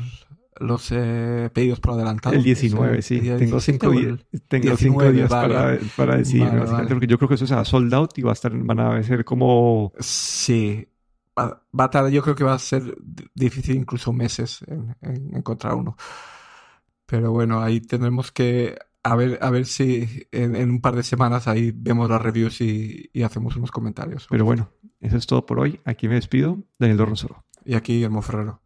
los 0.59 0.91
eh, 0.91 1.49
pedidos 1.53 1.79
por 1.79 1.93
adelantado. 1.93 2.35
El 2.35 2.43
19, 2.43 3.01
sí. 3.01 3.19
tengo 3.19 3.59
cinco, 3.59 3.91
días, 3.91 4.19
tengo 4.47 4.75
cinco 4.77 5.11
días 5.11 5.29
para, 5.29 5.77
para 5.95 6.17
decidir, 6.17 6.49
porque 6.87 7.07
yo 7.07 7.17
creo 7.17 7.29
que 7.29 7.35
eso 7.35 7.47
se 7.47 7.53
ha 7.53 7.65
sold 7.65 7.93
out 7.93 8.17
y 8.17 8.21
va 8.21 8.31
a 8.31 8.33
estar, 8.33 8.51
van 8.53 8.79
a 8.79 9.03
ser 9.03 9.25
como... 9.25 9.93
Sí. 9.99 10.87
Va, 11.37 11.61
a 11.77 11.89
tardar, 11.89 12.11
yo 12.11 12.23
creo 12.23 12.35
que 12.35 12.43
va 12.43 12.55
a 12.55 12.59
ser 12.59 12.97
difícil 13.35 13.75
incluso 13.75 14.11
meses 14.11 14.65
en, 14.67 15.35
encontrar 15.35 15.75
uno. 15.75 15.95
Pero 17.05 17.31
bueno, 17.31 17.61
ahí 17.61 17.79
tendremos 17.79 18.31
que 18.31 18.77
a 19.03 19.15
ver, 19.15 19.37
a 19.41 19.49
ver 19.51 19.65
si 19.65 20.27
en, 20.31 20.69
un 20.69 20.81
par 20.81 20.95
de 20.95 21.03
semanas 21.03 21.47
ahí 21.47 21.71
vemos 21.73 22.09
las 22.09 22.21
reviews 22.21 22.59
y, 22.61 23.09
y, 23.13 23.21
hacemos 23.21 23.55
unos 23.55 23.71
comentarios. 23.71 24.27
Pero 24.29 24.43
bueno, 24.43 24.71
eso 24.99 25.15
es 25.15 25.27
todo 25.27 25.45
por 25.45 25.59
hoy. 25.59 25.79
Aquí 25.85 26.07
me 26.07 26.15
despido, 26.15 26.63
Daniel 26.79 26.97
Dorronsoro. 26.97 27.45
Y 27.63 27.75
aquí 27.75 27.93
Guillermo 27.93 28.21
Ferrero. 28.21 28.61